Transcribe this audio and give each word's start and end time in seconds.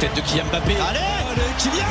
Tête 0.00 0.16
de 0.16 0.22
Kylian 0.22 0.46
Mbappé. 0.46 0.76
Allez, 0.76 0.98
Allez 1.30 1.52
Kylian 1.58 1.84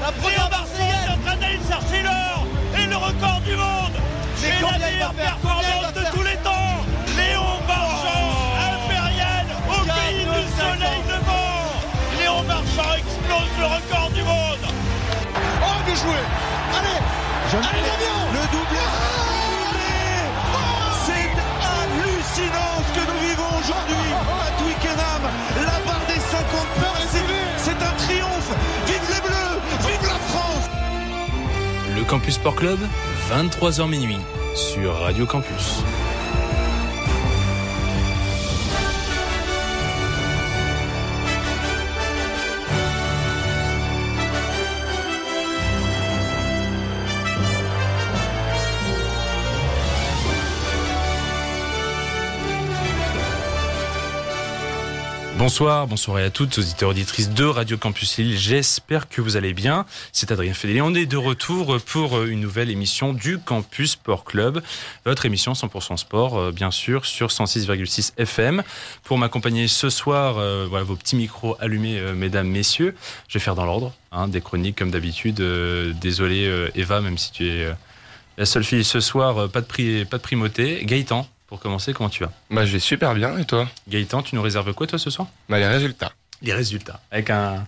La 0.00 0.12
première 0.12 0.48
Marseillaise 0.50 0.94
est 1.04 1.10
en 1.10 1.18
train 1.18 1.36
d'aller 1.36 1.58
chercher 1.68 2.02
l'or 2.04 2.46
et 2.78 2.86
le 2.86 2.96
record 2.96 3.40
du 3.44 3.56
monde. 3.56 3.92
Mais 4.40 4.50
combien 4.60 4.78
la 4.78 4.90
meilleure 4.92 5.14
performance 5.14 5.95
Allez, 17.58 17.80
l'avion 17.88 18.18
Le 18.32 18.42
doublé 18.52 18.84
C'est 21.06 21.30
hallucinant 21.72 22.76
ce 22.86 22.90
que 23.00 23.04
nous 23.10 23.20
vivons 23.28 23.50
aujourd'hui 23.60 24.12
à 24.46 24.62
Twickenham. 24.62 25.22
La 25.64 25.78
barre 25.86 26.06
des 26.08 26.20
50 26.20 26.68
points, 26.76 27.06
c'est- 27.10 27.64
c'est 27.64 27.82
un 27.82 27.94
triomphe. 28.04 28.50
Vive 28.86 29.08
les 29.14 29.20
Bleus, 29.20 29.60
vive 29.88 30.02
la 30.08 30.18
France. 30.30 30.68
Le 31.94 32.04
Campus 32.04 32.34
Sport 32.34 32.54
Club, 32.56 32.78
23h 33.30 33.88
minuit, 33.88 34.18
sur 34.54 35.00
Radio 35.00 35.24
Campus. 35.26 35.82
Bonsoir, 55.46 55.86
bonsoir 55.86 56.16
à 56.16 56.28
toutes, 56.28 56.58
auditeurs 56.58 56.90
auditrices 56.90 57.30
de 57.30 57.44
Radio 57.44 57.76
Campus 57.76 58.18
Lille. 58.18 58.36
J'espère 58.36 59.08
que 59.08 59.20
vous 59.20 59.36
allez 59.36 59.54
bien. 59.54 59.86
C'est 60.10 60.32
Adrien 60.32 60.54
Fédélé. 60.54 60.80
On 60.80 60.92
est 60.92 61.06
de 61.06 61.16
retour 61.16 61.76
pour 61.86 62.20
une 62.24 62.40
nouvelle 62.40 62.68
émission 62.68 63.12
du 63.12 63.38
Campus 63.38 63.92
Sport 63.92 64.24
Club. 64.24 64.60
Votre 65.04 65.24
émission 65.24 65.52
100% 65.52 65.98
sport, 65.98 66.36
euh, 66.36 66.50
bien 66.50 66.72
sûr, 66.72 67.06
sur 67.06 67.28
106,6 67.28 68.14
FM. 68.18 68.64
Pour 69.04 69.18
m'accompagner 69.18 69.68
ce 69.68 69.88
soir, 69.88 70.38
euh, 70.38 70.66
voilà 70.68 70.84
vos 70.84 70.96
petits 70.96 71.14
micros 71.14 71.56
allumés, 71.60 72.00
euh, 72.00 72.12
mesdames, 72.12 72.48
messieurs. 72.48 72.96
Je 73.28 73.38
vais 73.38 73.44
faire 73.44 73.54
dans 73.54 73.66
l'ordre, 73.66 73.92
hein, 74.10 74.26
des 74.26 74.40
chroniques 74.40 74.76
comme 74.76 74.90
d'habitude. 74.90 75.38
Euh, 75.38 75.92
désolé, 75.92 76.48
euh, 76.48 76.70
Eva, 76.74 77.00
même 77.00 77.18
si 77.18 77.30
tu 77.30 77.46
es 77.46 77.66
euh, 77.66 77.72
la 78.36 78.46
seule 78.46 78.64
fille 78.64 78.82
ce 78.82 78.98
soir, 78.98 79.38
euh, 79.38 79.46
pas 79.48 79.60
de, 79.60 79.66
pri 79.66 80.04
pas 80.06 80.18
de 80.18 80.22
primauté. 80.22 80.84
Gaëtan, 80.84 81.28
pour 81.46 81.60
commencer, 81.60 81.92
comment 81.92 82.08
tu 82.08 82.24
vas 82.24 82.32
Bah, 82.50 82.64
je 82.66 82.72
vais 82.72 82.78
super 82.78 83.14
bien, 83.14 83.38
et 83.38 83.44
toi 83.44 83.68
Gaëtan, 83.88 84.22
tu 84.22 84.34
nous 84.34 84.42
réserves 84.42 84.72
quoi, 84.74 84.86
toi, 84.86 84.98
ce 84.98 85.10
soir 85.10 85.28
Bah, 85.48 85.58
les 85.58 85.66
résultats. 85.66 86.12
les 86.42 86.52
résultats 86.52 87.00
avec 87.10 87.30
un 87.30 87.66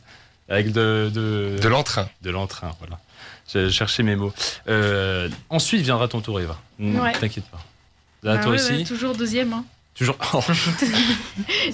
avec 0.48 0.72
de 0.72 1.10
de, 1.12 1.56
De 1.60 1.68
l'entrain. 1.68 2.08
de 2.22 2.30
l'entrain 2.30 2.72
voilà 2.80 2.98
j'ai 3.52 3.70
cherché 3.70 4.02
mes 4.02 4.16
mots 4.16 4.32
Euh, 4.68 5.28
ensuite 5.50 5.82
viendra 5.82 6.08
ton 6.08 6.20
tour 6.20 6.40
Eva 6.40 6.58
Ne 6.78 7.00
Ouais. 7.00 7.12
t'inquiète 7.12 7.44
pas 7.50 7.60
là 8.22 8.36
Bah 8.36 8.42
toi 8.42 8.52
ouais, 8.52 8.56
aussi 8.60 8.72
ouais, 8.78 8.84
toujours 8.84 9.14
deuxième. 9.14 9.52
Hein. 9.52 9.64
toujours 9.94 10.16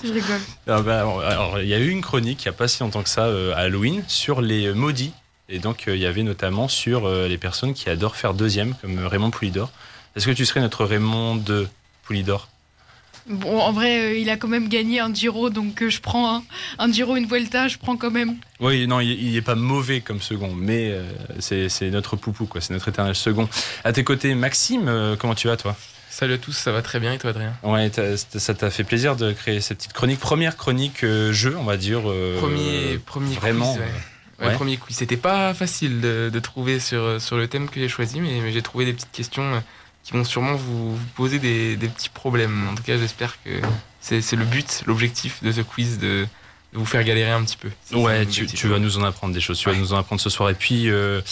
Je 0.05 0.13
rigole. 0.13 0.41
Ah 0.67 0.81
bah, 0.83 1.01
alors, 1.27 1.61
il 1.61 1.69
y 1.69 1.75
a 1.75 1.79
eu 1.79 1.89
une 1.91 2.01
chronique 2.03 2.45
il 2.45 2.49
n'y 2.49 2.55
a 2.55 2.57
pas 2.57 2.69
si 2.69 2.81
longtemps 2.81 3.03
que 3.03 3.09
ça 3.09 3.27
euh, 3.27 3.53
à 3.55 3.59
Halloween 3.59 4.05
sur 4.09 4.41
les 4.41 4.73
maudits 4.73 5.13
et 5.49 5.59
donc 5.59 5.89
euh, 5.89 5.97
il 5.97 6.03
y 6.03 6.07
avait 6.07 6.23
notamment 6.23 6.69
sur 6.69 7.07
euh, 7.07 7.29
les 7.29 7.39
personnes 7.39 7.75
qui 7.75 7.89
adorent 7.91 8.17
faire 8.17 8.35
deuxième 8.35 8.75
comme 8.83 9.07
Raymond 9.07 9.31
Poulidor 9.31 9.71
est-ce 10.17 10.27
que 10.27 10.33
tu 10.33 10.45
serais 10.47 10.61
notre 10.61 10.85
Raymond 10.85 11.37
de 11.37 11.67
Poulidor 12.05 12.49
Bon, 13.27 13.59
en 13.59 13.73
vrai, 13.73 14.01
euh, 14.01 14.19
il 14.19 14.29
a 14.29 14.37
quand 14.37 14.49
même 14.49 14.69
gagné 14.69 15.01
un 15.01 15.13
Giro, 15.15 15.49
donc 15.49 15.83
euh, 15.83 15.89
je 15.89 16.01
prends 16.03 16.37
un, 16.37 16.43
un 16.79 16.93
Giro, 16.93 17.17
une 17.17 17.27
Vuelta, 17.27 17.69
je 17.69 17.79
prends 17.79 17.97
quand 17.97 18.11
même. 18.11 18.35
Oui, 18.61 18.87
non, 18.87 19.01
il, 19.01 19.13
il 19.13 19.35
est 19.35 19.41
pas 19.43 19.55
mauvais 19.55 20.03
comme 20.03 20.21
second, 20.21 20.53
mais 20.55 20.91
euh, 20.93 21.11
c'est 21.41 21.91
notre 21.91 22.17
poupou, 22.17 22.45
quoi. 22.45 22.61
C'est 22.61 22.75
notre 22.75 22.89
éternel 22.89 23.15
second. 23.15 23.49
À 23.83 23.95
tes 23.95 24.05
côtés, 24.05 24.35
Maxime, 24.35 24.89
euh, 24.89 25.17
comment 25.17 25.35
tu 25.35 25.49
vas, 25.49 25.57
toi? 25.57 25.75
Salut 26.11 26.35
à 26.35 26.39
tous, 26.39 26.53
ça 26.53 26.71
va 26.71 26.83
très 26.83 27.01
bien 27.01 27.15
et 27.15 27.19
toi 27.19 27.31
Adrien? 27.31 27.55
Ouais, 27.63 27.91
ça 28.17 28.55
t'a 28.55 28.71
fait 28.71 28.85
plaisir 28.85 29.17
de 29.17 29.33
créer 29.33 29.61
cette 29.63 29.79
petite 29.79 29.95
chronique. 29.95 30.21
Première 30.21 30.57
chronique 30.59 31.03
euh, 31.03 31.33
jeu, 31.33 31.57
on 31.59 31.65
va 31.65 31.77
dire. 31.79 32.03
euh, 32.09 32.39
Premier, 32.39 32.99
premier 32.99 33.35
vraiment, 33.35 33.73
quiz. 33.73 33.81
ouais. 33.81 33.89
Ouais, 34.41 34.47
ouais. 34.49 34.55
premier 34.55 34.77
quiz. 34.77 34.97
C'était 34.97 35.17
pas 35.17 35.55
facile 35.55 36.01
de, 36.03 36.31
de 36.33 36.39
trouver 36.41 36.79
sur, 36.79 37.21
sur 37.23 37.37
le 37.39 37.49
thème 37.49 37.69
que 37.71 37.81
j'ai 37.81 37.89
choisi, 37.89 38.21
mais, 38.21 38.39
mais 38.43 38.53
j'ai 38.53 38.63
trouvé 38.63 38.85
des 38.85 38.93
petites 38.93 39.11
questions 39.13 39.43
euh, 39.55 39.61
qui 40.05 40.13
vont 40.13 40.25
sûrement 40.25 40.55
vous, 40.55 40.97
vous 40.97 41.07
poser 41.17 41.39
des, 41.39 41.77
des 41.77 41.89
petits 41.89 42.11
problèmes. 42.11 42.69
En 42.69 42.75
tout 42.75 42.83
cas, 42.83 42.99
j'espère 42.99 43.43
que 43.43 43.51
c'est 44.01 44.37
le 44.37 44.45
but, 44.45 44.83
l'objectif 44.87 45.43
de 45.43 45.51
ce 45.51 45.63
quiz 45.63 45.99
de, 45.99 46.27
de 46.75 46.79
vous 46.79 46.85
faire 46.85 47.03
galérer 47.05 47.31
un 47.31 47.43
petit 47.43 47.57
peu. 47.57 47.71
Ouais, 47.97 48.27
tu, 48.27 48.69
vas 48.69 48.79
nous 48.79 48.99
en 48.99 49.05
apprendre 49.05 49.33
des 49.33 49.41
choses. 49.41 49.59
Tu 49.59 49.69
vas 49.69 49.77
nous 49.77 49.95
en 49.95 49.99
apprendre 49.99 50.21
ce 50.21 50.29
soir. 50.29 50.51
Et 50.51 50.55
puis, 50.55 50.91
euh, 50.91 51.23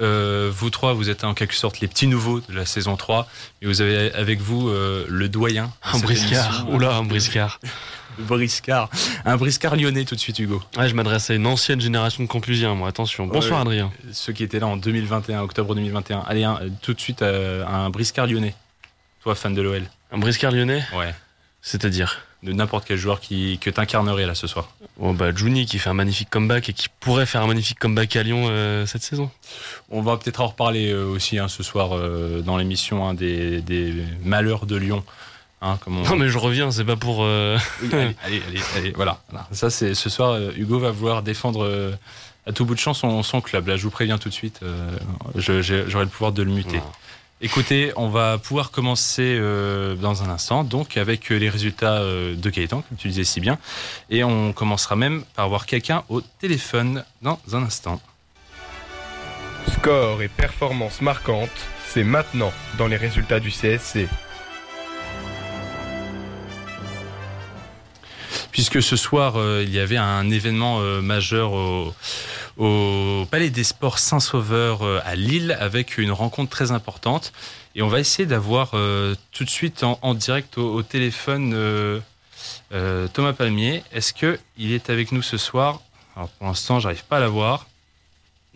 euh, 0.00 0.50
vous 0.54 0.70
trois, 0.70 0.92
vous 0.92 1.10
êtes 1.10 1.24
en 1.24 1.34
quelque 1.34 1.54
sorte 1.54 1.80
les 1.80 1.88
petits 1.88 2.06
nouveaux 2.06 2.40
de 2.40 2.54
la 2.54 2.66
saison 2.66 2.96
3. 2.96 3.26
Et 3.62 3.66
vous 3.66 3.80
avez 3.80 4.12
avec 4.12 4.40
vous 4.40 4.68
euh, 4.68 5.06
le 5.08 5.28
doyen. 5.28 5.72
Un 5.82 5.98
briscard. 5.98 6.66
Oula, 6.70 6.94
un 6.94 7.04
briscard. 7.04 7.58
Briscard. 8.20 8.88
Un 9.24 9.36
briscard 9.36 9.76
lyonnais 9.76 10.04
tout 10.04 10.14
de 10.14 10.20
suite, 10.20 10.38
Hugo. 10.38 10.62
Ouais, 10.76 10.88
je 10.88 10.94
m'adresse 10.94 11.30
à 11.30 11.34
une 11.34 11.46
ancienne 11.46 11.80
génération 11.80 12.22
de 12.22 12.28
campusiens, 12.28 12.74
moi. 12.74 12.88
Attention. 12.88 13.26
Bonsoir. 13.26 13.60
Adrien. 13.60 13.90
ceux 14.12 14.32
qui 14.32 14.42
étaient 14.44 14.60
là 14.60 14.66
en 14.66 14.76
2021, 14.76 15.40
octobre 15.42 15.74
2021. 15.74 16.20
Allez, 16.26 16.44
un- 16.44 16.60
tout 16.82 16.94
de 16.94 17.00
suite, 17.00 17.22
euh, 17.22 17.64
un 17.66 17.90
briscard 17.90 18.26
lyonnais. 18.26 18.54
Toi, 19.22 19.34
fan 19.34 19.54
de 19.54 19.62
l'OL. 19.62 19.82
Un 20.12 20.18
briscard 20.18 20.52
lyonnais 20.52 20.82
Ouais. 20.96 21.14
C'est-à-dire 21.62 22.20
De 22.42 22.52
n'importe 22.54 22.86
quel 22.88 22.96
joueur 22.96 23.20
qui, 23.20 23.58
que 23.58 23.68
t'incarnerais 23.68 24.24
là 24.24 24.34
ce 24.34 24.46
soir. 24.46 24.70
Oh, 24.98 25.12
bah, 25.12 25.30
Juni 25.34 25.66
qui 25.66 25.78
fait 25.78 25.90
un 25.90 25.94
magnifique 25.94 26.30
comeback 26.30 26.70
et 26.70 26.72
qui 26.72 26.86
pourrait 27.00 27.26
faire 27.26 27.42
un 27.42 27.46
magnifique 27.46 27.78
comeback 27.78 28.16
à 28.16 28.22
Lyon 28.22 28.46
euh, 28.48 28.86
cette 28.86 29.02
saison. 29.02 29.30
On 29.90 30.00
va 30.00 30.16
peut-être 30.16 30.40
en 30.40 30.46
reparler 30.46 30.90
euh, 30.90 31.04
aussi 31.04 31.38
hein, 31.38 31.48
ce 31.48 31.62
soir 31.62 31.90
euh, 31.92 32.40
dans 32.40 32.56
l'émission 32.56 33.06
hein, 33.06 33.12
des, 33.12 33.60
des 33.60 33.92
malheurs 34.24 34.64
de 34.64 34.76
Lyon. 34.76 35.04
Hein, 35.62 35.78
comme 35.84 35.98
on- 35.98 36.02
Non, 36.02 36.16
mais 36.16 36.28
je 36.28 36.38
reviens, 36.38 36.70
c'est 36.70 36.84
pas 36.84 36.96
pour. 36.96 37.18
euh, 37.24 37.58
Oui, 37.82 37.88
allez, 37.92 38.14
allez, 38.24 38.42
allez, 38.48 38.60
allez, 38.76 38.92
voilà. 38.92 39.20
Voilà. 39.30 39.46
Ça, 39.52 39.68
c'est 39.70 39.94
ce 39.94 40.08
soir, 40.08 40.32
euh, 40.32 40.52
Hugo 40.56 40.78
va 40.78 40.90
vouloir 40.90 41.22
défendre 41.22 41.64
euh, 41.64 41.92
à 42.46 42.52
tout 42.52 42.64
bout 42.64 42.74
de 42.74 42.80
champ 42.80 42.94
son, 42.94 43.22
son 43.22 43.40
club. 43.40 43.68
Là, 43.68 43.76
je 43.76 43.82
vous 43.82 43.90
préviens 43.90 44.16
tout 44.18 44.28
de 44.30 44.34
suite. 44.34 44.60
euh, 44.62 44.90
J'aurai 45.36 46.04
le 46.04 46.10
pouvoir 46.10 46.32
de 46.32 46.42
le 46.42 46.50
muter. 46.50 46.78
non. 46.78 46.82
Écoutez, 47.42 47.90
on 47.96 48.08
va 48.10 48.36
pouvoir 48.36 48.70
commencer 48.70 49.34
euh, 49.38 49.94
dans 49.96 50.22
un 50.22 50.28
instant, 50.28 50.62
donc 50.62 50.98
avec 50.98 51.30
les 51.30 51.48
résultats 51.48 51.94
euh, 52.00 52.34
de 52.36 52.50
Gaëtan, 52.50 52.82
comme 52.86 52.98
tu 52.98 53.08
disais 53.08 53.24
si 53.24 53.40
bien. 53.40 53.56
Et 54.10 54.22
on 54.24 54.52
commencera 54.52 54.94
même 54.94 55.24
par 55.36 55.48
voir 55.48 55.64
quelqu'un 55.64 56.04
au 56.10 56.20
téléphone 56.20 57.02
dans 57.22 57.38
un 57.54 57.62
instant. 57.62 57.98
Score 59.72 60.20
et 60.22 60.28
performance 60.28 61.00
marquantes, 61.00 61.48
c'est 61.88 62.04
maintenant 62.04 62.52
dans 62.76 62.86
les 62.88 62.96
résultats 62.96 63.40
du 63.40 63.50
CSC. 63.50 64.06
Puisque 68.52 68.82
ce 68.82 68.96
soir, 68.96 69.36
euh, 69.36 69.62
il 69.64 69.72
y 69.72 69.78
avait 69.78 69.96
un 69.96 70.28
événement 70.30 70.80
euh, 70.80 71.00
majeur 71.00 71.52
au, 71.52 71.94
Palais 73.30 73.50
des 73.50 73.64
Sports 73.64 73.98
Saint-Sauveur 73.98 74.82
euh, 74.82 75.00
à 75.04 75.14
Lille, 75.14 75.56
avec 75.60 75.98
une 75.98 76.10
rencontre 76.10 76.50
très 76.50 76.72
importante. 76.72 77.32
Et 77.74 77.82
on 77.82 77.88
va 77.88 78.00
essayer 78.00 78.26
d'avoir 78.26 78.72
tout 78.72 79.44
de 79.44 79.48
suite 79.48 79.84
en, 79.84 80.14
direct 80.14 80.58
au, 80.58 80.82
téléphone 80.82 81.54
Thomas 83.12 83.32
Palmier. 83.32 83.84
Est-ce 83.92 84.12
qu'il 84.12 84.72
est 84.72 84.90
avec 84.90 85.12
nous 85.12 85.22
ce 85.22 85.36
soir? 85.36 85.80
Alors 86.16 86.30
pour 86.30 86.48
l'instant, 86.48 86.80
j'arrive 86.80 87.04
pas 87.04 87.18
à 87.18 87.20
l'avoir. 87.20 87.68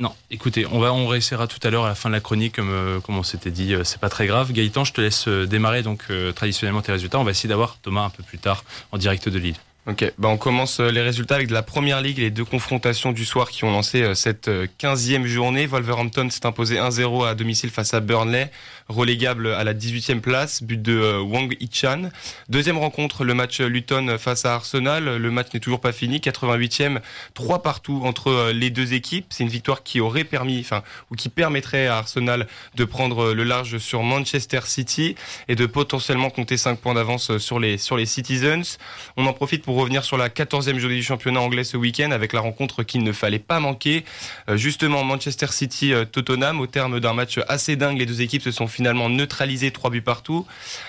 Non, 0.01 0.13
écoutez, 0.33 0.67
on 0.67 0.81
va 0.81 0.93
on 0.93 1.09
tout 1.47 1.61
à 1.63 1.71
l'heure 1.71 1.85
à 1.85 1.89
la 1.89 1.95
fin 1.95 2.09
de 2.09 2.15
la 2.15 2.21
chronique, 2.21 2.57
comme, 2.57 3.01
comme 3.05 3.17
on 3.17 3.23
s'était 3.23 3.53
dit, 3.53 3.77
c'est 3.85 4.01
pas 4.01 4.09
très 4.09 4.27
grave. 4.27 4.51
Gaëtan, 4.51 4.83
je 4.83 4.93
te 4.93 5.01
laisse 5.01 5.29
démarrer 5.29 5.85
donc 5.85 6.09
traditionnellement 6.35 6.83
tes 6.83 6.91
résultats. 6.91 7.21
On 7.21 7.25
va 7.25 7.31
essayer 7.31 7.49
d'avoir 7.49 7.79
Thomas 7.79 8.03
un 8.03 8.11
peu 8.11 8.25
plus 8.25 8.39
tard 8.39 8.65
en 8.91 8.99
direct 8.99 9.29
de 9.29 9.39
Lille. 9.39 9.57
Ok, 9.87 10.15
bah 10.17 10.29
on 10.29 10.39
commence 10.39 10.81
euh, 10.81 10.91
les 10.91 11.03
résultats 11.03 11.35
avec 11.35 11.49
de 11.49 11.53
la 11.53 11.63
première 11.63 12.01
ligue, 12.01 12.17
les 12.17 12.31
deux 12.31 12.47
confrontations 12.47 13.13
du 13.13 13.27
soir 13.27 13.51
qui 13.51 13.65
ont 13.65 13.71
lancé 13.71 14.01
euh, 14.01 14.15
cette 14.15 14.49
euh, 14.49 14.67
15e 14.81 15.27
journée. 15.27 15.67
Wolverhampton 15.67 16.31
s'est 16.31 16.47
imposé 16.47 16.77
1-0 16.77 17.27
à 17.27 17.35
domicile 17.35 17.69
face 17.69 17.93
à 17.93 18.01
Burnley. 18.01 18.51
Relégable 18.89 19.49
à 19.49 19.65
la 19.65 19.75
18e 19.75 20.21
place, 20.21 20.63
but 20.63 20.81
de 20.81 20.97
euh, 20.97 21.21
Wang 21.21 21.57
Ichan. 21.61 22.11
Deuxième 22.49 22.79
rencontre, 22.79 23.25
le 23.25 23.35
match 23.35 23.61
Luton 23.61 24.17
face 24.19 24.45
à 24.45 24.55
Arsenal. 24.55 25.17
Le 25.17 25.31
match 25.31 25.49
n'est 25.55 25.61
toujours 25.61 25.81
pas 25.81 25.93
fini, 25.93 26.19
88e, 26.19 27.01
3 27.35 27.63
partout 27.63 28.03
entre 28.05 28.29
euh, 28.29 28.53
les 28.53 28.71
deux 28.71 28.95
équipes. 28.95 29.27
C'est 29.31 29.45
une 29.45 29.51
victoire 29.51 29.83
qui 29.83 30.01
aurait 30.01 30.25
permis, 30.25 30.61
enfin, 30.61 30.83
ou 31.11 31.15
qui 31.15 31.29
permettrait 31.29 31.87
à 31.87 31.99
Arsenal 31.99 32.47
de 32.75 32.85
prendre 32.85 33.33
le 33.33 33.45
large 33.45 33.79
sur 33.79 34.03
Manchester 34.03 34.61
City 34.65 35.15
et 35.49 35.55
de 35.55 35.67
potentiellement 35.67 36.31
compter 36.31 36.57
5 36.57 36.79
points 36.79 36.95
d'avance 36.95 37.39
sur 37.39 37.59
les, 37.59 37.79
sur 37.79 37.97
les 37.97 38.07
Citizens. 38.07 38.79
On 39.17 39.27
en 39.27 39.33
profite 39.33 39.63
pour 39.63 39.77
revenir 39.77 40.05
sur 40.05 40.17
la 40.17 40.29
14e 40.29 40.79
journée 40.79 40.97
du 40.97 41.03
championnat 41.03 41.41
anglais 41.41 41.65
ce 41.65 41.77
week-end 41.77 42.11
avec 42.11 42.33
la 42.33 42.41
rencontre 42.41 42.83
qu'il 42.83 43.03
ne 43.03 43.13
fallait 43.13 43.39
pas 43.39 43.61
manquer. 43.61 44.05
Euh, 44.49 44.57
justement, 44.57 45.05
Manchester 45.05 45.47
City-Tottenham, 45.51 46.61
au 46.61 46.67
terme 46.67 47.01
d'un 47.01 47.13
match 47.13 47.39
assez 47.49 47.77
dingue, 47.77 47.99
les 47.99 48.07
deux 48.07 48.23
équipes 48.23 48.43
se 48.43 48.51
sont 48.51 48.67
finalement 48.75 49.09
neutralisées 49.09 49.71
3 49.71 49.91
buts 49.91 50.03
partout. 50.03 50.47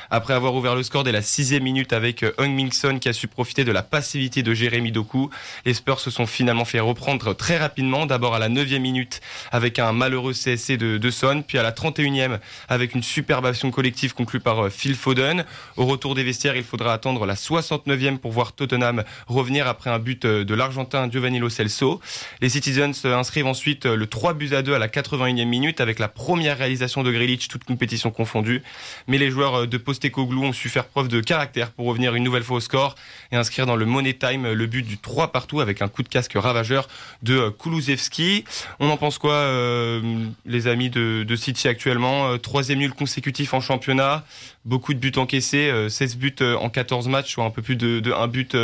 Après 0.10 0.34
avoir 0.34 0.56
ouvert 0.56 0.76
le 0.76 0.84
score 0.84 1.04
dès 1.04 1.12
la 1.12 1.22
sixième 1.22 1.64
minute 1.64 1.94
avec 1.94 2.24
euh, 2.24 2.32
Hung 2.38 2.52
Min 2.52 2.72
Son 2.72 3.00
qui 3.00 3.10
a 3.10 3.14
su 3.14 3.28
profiter 3.28 3.64
de 3.64 3.72
la 3.72 3.84
passivité 3.84 4.44
de 4.44 4.54
Jérémy 4.54 4.92
Doku, 4.92 5.30
les 5.66 5.74
Spurs 5.74 6.00
se 6.00 6.10
sont 6.10 6.26
finalement 6.26 6.66
fait 6.66 6.80
reprendre 6.80 7.34
très 7.36 7.58
rapidement. 7.58 8.06
D'abord 8.06 8.36
à 8.36 8.40
la 8.40 8.50
neuvième 8.50 8.82
minute 8.82 9.22
avec 9.52 9.78
un 9.80 9.92
malheureux 9.92 10.34
CSC 10.34 10.78
de, 10.78 10.98
de 10.98 11.12
Son, 11.12 11.44
puis 11.48 11.58
à 11.58 11.64
la 11.64 11.72
31e 11.72 12.40
avec 12.70 12.96
une 12.96 13.04
superbe 13.04 13.46
action 13.46 13.72
collective 13.72 14.14
conclue 14.14 14.40
par 14.40 14.66
euh, 14.66 14.70
Phil 14.70 14.96
Foden. 14.96 15.46
Au 15.78 15.86
retour 15.86 16.16
des 16.16 16.24
vestiaires, 16.24 16.56
il 16.56 16.64
faudra 16.64 16.94
attendre 16.94 17.26
la 17.26 17.36
69e 17.36 18.18
pour 18.18 18.32
voir 18.32 18.54
Tottenham 18.54 19.04
revenir 19.28 19.68
après 19.68 19.92
un 19.92 20.00
but 20.00 20.26
euh, 20.26 20.44
de 20.44 20.54
l'Argentin 20.56 21.10
Giovanni 21.10 21.40
Lo 21.40 21.50
Celso. 21.50 22.02
Les 22.42 22.50
Citizens 22.50 23.06
inscrivent 23.06 23.48
ensuite 23.48 23.86
le 23.86 24.08
3 24.08 24.34
buts 24.34 24.56
à 24.56 24.64
2 24.64 24.74
à 24.74 24.80
la 24.80 24.88
81e 24.88 25.46
minute 25.46 25.82
avec 25.82 26.00
la 26.00 26.08
première 26.08 26.58
réalisation 26.58 27.04
de 27.04 27.12
Grealish, 27.12 27.48
toute 27.48 27.64
compétition 27.76 28.10
confondue. 28.10 28.64
Mais 29.08 29.18
les 29.18 29.30
joueurs 29.30 29.68
de 29.68 29.78
Postecoglou 29.78 30.46
ont 30.46 30.54
su 30.54 30.70
faire 30.70 30.86
preuve 30.86 31.10
de 31.10 31.20
caractère 31.20 31.72
pour 31.72 31.88
revenir 31.88 32.16
une 32.16 32.24
nouvelle 32.24 32.44
fois 32.44 32.58
au 32.58 32.62
score 32.62 32.96
et 33.34 33.36
inscrire 33.36 33.66
dans 33.66 33.76
le 33.76 33.86
Money 33.86 34.14
Time 34.14 34.54
le 34.54 34.66
but 34.66 34.84
du 34.84 34.98
3 34.98 35.34
partout 35.34 35.60
avec 35.60 35.82
un 35.82 35.90
coup 35.90 36.04
de 36.04 36.08
casque 36.08 36.34
ravageur 36.36 36.88
de 37.22 37.50
Kulusevski. 37.50 38.46
On 38.80 38.90
en 38.90 38.96
pense 38.96 39.18
quoi, 39.18 39.34
euh, 39.34 40.02
les 40.46 40.68
amis 40.68 40.90
de, 40.90 41.24
de 41.28 41.36
City 41.36 41.68
actuellement 41.68 42.30
euh, 42.30 42.38
Troisième 42.38 42.80
nul 42.80 42.94
consécutif 42.94 43.54
en 43.54 43.60
championnat, 43.60 44.24
beaucoup 44.64 44.94
de 44.94 45.00
buts 45.00 45.12
encaissés, 45.18 45.70
euh, 45.70 45.90
16 45.90 46.18
buts 46.18 46.36
euh, 46.42 46.56
en 46.56 46.70
14 46.70 47.08
matchs, 47.10 47.34
soit 47.34 47.44
un 47.44 47.50
peu 47.50 47.62
plus 47.62 47.76
de, 47.76 48.00
de 48.00 48.12
un 48.12 48.28
but 48.28 48.56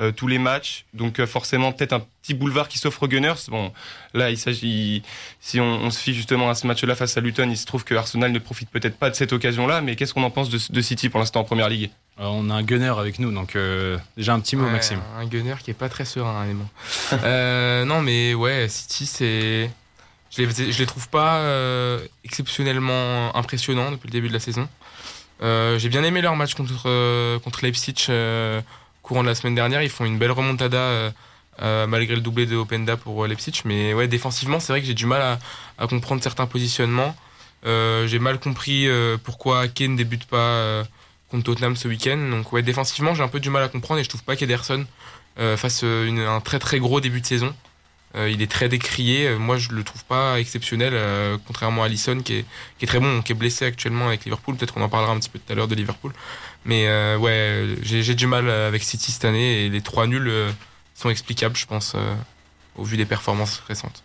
euh, 0.00 0.08
euh, 0.08 0.12
tous 0.12 0.26
les 0.26 0.38
matchs. 0.38 0.84
Donc 0.94 1.24
forcément 1.24 1.72
peut-être 1.72 1.92
un 1.92 2.02
petit 2.22 2.34
boulevard 2.34 2.68
qui 2.68 2.78
s'offre 2.78 3.02
aux 3.02 3.08
Gunners. 3.08 3.34
Bon, 3.48 3.72
là 4.14 4.30
il 4.30 4.38
s'agit, 4.38 5.02
si 5.40 5.60
on, 5.60 5.64
on, 5.64 5.90
se 5.90 5.98
fie 5.98 6.14
justement 6.14 6.50
à 6.50 6.54
ce 6.54 6.66
match-là 6.66 6.94
face 6.94 7.16
à 7.16 7.20
Luton, 7.20 7.48
il 7.50 7.56
se 7.56 7.66
trouve 7.66 7.84
que 7.84 7.94
Arsenal 7.94 8.32
ne 8.32 8.38
profite 8.38 8.70
peut-être 8.70 8.96
pas 8.96 9.10
de 9.10 9.14
cette 9.14 9.32
occasion-là. 9.32 9.80
Mais 9.80 9.96
qu'est-ce 9.96 10.14
qu'on 10.14 10.22
en 10.22 10.30
pense 10.30 10.50
de, 10.50 10.58
de 10.72 10.80
City 10.80 11.08
pour 11.08 11.20
l'instant 11.20 11.40
en 11.40 11.44
Première 11.44 11.68
Ligue? 11.68 11.90
Alors, 12.18 12.34
On 12.34 12.50
a 12.50 12.54
un 12.54 12.62
gunner 12.62 12.92
avec 12.98 13.18
nous, 13.18 13.32
donc 13.32 13.56
euh, 13.56 13.96
déjà 14.16 14.34
un 14.34 14.40
petit 14.40 14.54
mot, 14.54 14.64
Ouais, 14.64 14.72
Maxime. 14.72 15.00
Un 15.18 15.26
gunner 15.26 15.54
qui 15.64 15.70
est 15.70 15.74
pas 15.74 15.88
très 15.88 16.04
serein, 16.04 16.46
euh, 17.24 17.84
non, 17.86 18.02
mais 18.02 18.34
ouais, 18.34 18.68
City, 18.68 19.06
c'est. 19.06 19.70
Je 20.30 20.42
les, 20.42 20.72
je 20.72 20.78
les 20.78 20.86
trouve 20.86 21.08
pas 21.08 21.38
euh, 21.38 21.98
exceptionnellement 22.22 23.34
impressionnants 23.34 23.90
depuis 23.90 24.06
le 24.06 24.12
début 24.12 24.28
de 24.28 24.32
la 24.34 24.38
saison. 24.38 24.68
Euh, 25.42 25.78
J'ai 25.78 25.88
bien 25.88 26.04
aimé 26.04 26.20
leur 26.20 26.36
match 26.36 26.54
contre, 26.54 26.82
euh, 26.86 27.38
contre 27.38 27.64
Leipzig 27.64 28.06
euh, 28.10 28.60
courant 29.10 29.22
de 29.24 29.28
la 29.28 29.34
semaine 29.34 29.56
dernière. 29.56 29.82
Ils 29.82 29.90
font 29.90 30.04
une 30.04 30.18
belle 30.18 30.30
remontada 30.30 30.78
euh, 30.78 31.10
euh, 31.62 31.88
malgré 31.88 32.14
le 32.14 32.20
doublé 32.20 32.46
de 32.46 32.54
Openda 32.54 32.96
pour 32.96 33.24
euh, 33.24 33.26
Leipzig. 33.26 33.62
Mais 33.64 33.92
ouais, 33.92 34.06
défensivement, 34.06 34.60
c'est 34.60 34.72
vrai 34.72 34.80
que 34.80 34.86
j'ai 34.86 34.94
du 34.94 35.04
mal 35.04 35.38
à, 35.78 35.86
comprendre 35.88 36.22
certains 36.22 36.46
positionnements. 36.46 37.16
J'ai 37.64 38.20
mal 38.20 38.38
compris 38.38 38.88
pourquoi 39.24 39.62
Ake 39.62 39.80
ne 39.80 39.96
débute 39.96 40.26
pas 40.26 40.84
contre 41.28 41.44
Tottenham 41.44 41.74
ce 41.74 41.88
week-end. 41.88 42.18
Donc 42.30 42.52
ouais, 42.52 42.62
défensivement, 42.62 43.12
j'ai 43.14 43.24
un 43.24 43.28
peu 43.28 43.40
du 43.40 43.50
mal 43.50 43.64
à 43.64 43.68
comprendre 43.68 43.98
et 43.98 44.04
je 44.04 44.08
trouve 44.08 44.22
pas 44.22 44.36
qu'Ederson 44.36 44.86
fasse 45.56 45.82
un 45.82 46.40
très 46.40 46.60
très 46.60 46.78
gros 46.78 47.00
début 47.00 47.20
de 47.20 47.26
saison. 47.26 47.52
Euh, 48.16 48.28
il 48.28 48.42
est 48.42 48.50
très 48.50 48.68
décrié. 48.68 49.28
Euh, 49.28 49.38
Moi, 49.38 49.56
je 49.56 49.70
le 49.70 49.84
trouve 49.84 50.04
pas 50.04 50.40
exceptionnel, 50.40 50.92
euh, 50.94 51.38
contrairement 51.46 51.82
à 51.82 51.86
Alisson, 51.86 52.20
qui 52.24 52.44
est, 52.80 52.86
très 52.86 52.98
bon, 52.98 53.22
qui 53.22 53.32
est 53.32 53.34
blessé 53.34 53.64
actuellement 53.64 54.08
avec 54.08 54.24
Liverpool. 54.24 54.56
Peut-être 54.56 54.74
qu'on 54.74 54.82
en 54.82 54.88
parlera 54.88 55.12
un 55.12 55.18
petit 55.18 55.30
peu 55.30 55.38
tout 55.38 55.52
à 55.52 55.54
l'heure 55.54 55.68
de 55.68 55.74
Liverpool. 55.74 56.12
Mais 56.64 56.86
ouais, 57.16 57.76
j'ai 57.82 58.14
du 58.14 58.26
mal 58.26 58.50
avec 58.50 58.82
City 58.82 59.12
cette 59.12 59.24
année 59.24 59.64
et 59.64 59.68
les 59.70 59.80
trois 59.80 60.06
nuls 60.06 60.30
sont 60.94 61.08
explicables, 61.08 61.56
je 61.56 61.64
pense, 61.64 61.96
au 62.76 62.84
vu 62.84 62.98
des 62.98 63.06
performances 63.06 63.62
récentes. 63.66 64.02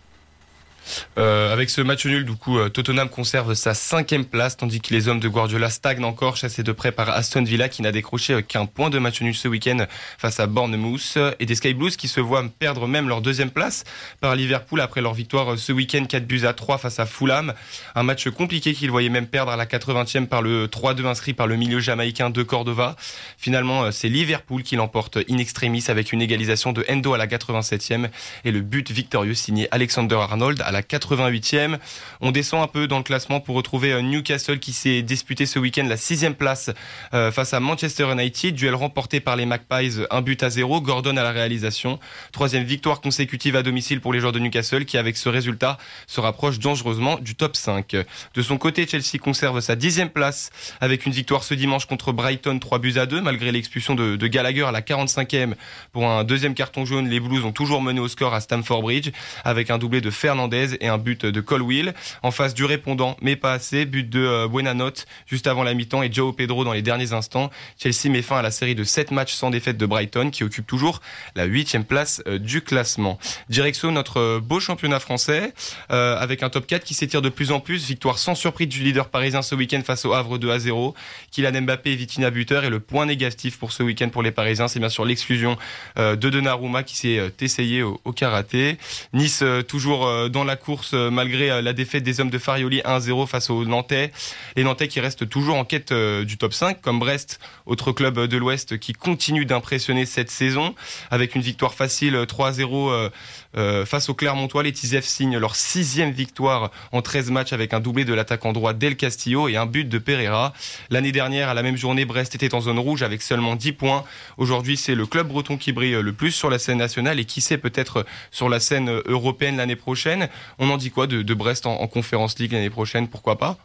Euh, 1.18 1.52
avec 1.52 1.70
ce 1.70 1.80
match 1.80 2.06
nul, 2.06 2.24
du 2.24 2.32
coup, 2.32 2.58
euh, 2.58 2.68
Tottenham 2.68 3.08
conserve 3.08 3.54
sa 3.54 3.74
cinquième 3.74 4.24
place, 4.24 4.56
tandis 4.56 4.80
que 4.80 4.92
les 4.92 5.08
hommes 5.08 5.20
de 5.20 5.28
Guardiola 5.28 5.70
stagnent 5.70 6.04
encore, 6.04 6.36
chassés 6.36 6.62
de 6.62 6.72
près 6.72 6.92
par 6.92 7.10
Aston 7.10 7.42
Villa, 7.42 7.68
qui 7.68 7.82
n'a 7.82 7.92
décroché 7.92 8.34
euh, 8.34 8.42
qu'un 8.42 8.66
point 8.66 8.90
de 8.90 8.98
match 8.98 9.20
nul 9.20 9.34
ce 9.34 9.48
week-end 9.48 9.86
face 10.18 10.40
à 10.40 10.46
Bournemouth, 10.46 11.18
et 11.38 11.46
des 11.46 11.54
Sky 11.54 11.74
Blues 11.74 11.96
qui 11.96 12.08
se 12.08 12.20
voient 12.20 12.44
perdre 12.58 12.86
même 12.86 13.08
leur 13.08 13.20
deuxième 13.20 13.50
place 13.50 13.84
par 14.20 14.36
Liverpool 14.36 14.80
après 14.80 15.00
leur 15.00 15.14
victoire 15.14 15.58
ce 15.58 15.72
week-end 15.72 16.04
4 16.04 16.26
buts 16.26 16.44
à 16.44 16.52
3 16.52 16.78
face 16.78 17.00
à 17.00 17.06
Fulham. 17.06 17.54
Un 17.94 18.02
match 18.02 18.28
compliqué 18.30 18.74
qu'ils 18.74 18.90
voyaient 18.90 19.08
même 19.08 19.26
perdre 19.26 19.52
à 19.52 19.56
la 19.56 19.66
80e 19.66 20.26
par 20.26 20.42
le 20.42 20.66
3-2 20.66 21.06
inscrit 21.06 21.34
par 21.34 21.46
le 21.46 21.56
milieu 21.56 21.80
jamaïcain 21.80 22.30
de 22.30 22.42
Cordova. 22.42 22.96
Finalement, 23.38 23.90
c'est 23.92 24.08
Liverpool 24.08 24.62
qui 24.62 24.76
l'emporte 24.76 25.18
in 25.30 25.38
extremis 25.38 25.84
avec 25.88 26.12
une 26.12 26.22
égalisation 26.22 26.72
de 26.72 26.84
Endo 26.90 27.14
à 27.14 27.18
la 27.18 27.26
87e 27.26 28.08
et 28.44 28.50
le 28.50 28.60
but 28.60 28.90
victorieux 28.90 29.34
signé 29.34 29.68
Alexander 29.70 30.16
Arnold 30.16 30.60
à 30.60 30.70
la 30.70 30.75
88e. 30.80 31.78
On 32.20 32.30
descend 32.30 32.62
un 32.62 32.66
peu 32.66 32.86
dans 32.86 32.98
le 32.98 33.02
classement 33.02 33.40
pour 33.40 33.56
retrouver 33.56 33.92
euh, 33.92 34.02
Newcastle 34.02 34.58
qui 34.58 34.72
s'est 34.72 35.02
disputé 35.02 35.46
ce 35.46 35.58
week-end 35.58 35.84
la 35.84 35.96
sixième 35.96 36.34
place 36.34 36.70
euh, 37.14 37.30
face 37.30 37.54
à 37.54 37.60
Manchester 37.60 38.10
United. 38.12 38.54
Duel 38.54 38.74
remporté 38.74 39.20
par 39.20 39.36
les 39.36 39.46
Magpies, 39.46 40.00
un 40.10 40.22
but 40.22 40.42
à 40.42 40.50
zéro. 40.50 40.80
Gordon 40.80 41.16
à 41.16 41.22
la 41.22 41.32
réalisation. 41.32 41.98
Troisième 42.32 42.64
victoire 42.64 43.00
consécutive 43.00 43.56
à 43.56 43.62
domicile 43.62 44.00
pour 44.00 44.12
les 44.12 44.20
joueurs 44.20 44.32
de 44.32 44.38
Newcastle 44.38 44.84
qui, 44.84 44.98
avec 44.98 45.16
ce 45.16 45.28
résultat, 45.28 45.78
se 46.06 46.20
rapproche 46.20 46.58
dangereusement 46.58 47.18
du 47.18 47.34
top 47.34 47.56
5. 47.56 47.96
De 48.34 48.42
son 48.42 48.58
côté, 48.58 48.86
Chelsea 48.86 49.18
conserve 49.20 49.60
sa 49.60 49.76
dixième 49.76 50.10
place 50.10 50.50
avec 50.80 51.06
une 51.06 51.12
victoire 51.12 51.44
ce 51.44 51.54
dimanche 51.54 51.86
contre 51.86 52.12
Brighton, 52.12 52.58
3 52.58 52.78
buts 52.78 52.94
à 52.96 53.06
2, 53.06 53.20
malgré 53.20 53.52
l'expulsion 53.52 53.94
de, 53.94 54.16
de 54.16 54.26
Gallagher 54.26 54.64
à 54.64 54.72
la 54.72 54.80
45e 54.80 55.54
pour 55.92 56.08
un 56.08 56.24
deuxième 56.24 56.54
carton 56.54 56.84
jaune. 56.84 57.08
Les 57.08 57.20
Blues 57.20 57.44
ont 57.44 57.52
toujours 57.52 57.82
mené 57.82 58.00
au 58.00 58.08
score 58.08 58.34
à 58.34 58.40
Stamford 58.40 58.82
Bridge 58.82 59.10
avec 59.44 59.70
un 59.70 59.78
doublé 59.78 60.00
de 60.00 60.10
Fernandez 60.10 60.65
et 60.80 60.88
un 60.88 60.98
but 60.98 61.26
de 61.26 61.40
Colwill. 61.40 61.94
En 62.22 62.30
face 62.30 62.54
du 62.54 62.64
répondant, 62.64 63.16
mais 63.20 63.36
pas 63.36 63.52
assez, 63.52 63.84
but 63.84 64.08
de 64.08 64.20
euh, 64.20 64.48
Buenanote 64.48 65.06
juste 65.26 65.46
avant 65.46 65.62
la 65.62 65.74
mi-temps 65.74 66.02
et 66.02 66.12
Joe 66.12 66.34
Pedro 66.34 66.64
dans 66.64 66.72
les 66.72 66.82
derniers 66.82 67.12
instants. 67.12 67.50
Chelsea 67.78 68.10
met 68.10 68.22
fin 68.22 68.38
à 68.38 68.42
la 68.42 68.50
série 68.50 68.74
de 68.74 68.84
7 68.84 69.10
matchs 69.10 69.34
sans 69.34 69.50
défaite 69.50 69.76
de 69.76 69.86
Brighton 69.86 70.30
qui 70.30 70.44
occupe 70.44 70.66
toujours 70.66 71.00
la 71.34 71.44
huitième 71.44 71.84
place 71.84 72.22
euh, 72.26 72.38
du 72.38 72.60
classement. 72.62 73.18
Direction 73.48 73.90
notre 73.90 74.20
euh, 74.20 74.40
beau 74.40 74.60
championnat 74.60 75.00
français 75.00 75.52
euh, 75.90 76.16
avec 76.18 76.42
un 76.42 76.50
top 76.50 76.66
4 76.66 76.84
qui 76.84 76.94
s'étire 76.94 77.22
de 77.22 77.28
plus 77.28 77.50
en 77.50 77.60
plus. 77.60 77.86
Victoire 77.86 78.18
sans 78.18 78.34
surprise 78.34 78.68
du 78.68 78.82
leader 78.82 79.08
parisien 79.08 79.42
ce 79.42 79.54
week-end 79.54 79.80
face 79.84 80.04
au 80.04 80.12
Havre 80.12 80.38
2 80.38 80.50
à 80.50 80.58
0. 80.58 80.94
Kylian 81.30 81.62
Mbappé 81.62 81.92
et 81.92 81.96
Vitinha 81.96 82.30
buteur 82.30 82.64
et 82.64 82.70
le 82.70 82.80
point 82.80 83.06
négatif 83.06 83.58
pour 83.58 83.72
ce 83.72 83.82
week-end 83.82 84.08
pour 84.08 84.22
les 84.22 84.30
Parisiens, 84.30 84.68
c'est 84.68 84.78
bien 84.78 84.88
sûr 84.88 85.04
l'exclusion 85.04 85.56
euh, 85.98 86.16
de 86.16 86.30
Donnarumma 86.30 86.82
qui 86.82 86.96
s'est 86.96 87.32
essayé 87.40 87.82
au, 87.82 88.00
au 88.04 88.12
karaté. 88.12 88.78
Nice 89.12 89.42
toujours 89.68 90.30
dans 90.30 90.44
la 90.44 90.55
course 90.56 90.92
euh, 90.94 91.10
malgré 91.10 91.50
euh, 91.50 91.62
la 91.62 91.72
défaite 91.72 92.02
des 92.02 92.20
hommes 92.20 92.30
de 92.30 92.38
Farioli 92.38 92.80
1-0 92.80 93.26
face 93.26 93.50
aux 93.50 93.64
Nantais. 93.64 94.12
Les 94.56 94.64
Nantais 94.64 94.88
qui 94.88 95.00
restent 95.00 95.28
toujours 95.28 95.56
en 95.56 95.64
quête 95.64 95.92
euh, 95.92 96.24
du 96.24 96.38
top 96.38 96.52
5 96.52 96.80
comme 96.80 96.98
Brest, 96.98 97.40
autre 97.66 97.92
club 97.92 98.18
de 98.20 98.36
l'Ouest 98.36 98.78
qui 98.78 98.92
continue 98.92 99.44
d'impressionner 99.44 100.06
cette 100.06 100.30
saison 100.30 100.74
avec 101.10 101.34
une 101.34 101.42
victoire 101.42 101.74
facile 101.74 102.14
euh, 102.14 102.26
3-0 102.26 102.90
euh, 102.90 103.10
euh, 103.56 103.86
face 103.86 104.08
aux 104.08 104.14
Clermontois. 104.14 104.62
Les 104.62 104.72
Tizef 104.72 105.04
signent 105.04 105.38
leur 105.38 105.56
sixième 105.56 106.10
victoire 106.10 106.70
en 106.92 107.02
13 107.02 107.30
matchs 107.30 107.52
avec 107.52 107.74
un 107.74 107.80
doublé 107.80 108.04
de 108.04 108.14
l'attaquant 108.14 108.52
droit 108.52 108.72
Del 108.72 108.96
Castillo 108.96 109.48
et 109.48 109.56
un 109.56 109.66
but 109.66 109.88
de 109.88 109.98
Pereira. 109.98 110.52
L'année 110.90 111.12
dernière, 111.12 111.48
à 111.48 111.54
la 111.54 111.62
même 111.62 111.76
journée, 111.76 112.04
Brest 112.04 112.34
était 112.34 112.54
en 112.54 112.60
zone 112.60 112.78
rouge 112.78 113.02
avec 113.02 113.22
seulement 113.22 113.56
10 113.56 113.72
points. 113.72 114.04
Aujourd'hui, 114.36 114.76
c'est 114.76 114.94
le 114.94 115.06
club 115.06 115.28
breton 115.28 115.56
qui 115.56 115.72
brille 115.72 115.98
le 116.00 116.12
plus 116.12 116.32
sur 116.32 116.50
la 116.50 116.58
scène 116.58 116.78
nationale 116.78 117.18
et 117.18 117.24
qui 117.24 117.40
sait 117.40 117.58
peut-être 117.58 118.04
sur 118.30 118.48
la 118.48 118.60
scène 118.60 118.90
européenne 119.06 119.56
l'année 119.56 119.76
prochaine. 119.76 120.28
On 120.58 120.70
en 120.70 120.76
dit 120.76 120.90
quoi 120.90 121.06
de, 121.06 121.22
de 121.22 121.34
Brest 121.34 121.66
en, 121.66 121.80
en 121.80 121.86
Conférence 121.86 122.38
League 122.38 122.52
l'année 122.52 122.70
prochaine 122.70 123.08
Pourquoi 123.08 123.36
pas? 123.38 123.56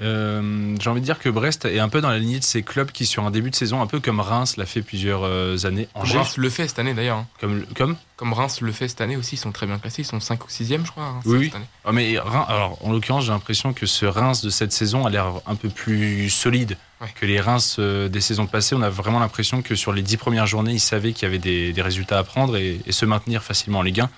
Euh, 0.00 0.74
J'ai 0.80 0.88
envie 0.88 1.00
de 1.02 1.04
dire 1.04 1.18
que 1.18 1.28
Brest 1.28 1.66
est 1.66 1.78
un 1.78 1.90
peu 1.90 2.00
dans 2.00 2.08
la 2.08 2.18
lignée 2.18 2.38
de 2.38 2.44
ces 2.44 2.62
clubs 2.62 2.90
qui, 2.90 3.04
sur 3.04 3.24
un 3.26 3.30
début 3.30 3.50
de 3.50 3.54
saison, 3.54 3.82
un 3.82 3.86
peu 3.86 4.00
comme 4.00 4.20
Reims 4.20 4.56
l'a 4.56 4.64
fait 4.64 4.80
plusieurs 4.80 5.20
euh, 5.24 5.66
années. 5.66 5.86
Angers, 5.94 6.16
Reims 6.16 6.38
le 6.38 6.48
fait 6.48 6.66
cette 6.66 6.78
année 6.78 6.94
d'ailleurs. 6.94 7.18
hein. 7.18 7.26
comme, 7.40 7.66
comme? 7.76 7.96
Comme 8.16 8.32
Reims 8.32 8.62
le 8.62 8.72
fait 8.72 8.88
cette 8.88 9.02
année 9.02 9.16
aussi, 9.16 9.34
ils 9.34 9.38
sont 9.38 9.52
très 9.52 9.66
bien 9.66 9.78
classés. 9.78 10.00
Ils 10.00 10.06
sont 10.06 10.18
5 10.18 10.42
ou 10.44 10.48
6e, 10.48 10.86
je 10.86 10.90
crois. 10.92 11.04
Reims, 11.04 11.22
Oui, 11.26 11.36
oui. 11.38 11.44
cette 11.46 11.56
année. 11.56 11.66
Ah, 11.84 11.92
mais 11.92 12.18
Reims- 12.18 12.46
alors, 12.48 12.78
en 12.82 12.90
l'occurrence, 12.90 13.24
j'ai 13.26 13.32
l'impression 13.32 13.74
que 13.74 13.84
ce 13.84 14.06
Reims 14.06 14.40
de 14.42 14.48
cette 14.48 14.72
saison 14.72 15.04
a 15.04 15.10
l'air 15.10 15.26
un 15.46 15.54
peu 15.56 15.68
plus 15.68 16.30
solide 16.30 16.78
Ouais. 17.02 17.08
que 17.16 17.26
les 17.26 17.40
Reims 17.40 17.76
euh, 17.80 18.08
des 18.08 18.20
saisons 18.20 18.46
passées. 18.46 18.74
On 18.76 18.82
a 18.82 18.88
vraiment 18.88 19.18
l'impression 19.18 19.60
que 19.60 19.74
sur 19.74 19.92
les 19.92 20.02
dix 20.02 20.16
premières 20.16 20.46
journées, 20.46 20.72
ils 20.72 20.80
savaient 20.80 21.12
qu'il 21.12 21.24
y 21.24 21.26
avait 21.26 21.38
des, 21.40 21.72
des 21.72 21.82
résultats 21.82 22.16
à 22.18 22.22
prendre 22.24 22.56
et, 22.56 22.80
et 22.86 22.92
se 22.92 23.04
maintenir 23.04 23.42
facilement 23.42 23.80
en 23.80 23.82
Ligue 23.82 24.00
1. 24.02 24.10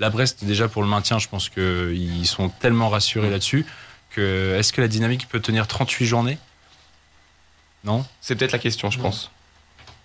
La 0.00 0.10
Brest, 0.10 0.44
déjà 0.44 0.68
pour 0.68 0.82
le 0.82 0.88
maintien, 0.88 1.18
je 1.18 1.28
pense 1.28 1.48
qu'ils 1.48 2.26
sont 2.26 2.48
tellement 2.48 2.88
rassurés 2.88 3.28
Mm. 3.28 3.32
là-dessus 3.32 3.66
que 4.10 4.54
est-ce 4.58 4.72
que 4.72 4.80
la 4.80 4.88
dynamique 4.88 5.28
peut 5.28 5.40
tenir 5.40 5.66
38 5.66 6.04
journées? 6.06 6.38
Non? 7.84 8.04
C'est 8.20 8.36
peut-être 8.36 8.52
la 8.52 8.58
question, 8.58 8.90
je 8.90 8.98
pense. 8.98 9.30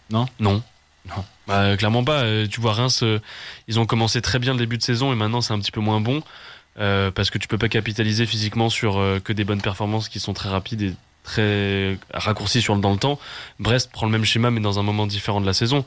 Non? 0.10 0.25
Non. 0.39 0.63
Non. 1.06 1.24
Bah, 1.48 1.77
clairement 1.77 2.03
pas. 2.03 2.22
Euh, 2.24 2.48
tu 2.48 2.60
vois, 2.60 2.74
Reims, 2.74 3.01
euh, 3.03 3.20
ils 3.67 3.79
ont 3.79 3.86
commencé 3.86 4.22
très 4.22 4.39
bien 4.39 4.53
le 4.53 4.60
début 4.60 4.77
de 4.77 4.84
saison 4.84 5.13
et 5.13 5.15
maintenant 5.15 5.41
c'est 5.41 5.53
un 5.53 5.60
petit 5.60 5.72
peu 5.72 5.79
moins 5.82 6.01
bon. 6.01 6.22
Euh, 6.79 7.10
parce 7.12 7.29
que 7.32 7.38
tu 7.38 7.48
peux 7.48 7.58
pas 7.58 7.70
capitaliser 7.70 8.25
physiquement 8.25 8.70
sur 8.70 8.98
euh, 9.00 9.20
que 9.20 9.34
des 9.34 9.44
bonnes 9.44 9.62
performances 9.62 10.10
qui 10.10 10.20
sont 10.20 10.34
très 10.34 10.50
rapides 10.50 10.82
et 10.84 10.94
très 11.24 11.98
raccourcies 12.13 12.62
sur, 12.62 12.75
dans 12.77 12.91
le 12.91 13.00
temps. 13.00 13.20
Brest 13.60 13.91
prend 13.91 14.06
le 14.06 14.12
même 14.12 14.25
schéma 14.25 14.51
mais 14.51 14.60
dans 14.62 14.79
un 14.79 14.84
moment 14.84 15.08
différent 15.08 15.41
de 15.41 15.46
la 15.46 15.53
saison. 15.53 15.86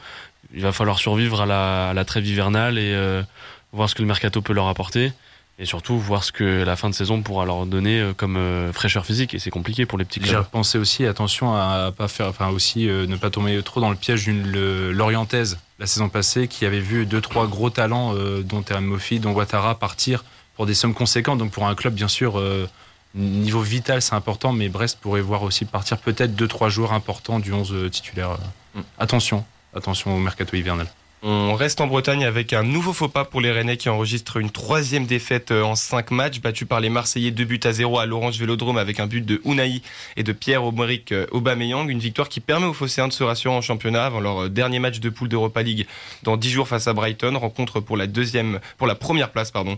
Il 0.53 0.63
va 0.63 0.73
falloir 0.73 0.99
survivre 0.99 1.43
à 1.43 1.47
la, 1.47 1.91
à 1.91 1.95
la 1.95 2.05
trêve 2.05 2.27
hivernale 2.27 2.77
et 2.79 2.93
euh, 2.95 3.23
voir 3.73 3.89
ce 3.89 3.95
que 3.95 4.03
le 4.03 4.09
mercato 4.09 4.41
peut 4.43 4.53
leur 4.53 4.69
apporter. 4.69 5.13
Et 5.59 5.67
surtout 5.67 5.99
voir 5.99 6.25
ce 6.25 6.33
que 6.33 6.63
la 6.65 6.75
fin 6.75 6.89
de 6.89 6.95
saison 6.95 7.21
pourra 7.21 7.45
leur 7.45 7.67
donner 7.67 8.01
euh, 8.01 8.15
comme 8.15 8.39
euh, 8.39 8.73
fraîcheur 8.73 9.05
physique. 9.05 9.35
Et 9.35 9.39
c'est 9.39 9.51
compliqué 9.51 9.85
pour 9.85 9.99
les 9.99 10.07
petits 10.07 10.19
J'ai 10.23 10.31
clubs. 10.31 10.47
pensé 10.47 10.79
aussi, 10.79 11.05
attention 11.05 11.55
à 11.55 11.93
pas 11.95 12.09
faire, 12.09 12.29
enfin 12.29 12.49
aussi 12.49 12.89
euh, 12.89 13.07
ne 13.07 13.17
pas 13.17 13.29
tomber 13.29 13.63
trop 13.63 13.79
dans 13.79 13.91
le 13.91 13.97
piège 13.97 14.25
d'une 14.25 14.51
l'Orientaise 14.91 15.59
la 15.79 15.87
saison 15.87 16.09
passée, 16.09 16.49
qui 16.49 16.65
avait 16.65 16.81
vu 16.81 17.05
deux 17.07 17.21
trois 17.21 17.47
gros 17.47 17.69
talents, 17.71 18.15
euh, 18.15 18.43
dont 18.43 18.63
Terem 18.63 18.85
Moffi, 18.85 19.19
dont 19.19 19.33
Ouattara 19.33 19.79
partir 19.79 20.25
pour 20.55 20.67
des 20.67 20.75
sommes 20.75 20.95
conséquentes. 20.95 21.39
Donc 21.39 21.51
pour 21.51 21.67
un 21.67 21.75
club, 21.75 21.95
bien 21.95 22.09
sûr, 22.09 22.39
euh, 22.39 22.67
niveau 23.15 23.61
vital, 23.61 24.01
c'est 24.01 24.15
important, 24.15 24.53
mais 24.53 24.69
Brest 24.69 24.99
pourrait 25.01 25.23
voir 25.23 25.43
aussi 25.43 25.65
partir 25.65 25.99
peut-être 25.99 26.35
deux 26.35 26.49
trois 26.49 26.69
joueurs 26.71 26.93
importants 26.93 27.39
du 27.39 27.53
11 27.53 27.91
titulaire. 27.91 28.39
Mm. 28.75 28.81
Attention, 28.99 29.45
attention 29.75 30.17
au 30.17 30.21
mercato 30.21 30.57
hivernal. 30.57 30.87
On 31.23 31.55
reste 31.55 31.83
en 31.83 31.87
Bretagne 31.87 32.25
avec 32.25 32.55
un 32.55 32.63
nouveau 32.63 32.95
faux 32.95 33.09
pas 33.09 33.27
pour 33.27 33.43
les 33.43 33.53
Rennais 33.53 33.77
qui 33.77 33.91
enregistrent 33.91 34.39
une 34.39 34.49
troisième 34.49 35.05
défaite 35.05 35.51
euh, 35.51 35.63
en 35.63 35.75
cinq 35.75 36.13
matchs, 36.13 36.41
battus 36.41 36.67
par 36.67 36.81
les 36.81 36.89
Marseillais 36.89 37.31
2 37.31 37.45
buts 37.45 37.61
à 37.65 37.73
0 37.73 37.99
à 37.99 38.07
l'Orange 38.07 38.39
Vélodrome 38.39 38.79
avec 38.79 39.01
un 39.01 39.07
but 39.07 39.23
de 39.23 39.39
Unai 39.45 39.83
et 40.17 40.23
de 40.23 40.33
Pierre-Auberic 40.33 41.13
euh, 41.13 41.27
Aubameyang. 41.31 41.91
Une 41.91 41.99
victoire 41.99 42.31
qui 42.31 42.41
permet 42.41 42.65
aux 42.65 42.73
Phocéens 42.73 43.07
de 43.07 43.13
se 43.13 43.23
rassurer 43.23 43.55
en 43.55 43.61
championnat 43.61 44.07
avant 44.07 44.21
leur 44.21 44.45
euh, 44.45 44.49
dernier 44.49 44.79
match 44.79 44.99
de 44.99 45.11
poule 45.11 45.29
d'Europa 45.29 45.63
League 45.63 45.87
dans 46.23 46.39
10 46.39 46.49
jours 46.49 46.69
face 46.69 46.89
à 46.89 46.95
Brighton. 46.95 47.37
Rencontre 47.37 47.81
pour 47.81 47.99
la 47.99 48.07
deuxième, 48.07 48.59
pour 48.79 48.87
la 48.87 48.95
première 48.95 49.31
place 49.31 49.51
pardon, 49.51 49.77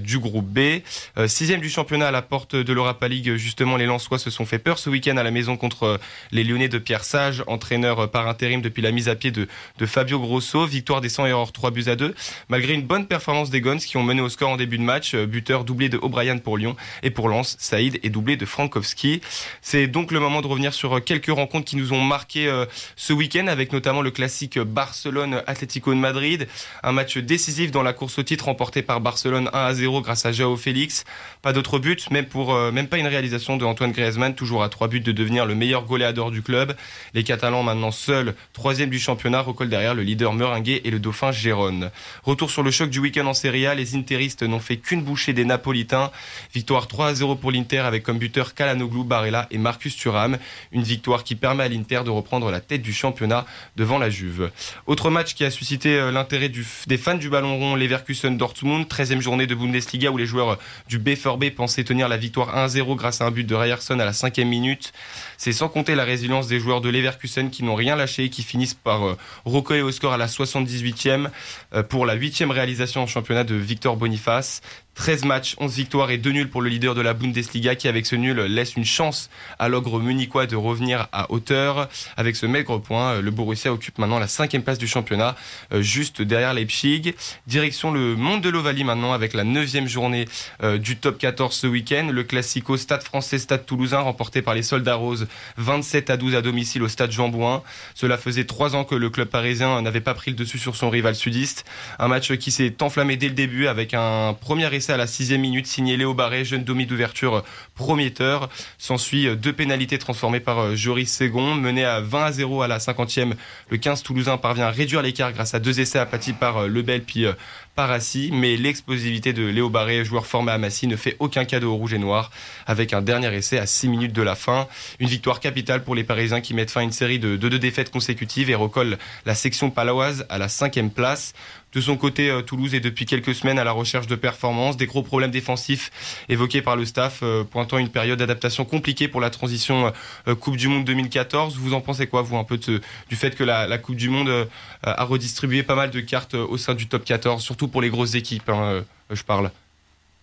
du 0.00 0.18
groupe 0.18 0.46
B. 0.46 0.80
Sixième 1.26 1.60
du 1.60 1.70
championnat 1.70 2.08
à 2.08 2.10
la 2.10 2.22
porte 2.22 2.56
de 2.56 2.72
l'Europa 2.72 3.08
League, 3.08 3.36
justement 3.36 3.76
les 3.76 3.86
Lensois 3.86 4.18
se 4.18 4.30
sont 4.30 4.44
fait 4.44 4.58
peur 4.58 4.78
ce 4.78 4.90
week-end 4.90 5.16
à 5.16 5.22
la 5.22 5.30
maison 5.30 5.56
contre 5.56 6.00
les 6.32 6.44
Lyonnais 6.44 6.68
de 6.68 6.78
Pierre 6.78 7.04
Sage, 7.04 7.44
entraîneur 7.46 8.10
par 8.10 8.28
intérim 8.28 8.60
depuis 8.60 8.82
la 8.82 8.90
mise 8.90 9.08
à 9.08 9.14
pied 9.14 9.30
de 9.30 9.46
Fabio 9.86 10.18
Grosso. 10.18 10.66
Victoire 10.80 11.02
des 11.02 11.10
100 11.10 11.26
et 11.26 11.32
hors 11.34 11.52
3 11.52 11.72
buts 11.72 11.84
à 11.88 11.94
2, 11.94 12.14
malgré 12.48 12.72
une 12.72 12.80
bonne 12.80 13.06
performance 13.06 13.50
des 13.50 13.60
Guns 13.60 13.76
qui 13.76 13.98
ont 13.98 14.02
mené 14.02 14.22
au 14.22 14.30
score 14.30 14.48
en 14.48 14.56
début 14.56 14.78
de 14.78 14.82
match. 14.82 15.12
Euh, 15.14 15.26
Buteur 15.26 15.64
doublé 15.64 15.90
de 15.90 15.98
O'Brien 15.98 16.38
pour 16.38 16.56
Lyon 16.56 16.74
et 17.02 17.10
pour 17.10 17.28
Lens, 17.28 17.58
Saïd 17.60 18.00
est 18.02 18.08
doublé 18.08 18.38
de 18.38 18.46
Frankowski. 18.46 19.20
C'est 19.60 19.88
donc 19.88 20.10
le 20.10 20.20
moment 20.20 20.40
de 20.40 20.46
revenir 20.46 20.72
sur 20.72 20.96
euh, 20.96 21.00
quelques 21.00 21.28
rencontres 21.28 21.66
qui 21.66 21.76
nous 21.76 21.92
ont 21.92 22.00
marqué 22.00 22.46
euh, 22.48 22.64
ce 22.96 23.12
week-end, 23.12 23.46
avec 23.46 23.74
notamment 23.74 24.00
le 24.00 24.10
classique 24.10 24.58
Barcelone-Atlético 24.58 25.92
de 25.92 25.98
Madrid, 25.98 26.48
un 26.82 26.92
match 26.92 27.18
décisif 27.18 27.70
dans 27.72 27.82
la 27.82 27.92
course 27.92 28.18
au 28.18 28.22
titre 28.22 28.46
remporté 28.46 28.80
par 28.80 29.02
Barcelone 29.02 29.50
1 29.52 29.58
à 29.58 29.74
0 29.74 30.00
grâce 30.00 30.24
à 30.24 30.32
Joao 30.32 30.56
Félix. 30.56 31.04
Pas 31.42 31.52
d'autres 31.52 31.78
buts, 31.78 31.98
même, 32.10 32.24
pour, 32.24 32.54
même 32.72 32.88
pas 32.88 32.96
une 32.96 33.06
réalisation 33.06 33.58
de 33.58 33.66
Antoine 33.66 33.92
Griezmann, 33.92 34.34
toujours 34.34 34.62
à 34.62 34.70
3 34.70 34.88
buts 34.88 35.00
de 35.00 35.12
devenir 35.12 35.44
le 35.44 35.54
meilleur 35.54 35.84
goléador 35.84 36.30
du 36.30 36.40
club. 36.40 36.74
Les 37.12 37.22
Catalans 37.22 37.62
maintenant 37.62 37.90
seuls, 37.90 38.34
troisième 38.54 38.88
du 38.88 38.98
championnat, 38.98 39.42
recollent 39.42 39.68
derrière 39.68 39.94
le 39.94 40.02
leader 40.02 40.30
Et 40.76 40.90
le 40.90 40.98
dauphin 40.98 41.32
Gérone. 41.32 41.90
Retour 42.22 42.50
sur 42.50 42.62
le 42.62 42.70
choc 42.70 42.90
du 42.90 43.00
week-end 43.00 43.26
en 43.26 43.34
Serie 43.34 43.66
A, 43.66 43.74
les 43.74 43.96
Interistes 43.96 44.42
n'ont 44.42 44.60
fait 44.60 44.76
qu'une 44.76 45.02
bouchée 45.02 45.32
des 45.32 45.44
Napolitains. 45.44 46.10
Victoire 46.54 46.86
3 46.86 47.08
à 47.08 47.14
0 47.14 47.34
pour 47.36 47.50
l'Inter 47.50 47.78
avec 47.78 48.02
comme 48.02 48.18
buteur 48.18 48.54
Kalanoglu, 48.54 49.04
Barella 49.04 49.48
et 49.50 49.58
Marcus 49.58 49.96
Thuram. 49.96 50.38
Une 50.72 50.82
victoire 50.82 51.24
qui 51.24 51.34
permet 51.34 51.64
à 51.64 51.68
l'Inter 51.68 52.02
de 52.04 52.10
reprendre 52.10 52.50
la 52.50 52.60
tête 52.60 52.82
du 52.82 52.92
championnat 52.92 53.46
devant 53.76 53.98
la 53.98 54.10
Juve. 54.10 54.50
Autre 54.86 55.10
match 55.10 55.34
qui 55.34 55.44
a 55.44 55.50
suscité 55.50 55.96
euh, 55.96 56.12
l'intérêt 56.12 56.48
des 56.48 56.98
fans 56.98 57.14
du 57.14 57.28
ballon 57.28 57.58
rond, 57.58 57.74
Leverkusen 57.74 58.36
Dortmund, 58.36 58.86
13e 58.86 59.20
journée 59.20 59.46
de 59.46 59.54
Bundesliga 59.54 60.10
où 60.10 60.16
les 60.16 60.26
joueurs 60.26 60.58
du 60.88 60.98
BVB 60.98 61.50
pensaient 61.54 61.84
tenir 61.84 62.08
la 62.08 62.16
victoire 62.16 62.56
1-0 62.56 62.96
grâce 62.96 63.20
à 63.20 63.26
un 63.26 63.30
but 63.30 63.44
de 63.44 63.54
Ryerson 63.54 63.98
à 63.98 64.04
la 64.04 64.12
cinquième 64.12 64.48
minute. 64.48 64.92
C'est 65.36 65.52
sans 65.52 65.68
compter 65.68 65.94
la 65.94 66.04
résilience 66.04 66.46
des 66.48 66.60
joueurs 66.60 66.80
de 66.80 66.88
Leverkusen 66.88 67.50
qui 67.50 67.64
n'ont 67.64 67.74
rien 67.74 67.96
lâché 67.96 68.24
et 68.24 68.30
qui 68.30 68.42
finissent 68.42 68.74
par 68.74 69.06
euh, 69.06 69.16
recoller 69.44 69.82
au 69.82 69.90
score 69.90 70.12
à 70.12 70.18
la 70.18 70.28
78e 70.64 71.28
euh, 71.74 71.82
pour 71.82 72.06
la 72.06 72.14
huitième 72.14 72.50
réalisation 72.50 73.02
en 73.02 73.06
championnat 73.06 73.44
de 73.44 73.54
Victor 73.54 73.96
Boniface. 73.96 74.60
13 75.00 75.24
matchs, 75.24 75.56
11 75.58 75.74
victoires 75.76 76.10
et 76.10 76.18
2 76.18 76.30
nuls 76.30 76.50
pour 76.50 76.60
le 76.60 76.68
leader 76.68 76.94
de 76.94 77.00
la 77.00 77.14
Bundesliga 77.14 77.74
qui 77.74 77.88
avec 77.88 78.04
ce 78.04 78.16
nul 78.16 78.36
laisse 78.36 78.76
une 78.76 78.84
chance 78.84 79.30
à 79.58 79.70
l'ogre 79.70 79.98
munichois 79.98 80.46
de 80.46 80.56
revenir 80.56 81.08
à 81.10 81.32
hauteur. 81.32 81.88
Avec 82.18 82.36
ce 82.36 82.44
maigre 82.44 82.76
point, 82.76 83.12
euh, 83.12 83.22
le 83.22 83.30
Borussia 83.30 83.72
occupe 83.72 83.96
maintenant 83.96 84.18
la 84.18 84.28
cinquième 84.28 84.62
place 84.62 84.76
du 84.76 84.86
championnat, 84.86 85.36
euh, 85.72 85.80
juste 85.80 86.20
derrière 86.20 86.52
Leipzig. 86.52 87.14
Direction 87.46 87.92
le 87.92 88.14
monde 88.14 88.42
de 88.42 88.50
l'Ovalie 88.50 88.84
maintenant 88.84 89.14
avec 89.14 89.32
la 89.32 89.42
neuvième 89.42 89.88
journée 89.88 90.26
euh, 90.62 90.76
du 90.76 90.98
top 90.98 91.16
14 91.16 91.56
ce 91.56 91.66
week-end. 91.66 92.10
Le 92.12 92.22
classico 92.22 92.76
Stade 92.76 93.02
français 93.02 93.38
Stade 93.38 93.64
toulousain 93.64 94.00
remporté 94.00 94.42
par 94.42 94.52
les 94.52 94.62
Soldats 94.62 94.96
Roses 94.96 95.28
27 95.56 96.10
à 96.10 96.18
12 96.18 96.34
à 96.34 96.42
domicile 96.42 96.82
au 96.82 96.88
Stade 96.88 97.10
Jean 97.10 97.30
Bouin. 97.30 97.62
Cela 97.94 98.18
faisait 98.18 98.44
trois 98.44 98.76
ans 98.76 98.84
que 98.84 98.96
le 98.96 99.08
club 99.08 99.28
parisien 99.28 99.80
n'avait 99.80 100.02
pas 100.02 100.12
pris 100.12 100.30
le 100.30 100.36
dessus 100.36 100.58
sur 100.58 100.76
son 100.76 100.90
rival 100.90 101.14
sudiste. 101.14 101.64
Un 101.98 102.08
match 102.08 102.34
qui 102.34 102.50
s'est 102.50 102.82
enflammé 102.82 103.16
dès 103.16 103.28
le 103.28 103.34
début 103.34 103.66
avec 103.66 103.94
un 103.94 104.36
premier 104.38 104.66
essai 104.74 104.89
à 104.90 104.96
la 104.96 105.06
sixième 105.06 105.40
minute 105.40 105.66
signé 105.66 105.96
Léo 105.96 106.14
Barré, 106.14 106.44
jeune 106.44 106.64
demi 106.64 106.86
d'ouverture 106.86 107.44
prometteur. 107.74 108.48
S'ensuit 108.78 109.26
euh, 109.26 109.36
deux 109.36 109.52
pénalités 109.52 109.98
transformées 109.98 110.40
par 110.40 110.58
euh, 110.58 110.76
Joris 110.76 111.10
Ségon. 111.10 111.54
Mené 111.54 111.84
à 111.84 112.00
20 112.00 112.24
à 112.24 112.32
0 112.32 112.62
à 112.62 112.68
la 112.68 112.78
50e, 112.78 113.34
le 113.68 113.76
15 113.76 114.02
toulousain 114.02 114.36
parvient 114.36 114.66
à 114.66 114.70
réduire 114.70 115.02
l'écart 115.02 115.32
grâce 115.32 115.54
à 115.54 115.60
deux 115.60 115.80
essais 115.80 115.98
aplatis 115.98 116.32
par 116.32 116.58
euh, 116.58 116.68
Lebel 116.68 117.02
puis 117.02 117.24
euh, 117.24 117.32
par 117.74 117.90
Assis. 117.90 118.30
Mais 118.32 118.56
l'explosivité 118.56 119.32
de 119.32 119.46
Léo 119.46 119.70
Barré, 119.70 120.04
joueur 120.04 120.26
formé 120.26 120.52
à 120.52 120.58
Massy, 120.58 120.86
ne 120.86 120.96
fait 120.96 121.16
aucun 121.18 121.44
cadeau 121.44 121.72
au 121.72 121.76
rouge 121.76 121.94
et 121.94 121.98
noir 121.98 122.30
avec 122.66 122.92
un 122.92 123.02
dernier 123.02 123.34
essai 123.34 123.58
à 123.58 123.66
6 123.66 123.88
minutes 123.88 124.12
de 124.12 124.22
la 124.22 124.34
fin. 124.34 124.66
Une 124.98 125.08
victoire 125.08 125.40
capitale 125.40 125.84
pour 125.84 125.94
les 125.94 126.04
Parisiens 126.04 126.40
qui 126.40 126.54
mettent 126.54 126.70
fin 126.70 126.80
à 126.80 126.84
une 126.84 126.92
série 126.92 127.18
de 127.18 127.36
2 127.36 127.58
défaites 127.58 127.90
consécutives 127.90 128.50
et 128.50 128.54
recollent 128.54 128.98
la 129.26 129.34
section 129.34 129.70
paloise 129.70 130.26
à 130.28 130.38
la 130.38 130.48
cinquième 130.48 130.90
place. 130.90 131.34
De 131.72 131.80
son 131.80 131.96
côté, 131.96 132.30
euh, 132.30 132.42
Toulouse 132.42 132.74
est 132.74 132.80
depuis 132.80 133.06
quelques 133.06 133.34
semaines 133.34 133.58
à 133.58 133.64
la 133.64 133.70
recherche 133.70 134.08
de 134.08 134.16
performances, 134.16 134.76
des 134.76 134.86
gros 134.86 135.02
problèmes 135.02 135.30
défensifs 135.30 135.92
évoqués 136.28 136.62
par 136.62 136.74
le 136.74 136.84
staff, 136.84 137.20
euh, 137.22 137.44
pointant 137.44 137.78
une 137.78 137.90
période 137.90 138.18
d'adaptation 138.18 138.64
compliquée 138.64 139.06
pour 139.06 139.20
la 139.20 139.30
transition 139.30 139.92
euh, 140.26 140.34
Coupe 140.34 140.56
du 140.56 140.66
Monde 140.66 140.84
2014. 140.84 141.56
Vous 141.58 141.72
en 141.72 141.80
pensez 141.80 142.08
quoi, 142.08 142.22
vous, 142.22 142.36
un 142.36 142.44
peu 142.44 142.58
du 142.58 143.16
fait 143.16 143.36
que 143.36 143.44
la, 143.44 143.78
Coupe 143.78 143.96
du 143.96 144.08
Monde 144.08 144.48
a 144.82 145.04
redistribué 145.04 145.62
pas 145.62 145.76
mal 145.76 145.90
de 145.90 146.00
cartes 146.00 146.34
au 146.34 146.58
sein 146.58 146.74
du 146.74 146.88
top 146.88 147.04
14, 147.04 147.42
surtout 147.42 147.68
pour 147.68 147.82
les 147.82 147.88
grosses 147.88 148.14
équipes, 148.14 148.48
hein, 148.48 148.84
je 149.10 149.22
parle? 149.22 149.50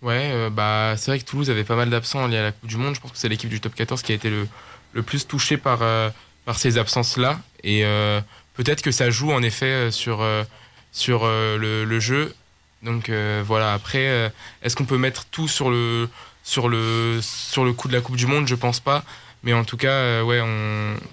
Ouais, 0.01 0.49
bah, 0.51 0.95
c'est 0.97 1.11
vrai 1.11 1.19
que 1.19 1.25
Toulouse 1.25 1.49
avait 1.49 1.63
pas 1.63 1.75
mal 1.75 1.89
d'absents 1.89 2.27
liés 2.27 2.37
à 2.37 2.43
la 2.43 2.51
Coupe 2.51 2.69
du 2.69 2.77
Monde. 2.77 2.93
Je 2.93 2.99
pense 2.99 3.11
que 3.11 3.17
c'est 3.17 3.29
l'équipe 3.29 3.49
du 3.49 3.59
top 3.59 3.73
14 3.73 4.01
qui 4.01 4.11
a 4.11 4.15
été 4.15 4.29
le, 4.29 5.03
plus 5.03 5.27
touchée 5.27 5.57
par, 5.57 5.79
par 6.45 6.59
ces 6.59 6.77
absences-là. 6.77 7.39
Et 7.63 7.83
peut-être 8.53 8.81
que 8.81 8.91
ça 8.91 9.09
joue 9.09 9.31
en 9.31 9.41
effet 9.41 9.91
sur, 9.91 10.23
sur 10.97 11.21
euh, 11.25 11.85
le, 11.85 11.99
jeu. 11.99 12.33
Donc 12.81 13.09
euh, 13.09 13.43
voilà, 13.45 13.73
après, 13.73 14.07
euh, 14.07 14.29
est-ce 14.63 14.75
qu'on 14.75 14.85
peut 14.85 14.97
mettre 14.97 15.25
tout 15.25 15.47
sur 15.47 15.69
le, 15.69 16.09
sur, 16.43 16.69
le, 16.69 17.19
sur 17.21 17.63
le 17.63 17.73
coup 17.73 17.87
de 17.87 17.93
la 17.93 18.01
Coupe 18.01 18.15
du 18.15 18.25
Monde? 18.25 18.47
Je 18.47 18.55
pense 18.55 18.79
pas. 18.79 19.03
Mais 19.43 19.53
en 19.53 19.63
tout 19.63 19.77
cas, 19.77 20.23
ouais, 20.23 20.41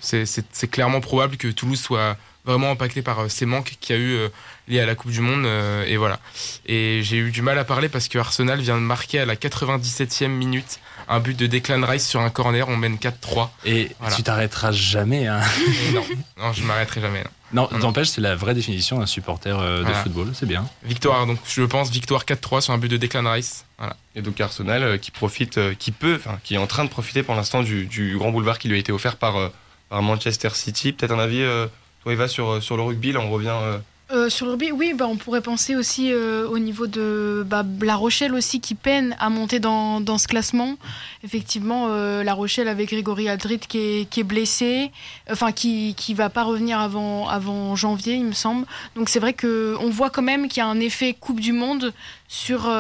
c'est 0.01 0.71
clairement 0.71 1.01
probable 1.01 1.37
que 1.37 1.49
Toulouse 1.49 1.79
soit 1.81 2.17
vraiment 2.45 2.71
impacté 2.71 3.03
par 3.03 3.21
euh, 3.21 3.29
ces 3.29 3.47
manques 3.47 3.77
qu'il 3.81 3.97
y 3.97 3.99
a 3.99 4.03
eu 4.03 4.13
euh, 4.15 4.29
liés 4.69 4.81
à 4.81 4.87
la 4.87 4.95
Coupe 4.95 5.11
du 5.11 5.21
Monde. 5.21 5.45
euh, 5.47 5.85
et 5.87 5.97
voilà. 5.97 6.19
Et 6.67 7.01
j'ai 7.03 7.17
eu 7.17 7.31
du 7.31 7.43
mal 7.43 7.59
à 7.59 7.65
parler 7.65 7.89
parce 7.89 8.09
que 8.09 8.19
Arsenal 8.19 8.61
vient 8.61 8.77
de 8.77 8.81
marquer 8.83 9.21
à 9.21 9.27
la 9.27 9.37
97e 9.37 10.29
minute 10.29 10.81
un 11.09 11.21
but 11.21 11.39
de 11.39 11.47
Declan 11.47 11.85
Rice 11.87 12.07
sur 12.09 12.21
un 12.21 12.31
corner. 12.31 12.69
On 12.69 12.77
mène 12.77 12.97
4-3. 12.97 13.51
Et 13.65 13.91
Voilà. 14.01 14.15
tu 14.17 14.23
t'arrêteras 14.23 14.73
jamais. 14.73 15.27
Hein. 15.27 15.41
Non, 15.93 16.03
non, 16.39 16.53
je 16.53 16.63
m'arrêterai 16.65 17.01
jamais. 17.01 17.23
non. 17.53 17.69
Non, 17.71 17.79
n'empêche, 17.79 18.09
c'est 18.09 18.21
la 18.21 18.35
vraie 18.35 18.55
définition 18.55 18.99
d'un 18.99 19.07
supporter 19.07 19.57
de 19.61 19.83
Voilà. 19.83 20.03
football. 20.03 20.31
C'est 20.35 20.47
bien. 20.47 20.67
Victoire, 20.83 21.27
donc 21.27 21.39
je 21.47 21.63
pense 21.63 21.91
victoire 21.91 22.25
4-3 22.25 22.63
sur 22.63 22.73
un 22.73 22.79
but 22.79 22.89
de 22.89 22.97
Declan 22.97 23.31
Rice. 23.31 23.65
Voilà. 23.79 23.97
Et 24.17 24.23
donc 24.23 24.41
Arsenal 24.41 24.83
euh, 24.83 24.99
qui 24.99 25.11
profite, 25.11 25.59
euh, 25.59 25.75
qui 25.75 25.93
peut, 25.93 26.17
enfin 26.19 26.39
qui 26.43 26.55
est 26.55 26.59
en 26.59 26.67
train 26.67 26.85
de 26.85 26.89
profiter 26.91 27.23
pour 27.23 27.35
l'instant 27.35 27.63
du, 27.63 27.87
du 27.87 28.17
grand 28.19 28.31
boulevard 28.33 28.59
qui 28.59 28.69
lui 28.69 28.77
a 28.77 28.79
été 28.79 28.91
offert 28.93 29.17
par, 29.17 29.37
euh, 29.37 29.49
par 29.89 30.03
Manchester 30.03 30.49
City. 30.55 30.93
Peut-être 30.93 31.13
un 31.13 31.19
avis, 31.19 31.43
euh, 31.43 31.67
toi 32.05 32.13
Eva, 32.13 32.29
sur, 32.29 32.49
euh, 32.49 32.61
sur 32.61 32.77
le 32.77 32.83
rugby, 32.83 33.13
là 33.13 33.21
on 33.21 33.31
revient... 33.31 33.49
euh, 33.49 33.79
Euh, 34.13 34.29
sur 34.29 34.45
le 34.45 34.53
rugby, 34.53 34.71
oui, 34.71 34.93
bah, 34.93 35.07
on 35.09 35.17
pourrait 35.17 35.41
penser 35.41 35.75
aussi 35.75 36.13
au 36.15 36.59
niveau 36.59 36.87
de 36.87 37.43
bah, 37.47 37.65
La 37.81 37.97
Rochelle 37.97 38.35
aussi 38.35 38.61
qui 38.61 38.75
peine 38.75 39.17
à 39.19 39.31
monter 39.31 39.59
dans, 39.61 40.01
dans 40.01 40.19
ce 40.19 40.29
classement. 40.29 40.77
Effectivement, 41.25 41.89
La 41.89 42.35
Rochelle 42.35 42.69
avec 42.69 42.91
Grégory 42.91 43.31
Aldrit 43.31 43.61
qui 43.61 43.79
est, 43.79 44.11
qui 44.11 44.21
est 44.21 44.25
blessé, 44.25 44.93
enfin 45.31 45.53
qui 45.53 45.95
qui 45.97 46.13
va 46.13 46.29
pas 46.29 46.45
revenir 46.45 46.79
avant 46.79 47.29
avant 47.29 47.75
janvier, 47.77 48.15
il 48.15 48.27
me 48.27 48.33
semble. 48.35 48.67
Donc 48.95 49.09
c'est 49.09 49.21
vrai 49.21 49.33
que 49.33 49.75
on 49.81 49.89
voit 49.89 50.11
quand 50.11 50.23
même 50.23 50.49
qu'il 50.49 50.59
y 50.59 50.67
a 50.67 50.69
un 50.69 50.81
effet 50.81 51.17
Coupe 51.19 51.41
du 51.41 51.55
Monde 51.55 51.95
sur 52.29 52.71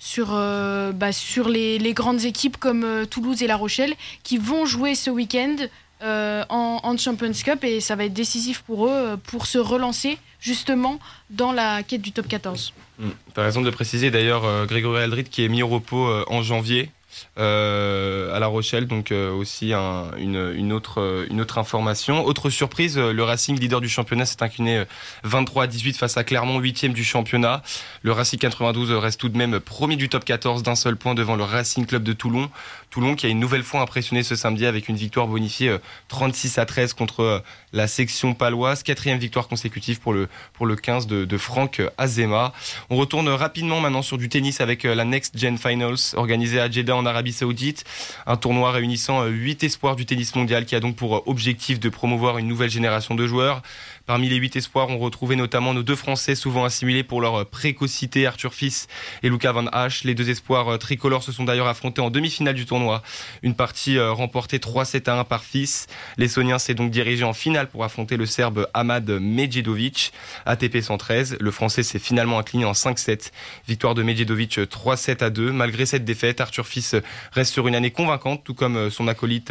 sur, 0.00 0.26
bah, 0.26 1.12
sur 1.12 1.48
les, 1.48 1.78
les, 1.78 1.94
grandes 1.94 2.24
équipes 2.24 2.58
comme 2.58 3.06
Toulouse 3.08 3.42
et 3.42 3.46
La 3.46 3.56
Rochelle 3.56 3.94
qui 4.24 4.36
vont 4.36 4.66
jouer 4.66 4.96
ce 4.96 5.10
week-end 5.10 5.56
en, 6.02 6.80
en, 6.82 6.96
Champions 6.96 7.32
Cup 7.32 7.64
et 7.64 7.80
ça 7.80 7.96
va 7.96 8.04
être 8.04 8.12
décisif 8.12 8.62
pour 8.62 8.88
eux 8.88 9.16
pour 9.26 9.46
se 9.46 9.58
relancer 9.58 10.18
justement 10.40 10.98
dans 11.30 11.52
la 11.52 11.82
quête 11.82 12.02
du 12.02 12.12
top 12.12 12.28
14. 12.28 12.72
Mmh. 12.98 13.08
Tu 13.34 13.40
raison 13.40 13.62
de 13.62 13.70
préciser 13.70 14.10
d'ailleurs 14.10 14.66
Grégory 14.66 15.02
Aldrit 15.02 15.24
qui 15.24 15.44
est 15.44 15.48
mis 15.48 15.62
au 15.62 15.68
repos 15.68 16.08
en 16.28 16.42
janvier 16.42 16.90
euh, 17.38 18.34
à 18.34 18.38
La 18.38 18.46
Rochelle, 18.46 18.86
donc 18.86 19.12
euh, 19.12 19.32
aussi 19.32 19.72
une, 19.72 20.72
autre, 20.72 21.00
euh, 21.00 21.26
une 21.30 21.40
autre 21.40 21.58
information. 21.58 22.24
Autre 22.24 22.50
surprise, 22.50 22.98
le 22.98 23.22
Racing, 23.22 23.58
leader 23.58 23.80
du 23.80 23.88
championnat, 23.88 24.26
s'est 24.26 24.42
incliné 24.42 24.84
23 25.24 25.64
à 25.64 25.66
18 25.66 25.96
face 25.96 26.16
à 26.16 26.24
Clermont, 26.24 26.58
8 26.58 26.86
du 26.92 27.04
championnat. 27.04 27.62
Le 28.02 28.12
Racing 28.12 28.38
92 28.38 28.92
reste 28.92 29.20
tout 29.20 29.28
de 29.28 29.36
même 29.36 29.60
premier 29.60 29.96
du 29.96 30.08
top 30.08 30.24
14 30.24 30.62
d'un 30.62 30.74
seul 30.74 30.96
point 30.96 31.14
devant 31.14 31.36
le 31.36 31.44
Racing 31.44 31.86
Club 31.86 32.02
de 32.02 32.12
Toulon. 32.12 32.50
Toulon 32.94 33.16
qui 33.16 33.26
a 33.26 33.28
une 33.28 33.40
nouvelle 33.40 33.64
fois 33.64 33.80
impressionné 33.80 34.22
ce 34.22 34.36
samedi 34.36 34.66
avec 34.66 34.88
une 34.88 34.94
victoire 34.94 35.26
bonifiée 35.26 35.78
36 36.06 36.58
à 36.58 36.64
13 36.64 36.92
contre 36.92 37.42
la 37.72 37.88
section 37.88 38.34
paloise. 38.34 38.84
Quatrième 38.84 39.18
victoire 39.18 39.48
consécutive 39.48 39.98
pour 39.98 40.12
le, 40.12 40.28
pour 40.52 40.64
le 40.64 40.76
15 40.76 41.08
de, 41.08 41.24
de 41.24 41.36
Franck 41.36 41.82
Azema. 41.98 42.52
On 42.90 42.96
retourne 42.96 43.28
rapidement 43.28 43.80
maintenant 43.80 44.02
sur 44.02 44.16
du 44.16 44.28
tennis 44.28 44.60
avec 44.60 44.84
la 44.84 45.04
Next 45.04 45.36
Gen 45.36 45.58
Finals 45.58 46.14
organisée 46.14 46.60
à 46.60 46.70
Jeddah 46.70 46.94
en 46.94 47.04
Arabie 47.04 47.32
Saoudite. 47.32 47.84
Un 48.28 48.36
tournoi 48.36 48.70
réunissant 48.70 49.24
8 49.24 49.64
euh, 49.64 49.66
espoirs 49.66 49.96
du 49.96 50.06
tennis 50.06 50.32
mondial 50.36 50.64
qui 50.64 50.76
a 50.76 50.80
donc 50.80 50.94
pour 50.94 51.16
euh, 51.16 51.22
objectif 51.26 51.80
de 51.80 51.88
promouvoir 51.88 52.38
une 52.38 52.46
nouvelle 52.46 52.70
génération 52.70 53.16
de 53.16 53.26
joueurs. 53.26 53.60
Parmi 54.06 54.28
les 54.28 54.36
huit 54.36 54.54
espoirs, 54.54 54.90
on 54.90 54.98
retrouvait 54.98 55.34
notamment 55.34 55.72
nos 55.72 55.82
deux 55.82 55.96
Français 55.96 56.34
souvent 56.34 56.66
assimilés 56.66 57.04
pour 57.04 57.22
leur 57.22 57.46
précocité, 57.46 58.26
Arthur 58.26 58.52
Fils 58.52 58.86
et 59.22 59.30
Luca 59.30 59.50
Van 59.50 59.64
Hache. 59.68 60.04
Les 60.04 60.14
deux 60.14 60.28
espoirs 60.28 60.68
euh, 60.68 60.76
tricolores 60.76 61.22
se 61.22 61.32
sont 61.32 61.44
d'ailleurs 61.44 61.68
affrontés 61.68 62.02
en 62.02 62.10
demi-finale 62.10 62.54
du 62.54 62.66
tournoi. 62.66 63.02
Une 63.42 63.54
partie 63.54 63.96
euh, 63.96 64.12
remportée 64.12 64.58
3-7 64.58 65.08
à 65.08 65.18
1 65.20 65.24
par 65.24 65.42
Fils. 65.42 65.86
L'Estonien 66.18 66.58
s'est 66.58 66.74
donc 66.74 66.90
dirigé 66.90 67.24
en 67.24 67.32
finale 67.32 67.66
pour 67.68 67.82
affronter 67.82 68.18
le 68.18 68.26
Serbe 68.26 68.68
Ahmad 68.74 69.08
Medjedovic. 69.08 70.12
ATP 70.44 70.82
113, 70.82 71.38
le 71.40 71.50
Français 71.50 71.82
s'est 71.82 71.98
finalement 71.98 72.38
incliné 72.38 72.66
en 72.66 72.72
5-7. 72.72 73.32
Victoire 73.66 73.94
de 73.94 74.02
Medjedovic 74.02 74.58
3-7 74.58 75.24
à 75.24 75.30
2. 75.30 75.50
Malgré 75.50 75.86
cette 75.86 76.04
défaite, 76.04 76.42
Arthur 76.42 76.66
Fils 76.66 76.94
reste 77.32 77.54
sur 77.54 77.68
une 77.68 77.74
année 77.74 77.90
convaincante, 77.90 78.44
tout 78.44 78.52
comme 78.52 78.76
euh, 78.76 78.90
son 78.90 79.08
acolyte 79.08 79.50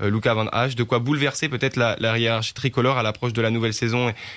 Luca 0.00 0.34
Van 0.34 0.48
Hache. 0.48 0.76
De 0.76 0.82
quoi 0.82 0.98
bouleverser 0.98 1.48
peut-être 1.48 1.76
la, 1.76 1.96
la 1.98 2.18
hiérarchie 2.18 2.52
tricolore 2.52 2.98
à 2.98 3.02
l'approche 3.02 3.32
de 3.32 3.40
la 3.40 3.48
nouvelle 3.48 3.72
saison 3.72 3.85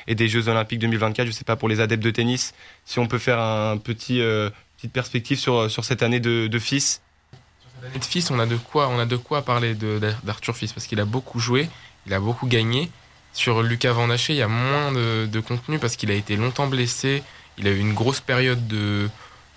et, 0.08 0.16
des 0.16 0.28
Jeux 0.28 0.48
Olympiques 0.48 0.80
2024. 0.80 1.28
Je 1.28 1.32
sais 1.32 1.44
pas 1.44 1.56
pour 1.56 1.70
les 1.70 1.80
adeptes 1.80 2.04
de 2.04 2.12
tennis 2.12 2.54
si 2.86 3.00
on 3.00 3.08
peut 3.08 3.18
faire 3.18 3.40
un 3.40 3.78
petit 3.78 4.22
euh, 4.22 4.50
petite 4.78 4.94
perspective 4.94 5.38
sur, 5.38 5.70
sur 5.70 5.86
cette 5.86 6.04
année 6.04 6.20
de, 6.20 6.48
de 6.48 6.60
fils. 6.60 7.02
Sur 7.62 7.70
cette 7.76 7.90
année 7.90 8.00
de 8.00 8.06
fils, 8.06 8.32
on 8.32 8.40
a 8.40 8.46
de 8.46 8.56
quoi, 8.56 8.90
on 8.90 9.00
a 9.00 9.06
de 9.06 9.18
quoi 9.18 9.42
parler 9.42 9.76
d'Arthur 10.24 10.56
Fils 10.56 10.74
parce 10.74 10.88
qu'il 10.88 11.00
a 11.00 11.06
beaucoup 11.06 11.40
joué, 11.40 11.70
il 12.06 12.14
a 12.14 12.20
beaucoup 12.20 12.48
gagné. 12.48 12.90
Sur 13.32 13.62
Lucas 13.62 13.94
Van 13.94 14.10
Haché, 14.10 14.34
il 14.34 14.38
y 14.38 14.42
a 14.42 14.48
moins 14.48 14.92
de, 14.92 15.40
contenu 15.40 15.78
parce 15.80 15.96
qu'il 15.96 16.10
a 16.12 16.16
été 16.16 16.36
longtemps 16.36 16.68
blessé. 16.68 17.24
Il 17.58 17.68
a 17.68 17.72
eu 17.72 17.80
une 17.80 17.94
grosse 17.94 18.22
période 18.22 18.68
de, 18.68 19.10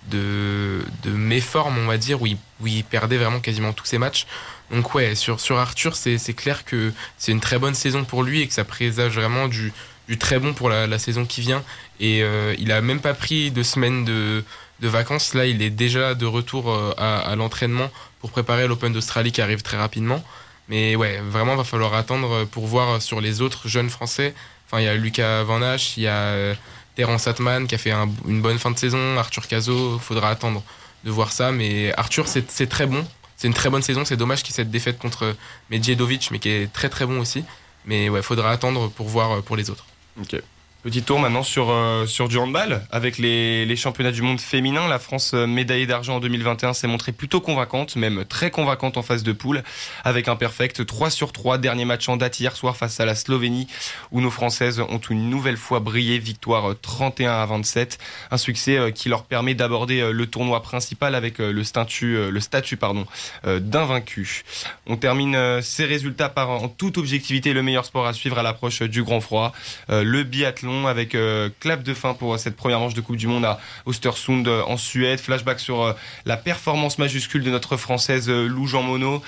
de, 0.09 0.81
de 1.03 1.09
méforme, 1.11 1.77
on 1.79 1.87
va 1.87 1.97
dire, 1.97 2.21
où 2.21 2.27
il, 2.27 2.37
où 2.61 2.67
il, 2.67 2.83
perdait 2.83 3.17
vraiment 3.17 3.39
quasiment 3.39 3.73
tous 3.73 3.85
ses 3.85 3.97
matchs. 3.97 4.25
Donc 4.71 4.93
ouais, 4.95 5.15
sur, 5.15 5.39
sur 5.39 5.57
Arthur, 5.57 5.95
c'est 5.95 6.33
clair 6.33 6.65
que 6.65 6.91
c'est 7.17 7.31
une 7.31 7.41
très 7.41 7.59
bonne 7.59 7.75
saison 7.75 8.03
pour 8.03 8.23
lui 8.23 8.41
et 8.41 8.47
que 8.47 8.53
ça 8.53 8.63
présage 8.63 9.15
vraiment 9.15 9.47
du, 9.47 9.71
du 10.07 10.17
très 10.17 10.39
bon 10.39 10.53
pour 10.53 10.69
la, 10.69 10.99
saison 10.99 11.25
qui 11.25 11.41
vient. 11.41 11.63
Et 11.99 12.23
euh, 12.23 12.55
il 12.59 12.71
a 12.71 12.81
même 12.81 12.99
pas 12.99 13.13
pris 13.13 13.51
deux 13.51 13.63
semaines 13.63 14.05
de, 14.05 14.43
vacances. 14.81 15.33
Là, 15.33 15.45
il 15.45 15.61
est 15.61 15.69
déjà 15.69 16.13
de 16.13 16.25
retour 16.25 16.69
euh, 16.69 16.93
à, 16.97 17.35
l'entraînement 17.37 17.89
pour 18.19 18.31
préparer 18.31 18.67
l'Open 18.67 18.91
d'Australie 18.91 19.31
qui 19.31 19.41
arrive 19.41 19.61
très 19.61 19.77
rapidement. 19.77 20.21
Mais 20.67 20.95
ouais, 20.95 21.19
vraiment, 21.19 21.55
va 21.55 21.63
falloir 21.63 21.93
attendre 21.93 22.45
pour 22.45 22.67
voir 22.67 23.01
sur 23.01 23.21
les 23.21 23.41
autres 23.41 23.67
jeunes 23.69 23.89
Français. 23.89 24.33
Enfin, 24.67 24.81
il 24.81 24.85
y 24.85 24.87
a 24.87 24.95
Lucas 24.95 25.43
Van 25.43 25.61
Hache, 25.61 25.97
il 25.97 26.03
y 26.03 26.07
a 26.07 26.15
euh, 26.15 26.55
Terence 26.95 27.27
Atman 27.27 27.67
qui 27.67 27.75
a 27.75 27.77
fait 27.77 27.91
une 28.27 28.41
bonne 28.41 28.59
fin 28.59 28.71
de 28.71 28.77
saison, 28.77 29.17
Arthur 29.17 29.47
Cazot, 29.47 29.99
faudra 29.99 30.29
attendre 30.29 30.63
de 31.03 31.11
voir 31.11 31.31
ça. 31.31 31.51
Mais 31.51 31.93
Arthur, 31.97 32.27
c'est 32.27 32.67
très 32.67 32.85
bon. 32.85 33.05
C'est 33.35 33.47
une 33.47 33.53
très 33.53 33.69
bonne 33.69 33.81
saison. 33.81 34.05
C'est 34.05 34.17
dommage 34.17 34.43
qu'il 34.43 34.51
y 34.51 34.55
ait 34.55 34.63
cette 34.63 34.71
défaite 34.71 34.99
contre 34.99 35.35
Medjedovic, 35.69 36.29
mais 36.31 36.39
qui 36.39 36.49
est 36.49 36.71
très 36.71 36.89
très 36.89 37.05
bon 37.05 37.19
aussi. 37.19 37.43
Mais 37.85 38.09
ouais, 38.09 38.21
faudra 38.21 38.51
attendre 38.51 38.89
pour 38.89 39.07
voir 39.07 39.41
pour 39.43 39.55
les 39.55 39.69
autres. 39.69 39.85
Petit 40.83 41.01
tour 41.01 41.17
maintenant 41.17 41.43
sur, 41.43 41.69
euh, 41.69 42.05
sur 42.05 42.27
du 42.27 42.37
handball. 42.37 42.81
Avec 42.91 43.17
les, 43.17 43.65
les, 43.65 43.75
championnats 43.77 44.11
du 44.11 44.21
monde 44.21 44.41
féminin, 44.41 44.85
la 44.89 44.99
France 44.99 45.31
euh, 45.33 45.47
médaillée 45.47 45.85
d'argent 45.85 46.17
en 46.17 46.19
2021 46.19 46.73
s'est 46.73 46.87
montrée 46.87 47.13
plutôt 47.13 47.39
convaincante, 47.39 47.95
même 47.95 48.25
très 48.25 48.51
convaincante 48.51 48.97
en 48.97 49.01
phase 49.01 49.23
de 49.23 49.31
poule, 49.31 49.63
avec 50.03 50.27
un 50.27 50.35
perfect 50.35 50.85
3 50.85 51.09
sur 51.09 51.31
3. 51.31 51.57
Dernier 51.57 51.85
match 51.85 52.09
en 52.09 52.17
date 52.17 52.37
hier 52.37 52.53
soir 52.57 52.75
face 52.75 52.99
à 52.99 53.05
la 53.05 53.15
Slovénie, 53.15 53.69
où 54.11 54.19
nos 54.19 54.29
Françaises 54.29 54.81
ont 54.81 54.99
une 54.99 55.29
nouvelle 55.29 55.55
fois 55.55 55.79
brillé. 55.79 56.19
Victoire 56.19 56.75
31 56.81 57.31
à 57.31 57.45
27. 57.45 57.97
Un 58.31 58.37
succès 58.37 58.77
euh, 58.77 58.91
qui 58.91 59.07
leur 59.07 59.23
permet 59.23 59.53
d'aborder 59.53 60.11
le 60.11 60.27
tournoi 60.27 60.61
principal 60.61 61.15
avec 61.15 61.37
le 61.37 61.63
statut, 61.63 62.29
le 62.29 62.39
statut 62.41 62.75
pardon, 62.75 63.05
d'invaincu. 63.45 64.43
On 64.85 64.97
termine 64.97 65.61
ces 65.61 65.85
résultats 65.85 66.27
par 66.27 66.49
en 66.49 66.67
toute 66.67 66.97
objectivité 66.97 67.53
le 67.53 67.63
meilleur 67.63 67.85
sport 67.85 68.05
à 68.05 68.11
suivre 68.11 68.37
à 68.37 68.43
l'approche 68.43 68.81
du 68.81 69.03
grand 69.03 69.21
froid. 69.21 69.53
Le 69.87 70.23
biathlon 70.23 70.72
avec 70.87 71.13
euh, 71.15 71.49
clap 71.59 71.83
de 71.83 71.93
fin 71.93 72.13
pour 72.13 72.37
cette 72.39 72.55
première 72.55 72.79
manche 72.79 72.93
de 72.93 73.01
Coupe 73.01 73.15
du 73.15 73.27
Monde 73.27 73.45
à 73.45 73.59
Ostersund 73.85 74.47
euh, 74.47 74.63
en 74.63 74.77
Suède. 74.77 75.19
Flashback 75.19 75.59
sur 75.59 75.81
euh, 75.83 75.93
la 76.25 76.35
performance 76.35 76.97
majuscule 76.97 77.43
de 77.43 77.51
notre 77.51 77.77
française 77.77 78.29
Lou 78.29 78.67
Jean 78.67 78.81
Monod, 78.83 79.21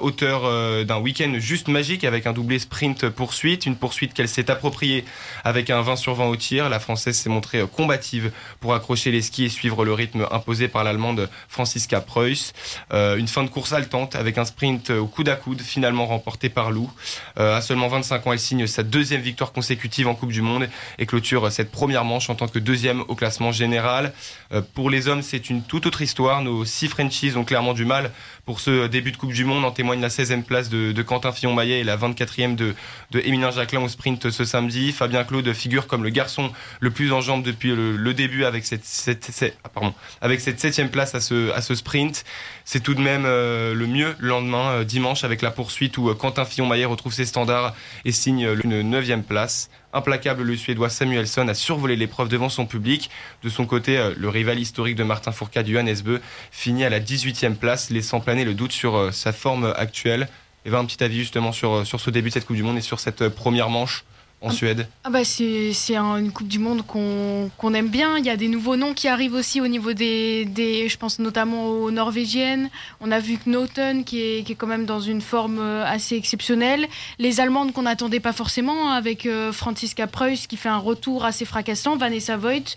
auteur 0.00 0.42
d'un 0.84 0.98
week-end 0.98 1.34
juste 1.38 1.68
magique 1.68 2.04
avec 2.04 2.26
un 2.26 2.32
doublé 2.32 2.58
sprint 2.58 3.08
poursuite, 3.08 3.66
une 3.66 3.76
poursuite 3.76 4.14
qu'elle 4.14 4.28
s'est 4.28 4.50
appropriée 4.50 5.04
avec 5.44 5.70
un 5.70 5.80
20 5.82 5.96
sur 5.96 6.14
20 6.14 6.26
au 6.26 6.36
tir. 6.36 6.68
La 6.68 6.80
française 6.80 7.16
s'est 7.16 7.30
montrée 7.30 7.62
combative 7.66 8.32
pour 8.60 8.74
accrocher 8.74 9.10
les 9.10 9.22
skis 9.22 9.44
et 9.44 9.48
suivre 9.48 9.84
le 9.84 9.92
rythme 9.92 10.26
imposé 10.30 10.68
par 10.68 10.84
l'allemande 10.84 11.28
Franziska 11.48 12.00
Preuss. 12.00 12.52
une 12.92 13.28
fin 13.28 13.44
de 13.44 13.48
course 13.50 13.72
haletante 13.72 14.16
avec 14.16 14.38
un 14.38 14.44
sprint 14.44 14.90
au 14.90 15.06
coude 15.06 15.28
à 15.28 15.36
coude 15.36 15.60
finalement 15.60 16.06
remporté 16.06 16.48
par 16.48 16.70
Lou. 16.70 16.90
à 17.36 17.60
seulement 17.60 17.88
25 17.88 18.26
ans, 18.26 18.32
elle 18.32 18.38
signe 18.38 18.66
sa 18.66 18.82
deuxième 18.82 19.20
victoire 19.20 19.52
consécutive 19.52 20.08
en 20.08 20.14
Coupe 20.14 20.32
du 20.32 20.42
Monde 20.42 20.68
et 20.98 21.06
clôture 21.06 21.50
cette 21.50 21.70
première 21.70 22.04
manche 22.04 22.30
en 22.30 22.34
tant 22.34 22.48
que 22.48 22.58
deuxième 22.58 23.02
au 23.08 23.14
classement 23.14 23.52
général. 23.52 24.12
Euh, 24.52 24.62
pour 24.74 24.90
les 24.90 25.08
hommes, 25.08 25.22
c'est 25.22 25.50
une 25.50 25.62
toute 25.62 25.86
autre 25.86 26.02
histoire. 26.02 26.42
Nos 26.42 26.64
six 26.64 26.88
Frenchies 26.88 27.32
ont 27.36 27.44
clairement 27.44 27.74
du 27.74 27.84
mal 27.84 28.10
pour 28.44 28.60
ce 28.60 28.86
début 28.86 29.12
de 29.12 29.16
Coupe 29.16 29.32
du 29.32 29.44
Monde. 29.44 29.64
En 29.64 29.70
témoigne 29.70 30.00
la 30.00 30.08
16e 30.08 30.42
place 30.42 30.68
de, 30.68 31.02
Quentin 31.02 31.32
Fillon-Maillet 31.32 31.80
et 31.80 31.84
la 31.84 31.96
24e 31.96 32.54
de, 32.54 32.74
de 33.10 33.20
Émilien 33.20 33.50
Jacquelin 33.50 33.82
au 33.82 33.88
sprint 33.88 34.30
ce 34.30 34.44
samedi. 34.44 34.92
Fabien 34.92 35.24
Claude 35.24 35.52
figure 35.52 35.86
comme 35.86 36.02
le 36.02 36.10
garçon 36.10 36.50
le 36.80 36.90
plus 36.90 37.12
en 37.12 37.20
jambes 37.20 37.42
depuis 37.42 37.74
le, 37.74 38.14
début 38.14 38.44
avec 38.44 38.64
cette, 38.66 38.84
cette, 38.84 39.56
ah, 39.64 39.68
pardon, 39.68 39.94
avec 40.20 40.40
cette 40.40 40.60
septième 40.60 40.90
place 40.90 41.14
à 41.14 41.20
ce, 41.20 41.74
sprint. 41.74 42.24
C'est 42.64 42.80
tout 42.80 42.94
de 42.94 43.00
même 43.00 43.24
euh, 43.24 43.74
le 43.74 43.86
mieux 43.86 44.14
le 44.18 44.28
lendemain, 44.28 44.70
euh, 44.70 44.84
dimanche, 44.84 45.24
avec 45.24 45.42
la 45.42 45.50
poursuite 45.50 45.96
où 45.98 46.12
Quentin 46.14 46.44
Fillon-Maillet 46.44 46.84
retrouve 46.84 47.12
ses 47.12 47.26
standards 47.26 47.74
et 48.04 48.12
signe 48.12 48.48
une 48.64 48.82
neuvième 48.82 49.22
place. 49.22 49.70
Implacable, 49.92 50.44
le 50.44 50.56
Suédois 50.56 50.88
Samuelsson 50.88 51.48
a 51.48 51.54
survolé 51.54 51.96
l'épreuve 51.96 52.28
devant 52.28 52.48
son 52.48 52.64
public. 52.64 53.10
De 53.42 53.48
son 53.48 53.66
côté, 53.66 53.98
euh, 53.98 54.14
le 54.16 54.28
rival 54.28 54.58
historique 54.58 54.94
de 54.94 55.02
Martin 55.02 55.32
Fourcade, 55.32 55.66
Johannes 55.66 56.00
Bö, 56.04 56.18
finit 56.52 56.84
à 56.84 56.90
la 56.90 57.00
18e 57.00 57.56
place, 57.56 57.90
laissant 57.90 58.20
planer 58.20 58.44
le 58.44 58.54
doute 58.54 58.72
sur 58.72 58.96
euh, 58.96 59.10
sa 59.10 59.32
forme 59.32 59.72
actuelle. 59.76 60.28
Et 60.64 60.70
va 60.70 60.78
un 60.78 60.84
petit 60.84 61.02
avis 61.02 61.18
justement 61.18 61.50
sur, 61.50 61.72
euh, 61.72 61.84
sur 61.84 62.00
ce 62.00 62.10
début 62.10 62.28
de 62.28 62.34
cette 62.34 62.46
Coupe 62.46 62.56
du 62.56 62.62
Monde 62.62 62.78
et 62.78 62.82
sur 62.82 63.00
cette 63.00 63.28
première 63.28 63.68
manche? 63.68 64.04
En 64.42 64.48
ah, 64.48 64.52
Suède 64.52 64.88
ah 65.04 65.10
bah 65.10 65.24
C'est 65.24 65.96
une 65.96 66.32
Coupe 66.32 66.48
du 66.48 66.58
Monde 66.58 66.82
qu'on 66.86 67.74
aime 67.74 67.88
bien. 67.88 68.16
Il 68.16 68.24
y 68.24 68.30
a 68.30 68.36
des 68.36 68.48
nouveaux 68.48 68.76
noms 68.76 68.94
qui 68.94 69.06
arrivent 69.06 69.34
aussi 69.34 69.60
au 69.60 69.66
niveau 69.66 69.92
des, 69.92 70.46
des 70.46 70.88
je 70.88 70.96
pense 70.96 71.18
notamment 71.18 71.68
aux 71.68 71.90
Norvégiennes. 71.90 72.70
On 73.00 73.12
a 73.12 73.18
vu 73.20 73.38
Naughton 73.46 74.02
qui 74.04 74.20
est, 74.20 74.42
qui 74.44 74.52
est 74.52 74.54
quand 74.54 74.66
même 74.66 74.86
dans 74.86 75.00
une 75.00 75.20
forme 75.20 75.58
euh, 75.58 75.84
assez 75.84 76.16
exceptionnelle. 76.16 76.86
Les 77.18 77.40
Allemandes 77.40 77.72
qu'on 77.72 77.82
n'attendait 77.82 78.20
pas 78.20 78.32
forcément, 78.32 78.92
avec 78.92 79.26
euh, 79.26 79.52
Franziska 79.52 80.06
Preuss 80.06 80.46
qui 80.46 80.56
fait 80.56 80.70
un 80.70 80.78
retour 80.78 81.24
assez 81.24 81.44
fracassant, 81.44 81.96
Vanessa 81.96 82.36
Voigt. 82.36 82.76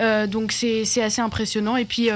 Euh, 0.00 0.26
donc 0.26 0.50
c'est 0.50 0.82
assez 1.02 1.20
impressionnant. 1.20 1.76
Et 1.76 1.84
puis 1.84 2.10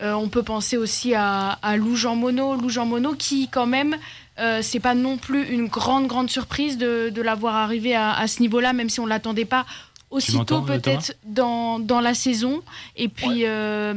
on 0.00 0.28
peut 0.28 0.42
penser 0.42 0.76
aussi 0.76 1.14
à, 1.14 1.58
à 1.62 1.76
Lou 1.76 1.94
Jean 1.96 2.16
Monod, 2.16 2.60
Lou 2.60 2.68
Jean 2.68 2.86
Monod 2.86 3.16
qui 3.16 3.48
quand 3.48 3.66
même 3.66 3.96
euh, 4.38 4.60
c'est 4.62 4.80
pas 4.80 4.94
non 4.94 5.18
plus 5.18 5.46
une 5.48 5.66
grande 5.66 6.06
grande 6.06 6.30
surprise 6.30 6.78
de, 6.78 7.10
de 7.10 7.22
l'avoir 7.22 7.54
arrivé 7.56 7.94
à, 7.94 8.26
ce 8.26 8.40
niveau-là, 8.40 8.72
même 8.72 8.88
si 8.88 9.00
on 9.00 9.06
l'attendait 9.06 9.44
pas 9.44 9.66
aussitôt 10.10 10.56
euh, 10.56 10.78
peut-être 10.78 11.14
dans, 11.24 11.78
dans, 11.78 12.00
la 12.00 12.14
saison. 12.14 12.62
Et 12.96 13.08
puis 13.08 13.44
euh, 13.44 13.94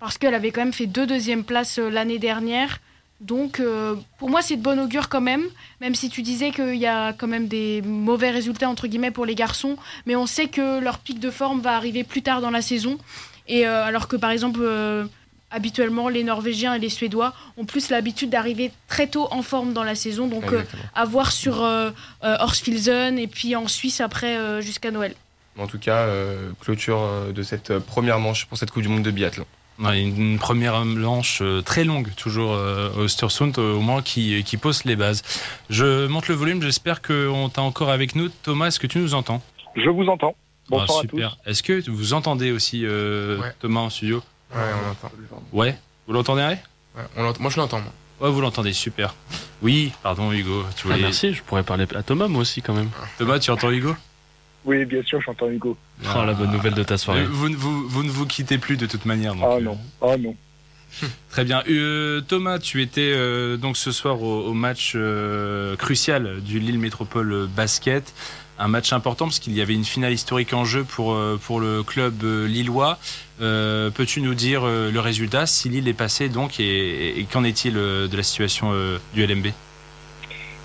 parce 0.00 0.16
qu'elle 0.16 0.34
avait 0.34 0.52
quand 0.52 0.62
même 0.62 0.72
fait 0.72 0.86
deux 0.86 1.06
deuxièmes 1.06 1.44
places 1.44 1.78
l'année 1.78 2.18
dernière. 2.18 2.80
Donc 3.20 3.62
pour 4.18 4.28
moi 4.28 4.42
c'est 4.42 4.56
de 4.56 4.62
bon 4.62 4.78
augure 4.78 5.08
quand 5.08 5.20
même, 5.20 5.44
même 5.80 5.94
si 5.94 6.10
tu 6.10 6.20
disais 6.20 6.50
qu'il 6.50 6.76
y 6.76 6.86
a 6.86 7.12
quand 7.12 7.28
même 7.28 7.46
des 7.46 7.80
mauvais 7.80 8.30
résultats 8.30 8.68
entre 8.68 8.86
guillemets 8.86 9.12
pour 9.12 9.24
les 9.24 9.34
garçons, 9.34 9.76
mais 10.04 10.16
on 10.16 10.26
sait 10.26 10.48
que 10.48 10.80
leur 10.80 10.98
pic 10.98 11.20
de 11.20 11.30
forme 11.30 11.60
va 11.60 11.76
arriver 11.76 12.04
plus 12.04 12.22
tard 12.22 12.40
dans 12.40 12.50
la 12.50 12.60
saison. 12.60 12.98
Et 13.46 13.64
alors 13.66 14.08
que 14.08 14.16
par 14.16 14.30
exemple 14.30 14.60
habituellement, 15.54 16.08
les 16.08 16.24
Norvégiens 16.24 16.74
et 16.74 16.78
les 16.78 16.88
Suédois 16.88 17.32
ont 17.56 17.64
plus 17.64 17.90
l'habitude 17.90 18.30
d'arriver 18.30 18.72
très 18.88 19.06
tôt 19.06 19.28
en 19.30 19.42
forme 19.42 19.72
dans 19.72 19.84
la 19.84 19.94
saison. 19.94 20.26
Donc, 20.26 20.44
à 20.94 21.04
voir 21.04 21.32
sur 21.32 21.66
Horsfilzen 22.22 23.18
et 23.18 23.26
puis 23.26 23.56
en 23.56 23.68
Suisse 23.68 24.00
après 24.00 24.62
jusqu'à 24.62 24.90
Noël. 24.90 25.14
En 25.58 25.66
tout 25.66 25.78
cas, 25.78 26.08
clôture 26.60 27.00
de 27.34 27.42
cette 27.42 27.78
première 27.78 28.18
manche 28.18 28.46
pour 28.46 28.58
cette 28.58 28.70
Coupe 28.70 28.82
du 28.82 28.88
Monde 28.88 29.02
de 29.02 29.10
biathlon. 29.10 29.46
une 29.78 30.38
première 30.38 30.84
manche 30.84 31.42
très 31.64 31.84
longue, 31.84 32.08
toujours 32.16 32.50
au 32.50 33.02
Östersund, 33.02 33.58
au 33.58 33.80
moins 33.80 34.02
qui, 34.02 34.42
qui, 34.44 34.56
pose 34.56 34.84
les 34.84 34.96
bases. 34.96 35.22
Je 35.70 36.06
monte 36.06 36.28
le 36.28 36.34
volume, 36.34 36.62
j'espère 36.62 37.02
qu'on 37.02 37.48
t'a 37.48 37.62
encore 37.62 37.90
avec 37.90 38.14
nous. 38.16 38.28
Thomas, 38.28 38.66
est-ce 38.66 38.80
que 38.80 38.86
tu 38.86 38.98
nous 38.98 39.14
entends? 39.14 39.42
Je 39.76 39.90
vous 39.90 40.06
entends. 40.08 40.34
Bonsoir 40.68 40.98
ah, 40.98 41.02
super. 41.02 41.36
Est-ce 41.44 41.62
que 41.62 41.90
vous 41.90 42.14
entendez 42.14 42.50
aussi 42.50 42.84
euh, 42.84 43.38
Thomas 43.60 43.80
en 43.80 43.90
studio? 43.90 44.22
Ouais, 44.54 44.60
on 44.82 44.86
l'entend. 44.88 45.10
Ouais 45.52 45.78
Vous 46.06 46.12
l'entendez 46.12 46.42
ouais, 46.42 47.32
Moi 47.38 47.50
je 47.50 47.56
l'entends. 47.56 47.82
Ouais, 48.20 48.30
vous 48.30 48.40
l'entendez, 48.40 48.72
super. 48.72 49.14
Oui, 49.62 49.92
pardon 50.02 50.32
Hugo. 50.32 50.64
Tu 50.76 50.84
voulais... 50.84 50.98
Ah, 50.98 51.02
merci, 51.02 51.34
je 51.34 51.42
pourrais 51.42 51.62
parler 51.62 51.86
à 51.94 52.02
Thomas 52.02 52.28
moi 52.28 52.42
aussi 52.42 52.62
quand 52.62 52.74
même. 52.74 52.90
Thomas, 53.18 53.38
tu 53.38 53.50
entends 53.50 53.70
Hugo? 53.70 53.96
Oui, 54.64 54.84
bien 54.84 55.02
sûr, 55.02 55.20
j'entends 55.20 55.48
Hugo. 55.48 55.76
Oh, 56.04 56.24
la 56.24 56.32
bonne 56.32 56.50
nouvelle 56.50 56.74
de 56.74 56.82
ta 56.82 56.96
soirée. 56.96 57.22
Euh, 57.22 57.28
vous, 57.28 57.48
vous, 57.54 57.88
vous, 57.88 58.02
ne 58.02 58.10
vous 58.10 58.26
quittez 58.26 58.58
plus 58.58 58.76
de 58.76 58.86
toute 58.86 59.04
manière. 59.04 59.34
Donc, 59.34 59.44
ah 59.46 59.60
non, 59.60 59.78
ah 60.00 60.16
non. 60.16 60.34
Très 61.30 61.44
bien. 61.44 61.62
Euh, 61.68 62.20
Thomas, 62.22 62.58
tu 62.58 62.80
étais 62.80 63.14
donc 63.58 63.76
ce 63.76 63.90
soir 63.92 64.22
au, 64.22 64.46
au 64.46 64.54
match 64.54 64.96
crucial 65.78 66.40
du 66.40 66.60
Lille 66.60 66.78
Métropole 66.78 67.46
Basket 67.48 68.14
un 68.58 68.68
match 68.68 68.92
important 68.92 69.26
parce 69.26 69.38
qu'il 69.38 69.54
y 69.54 69.60
avait 69.60 69.74
une 69.74 69.84
finale 69.84 70.12
historique 70.12 70.52
en 70.52 70.64
jeu 70.64 70.84
pour, 70.84 71.14
euh, 71.14 71.38
pour 71.42 71.60
le 71.60 71.82
club 71.82 72.22
euh, 72.22 72.46
lillois. 72.46 72.98
Euh, 73.40 73.90
peux-tu 73.90 74.20
nous 74.20 74.34
dire 74.34 74.64
le 74.64 74.98
résultat, 74.98 75.46
si 75.46 75.68
Lille 75.68 75.88
est 75.88 75.98
passé 75.98 76.28
donc, 76.28 76.60
et, 76.60 77.26
qu'en 77.32 77.42
est-il 77.44 77.74
de 77.74 78.16
la 78.16 78.22
situation 78.22 78.72
du 79.14 79.26
LMB 79.26 79.46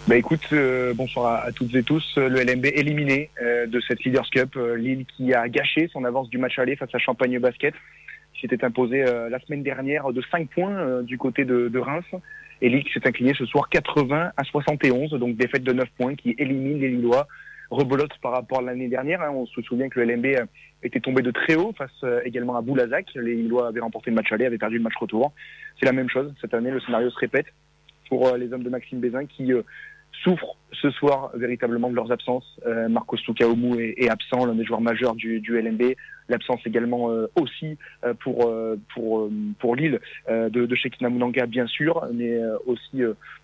bah 0.07 0.15
écoute, 0.15 0.53
bonsoir 0.95 1.45
à, 1.45 1.51
toutes 1.51 1.75
et 1.75 1.83
tous. 1.83 2.15
Le 2.15 2.41
LMB 2.43 2.65
éliminé 2.65 3.29
de 3.67 3.79
cette 3.81 4.03
Leaders 4.03 4.27
Cup. 4.31 4.57
Lille 4.75 5.05
qui 5.05 5.35
a 5.35 5.47
gâché 5.49 5.87
son 5.93 6.03
avance 6.03 6.29
du 6.29 6.39
match 6.39 6.57
aller 6.57 6.75
face 6.75 6.89
à 6.93 6.97
Champagne 6.97 7.37
Basket, 7.37 7.75
qui 8.33 8.41
s'était 8.41 8.63
imposé 8.63 9.03
la 9.03 9.39
semaine 9.41 9.61
dernière 9.61 10.11
de 10.11 10.23
5 10.31 10.49
points 10.49 11.03
du 11.03 11.19
côté 11.19 11.45
de, 11.45 11.77
Reims. 11.77 12.05
Et 12.61 12.69
Lille 12.69 12.83
qui 12.85 12.93
s'est 12.93 13.05
incliné 13.07 13.33
ce 13.37 13.45
soir 13.45 13.69
80 13.69 14.31
à 14.35 14.43
71, 14.45 15.11
donc 15.11 15.35
défaite 15.35 15.63
de 15.63 15.73
9 15.73 15.87
points 15.95 16.15
qui 16.15 16.33
élimine 16.39 16.79
les 16.79 16.89
Lillois 16.89 17.27
rebolote 17.69 18.17
par 18.21 18.31
rapport 18.31 18.59
à 18.59 18.61
l'année 18.61 18.87
dernière. 18.87 19.21
Hein. 19.21 19.31
On 19.31 19.45
se 19.45 19.61
souvient 19.61 19.89
que 19.89 19.99
le 19.99 20.13
LMB 20.13 20.25
euh, 20.25 20.45
était 20.83 20.99
tombé 20.99 21.21
de 21.21 21.31
très 21.31 21.55
haut 21.55 21.73
face 21.77 21.91
euh, 22.03 22.21
également 22.25 22.55
à 22.55 22.61
Boulazac. 22.61 23.07
Les 23.15 23.35
Lillois 23.35 23.67
avaient 23.67 23.79
remporté 23.79 24.09
le 24.09 24.15
match 24.15 24.31
aller, 24.31 24.45
avaient 24.45 24.57
perdu 24.57 24.77
le 24.77 24.83
match 24.83 24.95
retour. 24.99 25.33
C'est 25.79 25.85
la 25.85 25.91
même 25.91 26.09
chose. 26.09 26.33
Cette 26.41 26.53
année, 26.53 26.71
le 26.71 26.79
scénario 26.79 27.09
se 27.09 27.19
répète 27.19 27.47
pour 28.07 28.27
euh, 28.27 28.37
les 28.37 28.51
hommes 28.53 28.63
de 28.63 28.69
Maxime 28.69 28.99
Bézin 28.99 29.25
qui 29.25 29.51
souffrent 30.11 30.57
ce 30.71 30.91
soir 30.91 31.31
véritablement 31.35 31.89
de 31.89 31.95
leurs 31.95 32.11
absences. 32.11 32.59
Euh, 32.65 32.87
Marcos 32.89 33.17
est, 33.17 34.03
est, 34.03 34.09
absent, 34.09 34.45
l'un 34.45 34.55
des 34.55 34.65
joueurs 34.65 34.81
majeurs 34.81 35.15
du, 35.15 35.39
du 35.39 35.59
LNB. 35.59 35.95
L'absence 36.27 36.59
également 36.65 37.09
euh, 37.09 37.27
aussi 37.35 37.77
euh, 38.03 38.13
pour 38.13 38.51
pour 38.93 39.29
pour 39.59 39.75
Lille 39.75 39.99
de, 40.29 40.49
de 40.49 40.75
Shekina 40.75 41.09
Mounanga 41.09 41.45
bien 41.47 41.67
sûr, 41.67 42.05
mais 42.13 42.39
aussi 42.65 43.01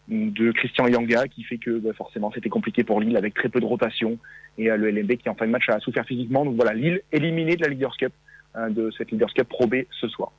de 0.07 0.51
Christian 0.51 0.87
Yanga 0.87 1.27
qui 1.27 1.43
fait 1.43 1.57
que 1.57 1.79
bah, 1.79 1.93
forcément 1.93 2.31
c'était 2.33 2.49
compliqué 2.49 2.83
pour 2.83 2.99
Lille 3.01 3.17
avec 3.17 3.33
très 3.33 3.49
peu 3.49 3.59
de 3.59 3.65
rotation 3.65 4.17
et 4.57 4.65
le 4.65 4.89
LNB 4.89 5.17
qui 5.17 5.29
en 5.29 5.35
fin 5.35 5.47
de 5.47 5.51
match 5.51 5.67
a 5.69 5.79
souffert 5.79 6.05
physiquement. 6.05 6.45
Donc 6.45 6.55
voilà, 6.55 6.73
Lille 6.73 7.01
éliminé 7.11 7.55
de 7.55 7.63
la 7.63 7.69
Leaders 7.69 7.97
Cup 7.97 8.13
de 8.69 8.91
cette 8.97 9.11
Leaders 9.11 9.33
Cup 9.33 9.49
Pro 9.49 9.67
B 9.67 9.75
ce 9.99 10.07
soir. 10.07 10.31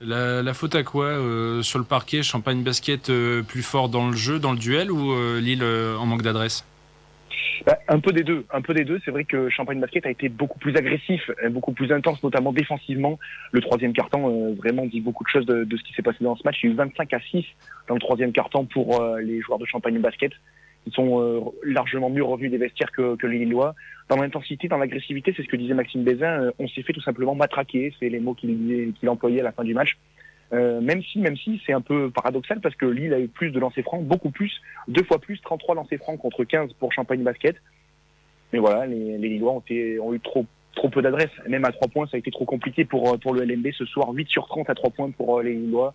La, 0.00 0.54
faute 0.54 0.74
à 0.74 0.82
quoi 0.82 1.04
euh, 1.04 1.62
Sur 1.62 1.78
le 1.78 1.84
parquet, 1.84 2.22
Champagne 2.22 2.62
Basket 2.62 3.10
euh, 3.10 3.42
plus 3.42 3.62
fort 3.62 3.90
dans 3.90 4.08
le 4.08 4.16
jeu, 4.16 4.38
dans 4.38 4.52
le 4.52 4.58
duel 4.58 4.90
ou 4.90 5.12
euh, 5.12 5.40
Lille 5.40 5.62
en 5.62 6.06
manque 6.06 6.22
d'adresse? 6.22 6.64
Bah, 7.66 7.76
un 7.88 8.00
peu 8.00 8.10
des 8.10 8.22
deux, 8.22 8.46
un 8.50 8.62
peu 8.62 8.72
des 8.72 8.84
deux. 8.84 8.98
C'est 9.04 9.10
vrai 9.10 9.24
que 9.24 9.50
Champagne 9.50 9.78
Basket 9.78 10.06
a 10.06 10.10
été 10.10 10.30
beaucoup 10.30 10.58
plus 10.58 10.74
agressif, 10.74 11.30
beaucoup 11.50 11.72
plus 11.72 11.92
intense, 11.92 12.22
notamment 12.22 12.54
défensivement. 12.54 13.18
Le 13.52 13.60
troisième 13.60 13.92
carton 13.92 14.54
vraiment 14.54 14.86
dit 14.86 15.02
beaucoup 15.02 15.24
de 15.24 15.28
choses 15.28 15.44
de, 15.44 15.76
ce 15.76 15.82
qui 15.82 15.92
s'est 15.92 16.02
passé 16.02 16.24
dans 16.24 16.34
ce 16.34 16.42
match. 16.46 16.60
Il 16.62 16.68
y 16.68 16.70
a 16.70 16.72
eu 16.72 16.76
25 16.76 17.12
à 17.12 17.20
6 17.20 17.44
dans 17.88 17.94
le 17.94 18.00
troisième 18.00 18.32
carton 18.32 18.64
pour 18.64 19.04
les 19.20 19.42
joueurs 19.42 19.58
de 19.58 19.66
Champagne 19.66 19.98
Basket. 19.98 20.32
Ils 20.86 20.92
sont 20.92 21.52
largement 21.62 22.08
mieux 22.08 22.24
revenus 22.24 22.50
des 22.50 22.56
vestiaires 22.56 22.90
que, 22.90 23.14
que 23.16 23.26
les 23.26 23.38
Lillois. 23.38 23.74
Dans 24.08 24.16
l'intensité, 24.16 24.66
dans 24.66 24.78
l'agressivité, 24.78 25.32
c'est 25.36 25.42
ce 25.42 25.48
que 25.48 25.56
disait 25.56 25.74
Maxime 25.74 26.04
Bézin, 26.04 26.50
on 26.58 26.66
s'est 26.68 26.82
fait 26.82 26.94
tout 26.94 27.02
simplement 27.02 27.34
matraquer. 27.34 27.92
C'est 28.00 28.08
les 28.08 28.18
mots 28.18 28.34
qu'il 28.34 28.92
qu'il 28.98 29.08
employait 29.08 29.40
à 29.40 29.44
la 29.44 29.52
fin 29.52 29.62
du 29.62 29.74
match. 29.74 29.98
Euh, 30.52 30.80
même 30.80 31.02
si, 31.02 31.20
même 31.20 31.36
si 31.36 31.60
c'est 31.64 31.72
un 31.72 31.80
peu 31.80 32.10
paradoxal 32.10 32.60
parce 32.60 32.74
que 32.74 32.86
Lille 32.86 33.14
a 33.14 33.20
eu 33.20 33.28
plus 33.28 33.50
de 33.50 33.60
lancers 33.60 33.84
francs, 33.84 34.04
beaucoup 34.04 34.30
plus, 34.30 34.60
deux 34.88 35.04
fois 35.04 35.18
plus, 35.18 35.40
33 35.40 35.76
lancers 35.76 35.98
francs 35.98 36.18
contre 36.18 36.44
15 36.44 36.72
pour 36.74 36.92
Champagne 36.92 37.22
Basket. 37.22 37.56
Mais 38.52 38.58
voilà, 38.58 38.86
les, 38.86 39.16
les 39.18 39.28
Lillois 39.28 39.52
ont, 39.52 39.60
été, 39.60 40.00
ont 40.00 40.12
eu 40.12 40.18
trop, 40.18 40.44
trop 40.74 40.88
peu 40.88 41.02
d'adresse. 41.02 41.30
Même 41.46 41.64
à 41.64 41.70
3 41.70 41.88
points, 41.88 42.06
ça 42.06 42.16
a 42.16 42.18
été 42.18 42.32
trop 42.32 42.46
compliqué 42.46 42.84
pour, 42.84 43.18
pour 43.20 43.32
le 43.32 43.44
LMB 43.44 43.68
ce 43.72 43.84
soir. 43.84 44.10
8 44.10 44.28
sur 44.28 44.48
30 44.48 44.68
à 44.68 44.74
3 44.74 44.90
points 44.90 45.10
pour 45.12 45.38
euh, 45.38 45.42
les 45.42 45.54
Lillois. 45.54 45.94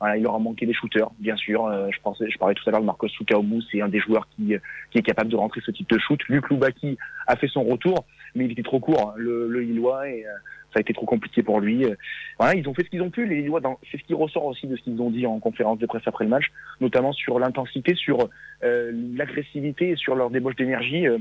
Voilà, 0.00 0.16
il 0.16 0.22
leur 0.22 0.34
a 0.34 0.38
manqué 0.38 0.66
des 0.66 0.72
shooters, 0.72 1.10
bien 1.18 1.36
sûr. 1.36 1.66
Euh, 1.66 1.88
je 1.92 2.00
pensais, 2.00 2.28
je 2.30 2.38
parlais 2.38 2.54
tout 2.54 2.66
à 2.66 2.72
l'heure 2.72 2.80
de 2.80 2.86
Marcos 2.86 3.08
Soukaomu, 3.08 3.62
c'est 3.70 3.82
un 3.82 3.88
des 3.88 4.00
joueurs 4.00 4.26
qui, 4.34 4.54
qui 4.90 4.98
est 4.98 5.02
capable 5.02 5.30
de 5.30 5.36
rentrer 5.36 5.60
ce 5.64 5.70
type 5.70 5.88
de 5.90 5.98
shoot. 5.98 6.20
Luc 6.28 6.48
Loubaki 6.48 6.96
a 7.26 7.36
fait 7.36 7.48
son 7.48 7.64
retour, 7.64 8.06
mais 8.34 8.46
il 8.46 8.52
était 8.52 8.62
trop 8.62 8.80
court, 8.80 9.12
le, 9.16 9.46
le 9.48 9.60
Lillois, 9.60 10.08
et 10.08 10.24
ça 10.72 10.78
a 10.78 10.80
été 10.80 10.92
trop 10.92 11.06
compliqué 11.06 11.42
pour 11.42 11.60
lui. 11.60 11.84
Euh, 11.84 11.94
voilà, 12.38 12.54
ils 12.54 12.68
ont 12.68 12.74
fait 12.74 12.84
ce 12.84 12.90
qu'ils 12.90 13.02
ont 13.02 13.10
pu. 13.10 13.26
Les 13.26 13.42
Lillois, 13.42 13.60
c'est 13.90 13.98
ce 13.98 14.04
qui 14.04 14.14
ressort 14.14 14.44
aussi 14.44 14.66
de 14.66 14.76
ce 14.76 14.82
qu'ils 14.82 15.00
ont 15.00 15.10
dit 15.10 15.26
en 15.26 15.38
conférence 15.38 15.78
de 15.78 15.86
presse 15.86 16.02
après 16.06 16.24
le 16.24 16.30
match, 16.30 16.46
notamment 16.80 17.12
sur 17.12 17.38
l'intensité, 17.38 17.94
sur 17.94 18.28
euh, 18.62 18.92
l'agressivité 19.16 19.90
et 19.90 19.96
sur 19.96 20.14
leur 20.14 20.30
débauche 20.30 20.56
d'énergie. 20.56 21.06
Euh, 21.08 21.18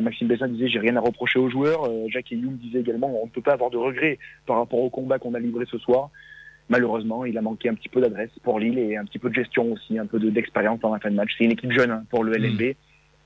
Maxime 0.00 0.26
Bessin 0.26 0.48
disait 0.48 0.68
j'ai 0.68 0.80
rien 0.80 0.96
à 0.96 1.00
reprocher 1.00 1.38
aux 1.38 1.48
joueurs. 1.48 1.88
Jacques 2.08 2.32
Youm 2.32 2.56
disait 2.56 2.80
également 2.80 3.22
on 3.22 3.26
ne 3.26 3.30
peut 3.30 3.42
pas 3.42 3.52
avoir 3.52 3.70
de 3.70 3.76
regrets 3.76 4.18
par 4.46 4.56
rapport 4.56 4.80
au 4.80 4.90
combat 4.90 5.18
qu'on 5.18 5.34
a 5.34 5.38
livré 5.38 5.66
ce 5.70 5.78
soir. 5.78 6.10
Malheureusement, 6.68 7.24
il 7.24 7.36
a 7.38 7.42
manqué 7.42 7.68
un 7.68 7.74
petit 7.74 7.88
peu 7.88 8.00
d'adresse 8.00 8.30
pour 8.42 8.58
Lille 8.58 8.78
et 8.78 8.96
un 8.96 9.04
petit 9.04 9.18
peu 9.18 9.30
de 9.30 9.34
gestion 9.34 9.72
aussi, 9.72 9.98
un 9.98 10.06
peu 10.06 10.18
d'expérience 10.18 10.80
dans 10.80 10.92
la 10.92 11.00
fin 11.00 11.10
de 11.10 11.16
match. 11.16 11.30
C'est 11.38 11.44
une 11.44 11.52
équipe 11.52 11.72
jeune 11.72 11.90
hein, 11.90 12.04
pour 12.10 12.24
le 12.24 12.36
LNB 12.36 12.60
mm. 12.60 12.62
et 12.62 12.76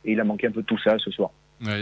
il 0.04 0.20
a 0.20 0.24
manqué 0.24 0.46
un 0.46 0.52
peu 0.52 0.62
de 0.62 0.66
tout 0.66 0.78
ça 0.78 0.96
ce 0.98 1.10
soir 1.10 1.30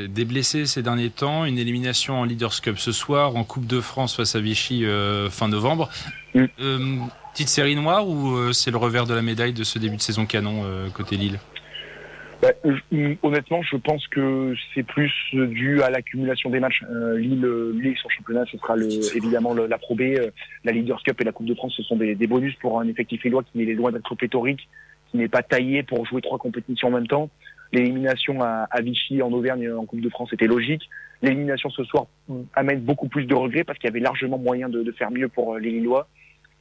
des 0.08 0.24
blessés 0.24 0.66
ces 0.66 0.82
derniers 0.82 1.10
temps, 1.10 1.44
une 1.44 1.58
élimination 1.58 2.20
en 2.20 2.24
Leaders 2.24 2.60
Cup 2.60 2.78
ce 2.78 2.92
soir, 2.92 3.36
en 3.36 3.44
Coupe 3.44 3.66
de 3.66 3.80
France 3.80 4.14
face 4.14 4.34
à 4.34 4.40
Vichy 4.40 4.84
euh, 4.84 5.30
fin 5.30 5.48
novembre. 5.48 5.88
Mm. 6.34 6.44
Euh, 6.60 6.96
petite 7.32 7.48
série 7.48 7.76
noire 7.76 8.06
ou 8.06 8.36
euh, 8.36 8.52
c'est 8.52 8.70
le 8.70 8.76
revers 8.76 9.06
de 9.06 9.14
la 9.14 9.22
médaille 9.22 9.52
de 9.52 9.64
ce 9.64 9.78
début 9.78 9.96
de 9.96 10.02
saison 10.02 10.26
canon 10.26 10.64
côté 10.92 11.16
Lille? 11.16 11.38
Bah, 12.42 12.52
honnêtement, 13.22 13.62
je 13.62 13.76
pense 13.76 14.06
que 14.08 14.54
c'est 14.74 14.82
plus 14.82 15.12
dû 15.32 15.82
à 15.82 15.90
l'accumulation 15.90 16.50
des 16.50 16.60
matchs. 16.60 16.82
Lille, 17.16 17.46
Lille, 17.74 17.96
son 18.02 18.08
championnat, 18.08 18.44
ce 18.50 18.56
sera 18.56 18.76
le, 18.76 18.86
évidemment 19.16 19.52
la 19.54 19.78
Pro 19.78 19.94
B, 19.94 20.02
la 20.64 20.72
Leaders 20.72 21.02
Cup 21.02 21.20
et 21.20 21.24
la 21.24 21.32
Coupe 21.32 21.46
de 21.46 21.54
France, 21.54 21.74
ce 21.76 21.82
sont 21.82 21.96
des, 21.96 22.14
bonus 22.26 22.54
pour 22.56 22.80
un 22.80 22.88
effectif 22.88 23.22
lillois 23.24 23.44
qui 23.44 23.62
est 23.62 23.74
loin 23.74 23.92
d'être 23.92 24.14
pléthorique, 24.14 24.68
qui 25.10 25.18
n'est 25.18 25.28
pas 25.28 25.42
taillé 25.42 25.82
pour 25.82 26.06
jouer 26.06 26.22
trois 26.22 26.38
compétitions 26.38 26.88
en 26.88 26.92
même 26.92 27.06
temps. 27.06 27.28
L'élimination 27.72 28.42
à, 28.42 28.66
Vichy 28.80 29.22
en 29.22 29.30
Auvergne 29.32 29.72
en 29.72 29.84
Coupe 29.84 30.00
de 30.00 30.08
France 30.08 30.32
était 30.32 30.46
logique. 30.46 30.88
L'élimination 31.22 31.70
ce 31.70 31.84
soir 31.84 32.06
amène 32.54 32.80
beaucoup 32.80 33.08
plus 33.08 33.26
de 33.26 33.34
regrets 33.34 33.64
parce 33.64 33.78
qu'il 33.78 33.88
y 33.88 33.92
avait 33.92 34.00
largement 34.00 34.38
moyen 34.38 34.68
de, 34.68 34.90
faire 34.92 35.10
mieux 35.10 35.28
pour 35.28 35.54
euh, 35.54 35.58
les 35.58 35.70
Lillois. 35.70 36.08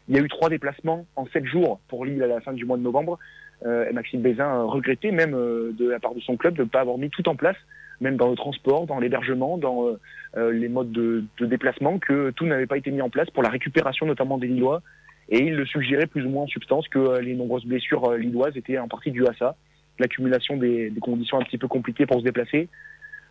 Il 0.07 0.15
y 0.15 0.19
a 0.19 0.21
eu 0.21 0.27
trois 0.27 0.49
déplacements 0.49 1.05
en 1.15 1.25
sept 1.27 1.45
jours 1.45 1.79
pour 1.87 2.05
Lille 2.05 2.21
à 2.21 2.27
la 2.27 2.41
fin 2.41 2.53
du 2.53 2.65
mois 2.65 2.77
de 2.77 2.83
novembre. 2.83 3.17
Euh, 3.65 3.91
Maxime 3.91 4.21
Bézin 4.21 4.63
regrettait 4.63 5.11
même 5.11 5.33
euh, 5.33 5.73
de 5.77 5.89
la 5.89 5.99
part 5.99 6.15
de 6.15 6.21
son 6.21 6.37
club 6.37 6.55
de 6.55 6.63
ne 6.63 6.69
pas 6.69 6.81
avoir 6.81 6.97
mis 6.97 7.09
tout 7.09 7.27
en 7.27 7.35
place, 7.35 7.57
même 7.99 8.15
dans 8.15 8.29
le 8.29 8.35
transport, 8.35 8.85
dans 8.85 8.99
l'hébergement, 8.99 9.57
dans 9.57 9.97
euh, 10.37 10.51
les 10.51 10.69
modes 10.69 10.91
de, 10.91 11.25
de, 11.37 11.45
déplacement, 11.45 11.99
que 11.99 12.31
tout 12.31 12.45
n'avait 12.45 12.67
pas 12.67 12.77
été 12.77 12.91
mis 12.91 13.01
en 13.01 13.09
place 13.09 13.29
pour 13.31 13.43
la 13.43 13.49
récupération 13.49 14.05
notamment 14.05 14.37
des 14.37 14.47
Lillois. 14.47 14.81
Et 15.29 15.39
il 15.39 15.55
le 15.55 15.65
suggérait 15.65 16.07
plus 16.07 16.25
ou 16.25 16.29
moins 16.29 16.43
en 16.43 16.47
substance 16.47 16.87
que 16.87 17.19
les 17.19 17.35
nombreuses 17.35 17.65
blessures 17.65 18.13
lilloises 18.13 18.57
étaient 18.57 18.79
en 18.79 18.87
partie 18.87 19.11
dues 19.11 19.27
à 19.27 19.33
ça 19.37 19.55
l'accumulation 19.99 20.57
des, 20.57 20.91
conditions 21.01 21.39
un 21.39 21.43
petit 21.43 21.57
peu 21.57 21.67
compliquées 21.67 22.05
pour 22.05 22.19
se 22.19 22.23
déplacer. 22.23 22.67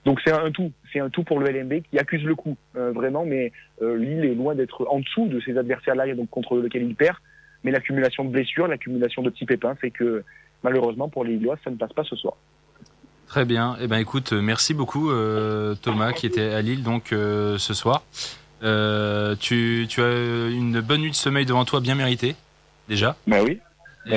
Donc 0.04 0.20
c'est 0.24 0.32
un 0.32 0.50
tout, 0.50 0.70
c'est 0.92 1.00
un 1.00 1.10
tout 1.10 1.24
pour 1.24 1.40
le 1.40 1.50
LMB 1.50 1.82
qui 1.90 1.98
accuse 1.98 2.22
le 2.22 2.34
coup 2.34 2.56
euh, 2.76 2.92
vraiment, 2.92 3.24
mais 3.24 3.52
euh, 3.82 3.96
Lille 3.96 4.24
est 4.24 4.34
loin 4.34 4.54
d'être 4.54 4.86
en 4.88 5.00
dessous 5.00 5.26
de 5.26 5.40
ses 5.40 5.58
adversaires-là, 5.58 6.14
donc 6.14 6.30
contre 6.30 6.56
lequel 6.58 6.84
il 6.84 6.94
perd. 6.94 7.16
Mais 7.64 7.70
l'accumulation 7.70 8.24
de 8.24 8.30
blessures, 8.30 8.68
l'accumulation 8.68 9.22
de 9.22 9.30
petits 9.30 9.46
pépins 9.46 9.74
fait 9.74 9.90
que 9.90 10.24
malheureusement 10.62 11.08
pour 11.08 11.24
les 11.24 11.36
Lillois, 11.36 11.56
ça 11.64 11.70
ne 11.70 11.76
passe 11.76 11.92
pas 11.92 12.04
ce 12.04 12.16
soir. 12.16 12.34
Très 13.26 13.44
bien. 13.44 13.76
Eh 13.80 13.86
ben 13.86 13.98
écoute, 13.98 14.32
merci 14.32 14.72
beaucoup 14.74 15.10
euh, 15.10 15.74
Thomas 15.74 16.12
qui 16.12 16.26
était 16.26 16.52
à 16.54 16.62
Lille 16.62 16.82
donc 16.82 17.08
ce 17.10 17.74
soir. 17.74 18.02
tu, 18.60 19.86
tu 19.88 20.02
as 20.02 20.48
une 20.48 20.80
bonne 20.80 21.02
nuit 21.02 21.10
de 21.10 21.16
sommeil 21.16 21.44
devant 21.44 21.64
toi, 21.64 21.80
bien 21.80 21.94
méritée 21.94 22.36
déjà. 22.88 23.16
Bah 23.26 23.38
oui. 23.44 23.60
Bah, 24.08 24.16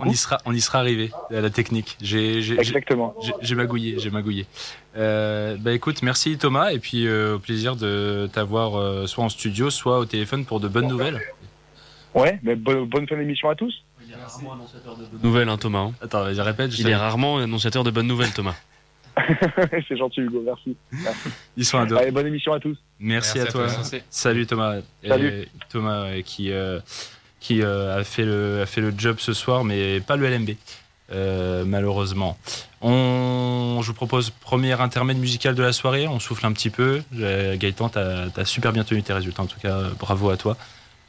on, 0.00 0.10
y 0.10 0.16
sera, 0.16 0.38
on 0.44 0.52
y 0.52 0.60
sera 0.60 0.78
arrivé 0.80 1.10
à 1.30 1.40
la 1.40 1.48
technique. 1.48 1.96
J'ai, 2.02 2.38
Exactement. 2.52 3.14
J'ai 3.40 3.54
magouillé, 3.54 3.98
j'ai 3.98 4.10
magouillé. 4.10 4.46
Euh, 4.96 5.56
bah 5.58 5.72
écoute, 5.72 6.02
merci 6.02 6.36
Thomas, 6.36 6.70
et 6.70 6.78
puis 6.78 7.06
euh, 7.06 7.36
au 7.36 7.38
plaisir 7.38 7.76
de 7.76 8.28
t'avoir 8.32 8.78
euh, 8.78 9.06
soit 9.06 9.24
en 9.24 9.28
studio, 9.28 9.70
soit 9.70 9.98
au 9.98 10.04
téléphone 10.04 10.44
pour 10.44 10.60
de 10.60 10.68
bonnes 10.68 10.88
nouvelles. 10.88 11.20
Ouais, 12.16 12.40
mais 12.42 12.56
bonne, 12.56 12.86
bonne 12.86 13.06
fin 13.06 13.16
d'émission 13.16 13.50
à 13.50 13.54
tous. 13.54 13.74
Il 14.04 14.12
est 14.12 14.16
rarement 14.16 14.54
annonciateur 14.54 14.96
de 14.96 15.04
bonnes 15.04 15.20
nouvelles, 15.22 15.48
hein, 15.50 15.58
Thomas. 15.58 15.80
hein. 15.80 15.92
Attends, 16.00 16.24
vas-y, 16.24 16.40
répète. 16.40 16.70
je 16.72 16.80
Il 16.80 16.88
est 16.88 16.96
rarement 16.96 17.36
annonciateur 17.38 17.84
de 17.84 17.90
bonnes 17.90 18.06
nouvelles, 18.06 18.32
Thomas. 18.32 18.54
c'est 19.88 19.96
gentil, 19.96 20.22
Hugo, 20.22 20.42
merci. 20.44 20.76
Ils 21.56 21.64
sont 21.64 21.78
ados. 21.78 21.98
Allez, 21.98 22.10
bonne 22.10 22.26
émission 22.26 22.52
à 22.52 22.60
tous. 22.60 22.76
Merci, 22.98 23.38
Merci 23.38 23.56
à 23.56 23.60
à 23.60 23.66
toi. 23.68 24.00
Salut 24.10 24.46
Thomas. 24.46 24.76
Salut. 25.06 25.28
Et 25.28 25.48
Thomas 25.70 26.06
qui, 26.24 26.52
euh, 26.52 26.80
qui 27.40 27.62
euh, 27.62 27.98
a, 28.00 28.04
fait 28.04 28.24
le, 28.24 28.62
a 28.62 28.66
fait 28.66 28.80
le 28.80 28.92
job 28.96 29.16
ce 29.18 29.32
soir, 29.32 29.64
mais 29.64 30.00
pas 30.00 30.16
le 30.16 30.28
LMB, 30.28 30.50
euh, 31.12 31.64
malheureusement. 31.66 32.38
On, 32.82 33.80
je 33.82 33.86
vous 33.88 33.94
propose 33.94 34.30
premier 34.30 34.78
intermède 34.80 35.18
musical 35.18 35.54
de 35.54 35.62
la 35.62 35.72
soirée. 35.72 36.06
On 36.08 36.20
souffle 36.20 36.46
un 36.46 36.52
petit 36.52 36.70
peu. 36.70 37.02
Gaëtan, 37.12 37.88
t'as 37.90 38.26
as 38.34 38.44
super 38.44 38.72
bien 38.72 38.84
tenu 38.84 39.02
tes 39.02 39.12
résultats. 39.12 39.42
En 39.42 39.46
tout 39.46 39.60
cas, 39.60 39.90
bravo 39.98 40.30
à 40.30 40.36
toi. 40.36 40.56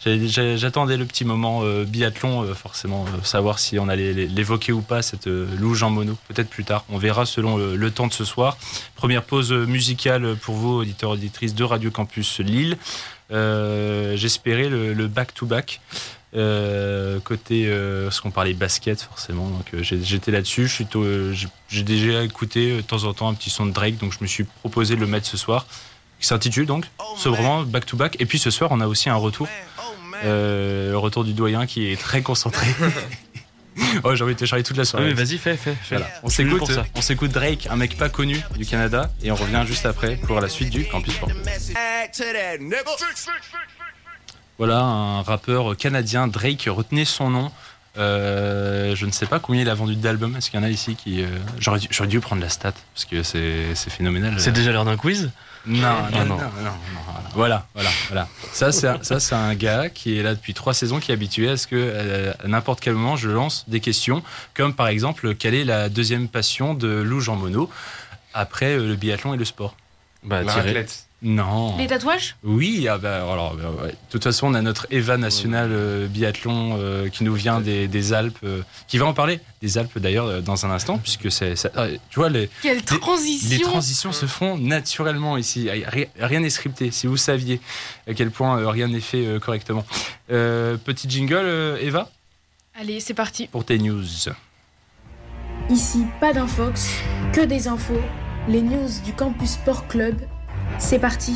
J'attendais 0.05 0.95
le 0.95 1.05
petit 1.05 1.25
moment 1.25 1.61
euh, 1.63 1.83
biathlon, 1.83 2.43
euh, 2.43 2.53
forcément, 2.53 3.05
euh, 3.05 3.23
savoir 3.23 3.57
si 3.59 3.79
on 3.79 3.89
allait 3.89 4.13
l'é- 4.13 4.27
l'évoquer 4.27 4.71
ou 4.71 4.81
pas, 4.81 5.01
cette 5.01 5.25
louge 5.27 5.81
en 5.83 5.89
mono. 5.89 6.15
Peut-être 6.27 6.49
plus 6.49 6.63
tard. 6.63 6.85
On 6.89 6.97
verra 6.97 7.25
selon 7.25 7.57
le, 7.57 7.75
le 7.75 7.91
temps 7.91 8.07
de 8.07 8.13
ce 8.13 8.23
soir. 8.23 8.57
Première 8.95 9.23
pause 9.23 9.51
musicale 9.51 10.35
pour 10.37 10.55
vous, 10.55 10.69
auditeurs 10.79 11.09
auditrices 11.11 11.55
de 11.55 11.63
Radio 11.63 11.89
Campus 11.91 12.39
Lille. 12.39 12.77
J'espérais 13.31 14.69
le 14.69 15.07
back-to-back. 15.07 15.81
Côté, 17.23 17.69
parce 18.03 18.21
qu'on 18.21 18.31
parlait 18.31 18.53
basket 18.53 19.01
forcément, 19.01 19.49
donc 19.49 19.65
j'étais 19.81 20.31
là-dessus. 20.31 20.71
J'ai- 21.69 21.83
déjà 21.83 22.23
écouté 22.23 22.77
de 22.77 22.81
temps 22.81 23.03
en 23.05 23.13
temps 23.13 23.27
un 23.29 23.33
petit 23.33 23.49
son 23.49 23.65
de 23.65 23.71
Drake, 23.71 23.97
donc 23.97 24.13
je 24.13 24.19
me 24.21 24.27
suis 24.27 24.43
proposé 24.43 24.95
de 24.95 25.01
le 25.01 25.07
mettre 25.07 25.25
ce 25.27 25.37
soir. 25.37 25.65
Qui 26.19 26.25
s'intitule 26.25 26.65
donc 26.65 26.85
sobrement 27.15 27.61
back-to-back. 27.61 28.15
Et 28.19 28.25
puis 28.25 28.39
ce 28.39 28.49
soir, 28.49 28.71
on 28.71 28.81
a 28.81 28.87
aussi 28.87 29.07
un 29.07 29.15
retour, 29.15 29.47
euh, 30.25 30.91
le 30.91 30.97
retour 30.97 31.23
du 31.23 31.33
doyen 31.33 31.65
qui 31.65 31.91
est 31.91 31.99
très 31.99 32.21
concentré. 32.21 32.65
oh, 34.03 34.15
j'ai 34.15 34.23
envie 34.23 34.33
de 34.33 34.39
te 34.39 34.45
charler 34.45 34.63
toute 34.63 34.77
la 34.77 34.85
soirée. 34.85 35.13
vas-y, 35.13 35.37
fais, 35.37 35.55
fais, 35.57 35.75
fais. 35.75 35.95
Voilà. 35.97 36.09
On 36.23 36.29
s'écoute, 36.29 36.71
on 36.95 37.01
s'écoute 37.01 37.31
Drake, 37.31 37.67
un 37.69 37.75
mec 37.75 37.97
pas 37.97 38.09
connu 38.09 38.39
du 38.57 38.65
Canada, 38.65 39.11
et 39.23 39.31
on 39.31 39.35
revient 39.35 39.63
juste 39.67 39.85
après 39.85 40.15
pour 40.15 40.39
la 40.41 40.49
suite 40.49 40.69
du 40.69 40.85
Campus 40.85 41.13
Sport. 41.13 41.29
Voilà, 44.57 44.79
un 44.79 45.21
rappeur 45.21 45.77
canadien, 45.77 46.27
Drake, 46.27 46.67
retenez 46.67 47.05
son 47.05 47.29
nom. 47.29 47.51
Euh, 47.97 48.95
je 48.95 49.05
ne 49.07 49.11
sais 49.11 49.25
pas 49.25 49.39
combien 49.39 49.61
il 49.61 49.69
a 49.69 49.73
vendu 49.73 49.95
d'albums. 49.95 50.35
Est-ce 50.35 50.51
qu'il 50.51 50.59
y 50.59 50.63
en 50.63 50.65
a 50.65 50.69
ici 50.69 50.95
qui. 50.95 51.23
euh, 51.23 51.27
J'aurais 51.59 51.79
dû, 51.79 51.87
dû 52.07 52.19
prendre 52.19 52.41
la 52.41 52.49
stat, 52.49 52.73
parce 52.93 53.05
que 53.05 53.23
c'est 53.23 53.73
phénoménal. 53.89 54.35
C'est 54.39 54.51
déjà 54.51 54.71
l'heure 54.71 54.85
d'un 54.85 54.97
quiz 54.97 55.31
Non, 55.67 55.79
non, 55.81 55.87
Ah, 56.05 56.11
non, 56.11 56.25
non. 56.25 56.37
non, 56.37 56.45
non, 56.63 56.71
Voilà, 57.33 57.67
voilà, 57.73 57.89
voilà. 58.07 58.27
Ça, 58.53 58.71
c'est 58.71 58.87
un, 58.87 59.03
ça, 59.03 59.19
c'est 59.19 59.35
un 59.35 59.53
gars 59.53 59.89
qui 59.89 60.17
est 60.17 60.23
là 60.23 60.33
depuis 60.33 60.53
trois 60.53 60.73
saisons, 60.73 60.99
qui 60.99 61.11
est 61.11 61.13
habitué 61.13 61.49
à 61.49 61.57
ce 61.57 61.67
que 61.67 61.75
euh, 61.75 62.33
à 62.43 62.47
n'importe 62.47 62.79
quel 62.79 62.93
moment, 62.93 63.15
je 63.15 63.29
lance 63.29 63.65
des 63.67 63.79
questions, 63.81 64.23
comme 64.53 64.73
par 64.73 64.87
exemple, 64.87 65.35
quelle 65.35 65.53
est 65.55 65.65
la 65.65 65.89
deuxième 65.89 66.27
passion 66.29 66.73
de 66.73 66.87
Lou 66.87 67.19
Jean 67.19 67.35
Monod 67.35 67.67
après 68.33 68.77
euh, 68.77 68.87
le 68.87 68.95
biathlon 68.95 69.33
et 69.33 69.37
le 69.37 69.45
sport? 69.45 69.75
Bah, 70.23 70.41
La 70.43 70.53
raclette. 70.53 71.06
Non. 71.23 71.75
Les 71.77 71.87
tatouages? 71.87 72.35
Oui, 72.43 72.87
ah 72.87 72.99
bah, 72.99 73.15
alors, 73.23 73.55
bah, 73.55 73.71
ouais. 73.83 73.89
de 73.91 73.95
toute 74.11 74.23
façon, 74.23 74.47
on 74.47 74.53
a 74.53 74.61
notre 74.61 74.85
Eva 74.91 75.17
national 75.17 75.69
euh, 75.71 76.05
biathlon 76.07 76.77
euh, 76.79 77.09
qui 77.09 77.23
nous 77.23 77.33
vient 77.33 77.59
des, 77.59 77.87
des 77.87 78.13
Alpes, 78.13 78.37
euh, 78.43 78.61
qui 78.87 78.99
va 78.99 79.07
en 79.07 79.13
parler 79.15 79.39
des 79.63 79.79
Alpes 79.79 79.97
d'ailleurs 79.97 80.27
euh, 80.27 80.41
dans 80.41 80.67
un 80.67 80.69
instant, 80.69 80.99
puisque 80.99 81.31
c'est, 81.31 81.55
ça- 81.55 81.71
euh, 81.77 81.97
tu 82.11 82.19
vois, 82.19 82.29
les, 82.29 82.51
Quelle 82.61 82.83
transition 82.83 83.49
les 83.49 83.59
transitions 83.59 84.11
se 84.11 84.27
font 84.27 84.59
naturellement 84.59 85.37
ici. 85.37 85.67
Rien- 85.71 86.05
Rien 86.19 86.39
n'est 86.41 86.51
scripté. 86.51 86.91
Si 86.91 87.07
vous 87.07 87.17
saviez 87.17 87.59
à 88.07 88.13
quel 88.13 88.29
point 88.29 88.59
euh, 88.59 88.69
rien 88.69 88.87
n'est 88.87 88.99
fait 88.99 89.25
euh, 89.25 89.39
correctement. 89.39 89.85
Euh, 90.31 90.77
petit 90.77 91.09
jingle, 91.09 91.33
euh, 91.35 91.77
Eva, 91.81 92.11
Allez, 92.79 92.99
c'est 92.99 93.15
parti. 93.15 93.47
pour 93.47 93.65
tes 93.65 93.79
news. 93.79 94.03
Ici, 95.71 96.05
pas 96.21 96.31
d'infox, 96.31 96.91
que 97.33 97.41
des 97.41 97.67
infos, 97.67 97.99
les 98.47 98.61
news 98.61 98.87
du 99.03 99.13
Campus 99.13 99.53
Sport 99.53 99.87
Club. 99.87 100.15
C'est 100.79 100.99
parti. 100.99 101.33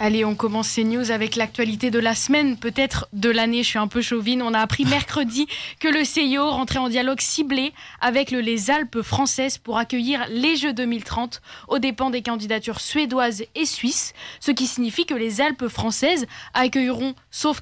Allez, 0.00 0.24
on 0.24 0.36
commence 0.36 0.68
ces 0.68 0.84
news 0.84 1.10
avec 1.10 1.34
l'actualité 1.34 1.90
de 1.90 1.98
la 1.98 2.14
semaine, 2.14 2.56
peut-être 2.56 3.08
de 3.12 3.30
l'année. 3.30 3.64
Je 3.64 3.68
suis 3.70 3.78
un 3.80 3.88
peu 3.88 4.00
chauvine. 4.00 4.42
On 4.42 4.54
a 4.54 4.60
appris 4.60 4.84
mercredi 4.84 5.48
que 5.80 5.88
le 5.88 6.04
CIO 6.04 6.48
rentrait 6.50 6.78
en 6.78 6.88
dialogue 6.88 7.20
ciblé 7.20 7.72
avec 8.00 8.30
le- 8.30 8.40
les 8.40 8.70
Alpes 8.70 9.02
françaises 9.02 9.58
pour 9.58 9.76
accueillir 9.76 10.24
les 10.30 10.54
Jeux 10.54 10.72
2030 10.72 11.42
aux 11.66 11.80
dépens 11.80 12.10
des 12.10 12.22
candidatures 12.22 12.80
suédoises 12.80 13.42
et 13.56 13.66
suisses, 13.66 14.12
ce 14.38 14.52
qui 14.52 14.68
signifie 14.68 15.04
que 15.04 15.14
les 15.14 15.40
Alpes 15.40 15.66
françaises 15.66 16.26
accueilleront, 16.54 17.14
sauf 17.32 17.60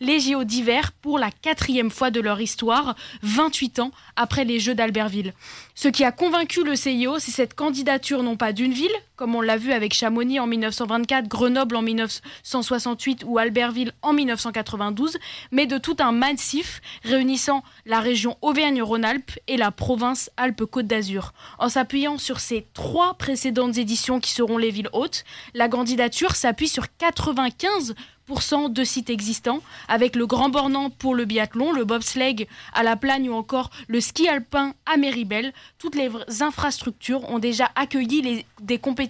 les 0.00 0.20
JO 0.20 0.44
d'hiver 0.44 0.92
pour 0.92 1.18
la 1.18 1.30
quatrième 1.30 1.90
fois 1.90 2.10
de 2.10 2.20
leur 2.20 2.40
histoire, 2.40 2.94
28 3.22 3.78
ans 3.78 3.90
après 4.16 4.44
les 4.44 4.60
Jeux 4.60 4.74
d'Albertville. 4.74 5.32
Ce 5.74 5.88
qui 5.88 6.04
a 6.04 6.12
convaincu 6.12 6.64
le 6.64 6.76
CIO, 6.76 7.18
c'est 7.18 7.30
cette 7.30 7.54
candidature 7.54 8.22
non 8.22 8.36
pas 8.36 8.52
d'une 8.52 8.72
ville, 8.72 8.92
comme 9.16 9.34
on 9.34 9.40
l'a 9.40 9.56
vu 9.56 9.72
avec 9.72 9.94
Chamonix 9.94 10.40
en 10.40 10.46
1924, 10.46 11.28
Grenoble 11.28 11.76
en 11.76 11.82
1968 11.82 13.24
ou 13.26 13.38
Albertville 13.38 13.92
en 14.02 14.12
1992, 14.12 15.18
mais 15.52 15.66
de 15.66 15.78
tout 15.78 15.96
un 16.00 16.12
massif 16.12 16.80
réunissant 17.04 17.62
la 17.86 18.00
région 18.00 18.36
Auvergne-Rhône-Alpes 18.42 19.38
et 19.46 19.56
la 19.56 19.70
province 19.70 20.30
Alpes-Côte 20.36 20.86
d'Azur. 20.86 21.32
En 21.58 21.68
s'appuyant 21.68 22.18
sur 22.18 22.40
ces 22.40 22.66
trois 22.74 23.14
précédentes 23.14 23.78
éditions 23.78 24.20
qui 24.20 24.32
seront 24.32 24.58
les 24.58 24.70
villes 24.70 24.90
hautes, 24.92 25.24
la 25.54 25.68
candidature 25.68 26.34
s'appuie 26.34 26.68
sur 26.68 26.86
95% 27.00 28.72
de 28.72 28.84
sites 28.84 29.10
existants, 29.10 29.60
avec 29.86 30.16
le 30.16 30.26
Grand 30.26 30.48
Bornand 30.48 30.90
pour 30.90 31.14
le 31.14 31.24
biathlon, 31.24 31.72
le 31.72 31.84
bobsleigh 31.84 32.48
à 32.72 32.82
la 32.82 32.96
Plagne 32.96 33.28
ou 33.28 33.34
encore 33.34 33.70
le 33.86 34.00
ski 34.00 34.28
alpin 34.28 34.74
à 34.86 34.96
Méribel. 34.96 35.52
Toutes 35.78 35.94
les 35.94 36.10
infrastructures 36.40 37.28
ont 37.30 37.38
déjà 37.38 37.70
accueilli 37.76 38.44
des 38.60 38.78
compétitions 38.78 39.03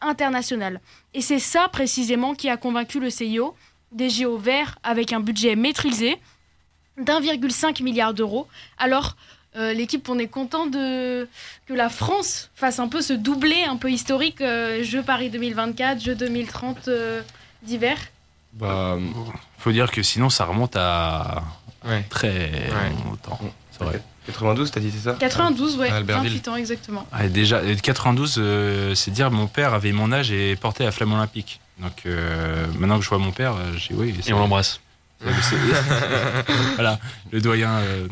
internationales. 0.00 0.80
Et 1.14 1.20
c'est 1.20 1.38
ça 1.38 1.68
précisément 1.68 2.34
qui 2.34 2.48
a 2.48 2.56
convaincu 2.56 3.00
le 3.00 3.10
CIO, 3.10 3.54
des 3.92 4.10
JO 4.10 4.36
verts 4.38 4.78
avec 4.82 5.12
un 5.12 5.20
budget 5.20 5.56
maîtrisé 5.56 6.18
d'1,5 6.98 7.82
milliard 7.82 8.14
d'euros. 8.14 8.46
Alors, 8.78 9.16
euh, 9.56 9.72
l'équipe, 9.72 10.08
on 10.08 10.18
est 10.18 10.26
content 10.26 10.66
de 10.66 11.28
que 11.66 11.74
la 11.74 11.88
France 11.88 12.50
fasse 12.54 12.78
un 12.80 12.88
peu 12.88 13.00
ce 13.02 13.12
doublé 13.12 13.62
un 13.64 13.76
peu 13.76 13.90
historique, 13.90 14.40
euh, 14.40 14.82
Jeux 14.82 15.02
Paris 15.02 15.30
2024, 15.30 16.02
Jeux 16.02 16.14
2030 16.16 16.88
euh, 16.88 17.22
d'hiver. 17.62 17.96
Bah, 18.54 18.98
Faut 19.58 19.72
dire 19.72 19.90
que 19.90 20.02
sinon, 20.02 20.28
ça 20.30 20.44
remonte 20.44 20.76
à 20.76 21.42
Ouais. 21.84 22.02
très 22.08 22.50
longtemps. 23.04 23.38
C'est 23.78 23.84
vrai. 23.84 24.02
92, 24.26 24.70
t'as 24.70 24.80
dit, 24.80 24.90
c'est 24.90 25.04
ça 25.10 25.16
92, 25.18 25.76
ouais, 25.78 25.90
À 25.90 25.96
Albertville. 25.96 26.30
28 26.30 26.48
ans 26.48 26.56
exactement. 26.56 27.06
Ah, 27.12 27.28
déjà, 27.28 27.56
euh, 27.56 27.74
92, 27.74 28.36
euh, 28.38 28.94
c'est 28.94 29.10
dire 29.10 29.30
mon 29.30 29.46
père 29.46 29.74
avait 29.74 29.92
mon 29.92 30.12
âge 30.12 30.30
et 30.32 30.56
portait 30.56 30.84
la 30.84 30.92
flamme 30.92 31.12
olympique. 31.12 31.60
Donc 31.80 32.02
euh, 32.06 32.66
maintenant 32.78 32.98
que 32.98 33.04
je 33.04 33.08
vois 33.08 33.18
mon 33.18 33.32
père, 33.32 33.52
euh, 33.54 33.72
j'ai 33.76 33.94
oui. 33.94 34.14
c'est- 34.22 34.30
Et 34.30 34.32
on 34.32 34.38
l'embrasse. 34.38 34.80
voilà, 36.74 36.98
le 37.30 37.40
doyen 37.40 37.70
euh, 37.78 38.06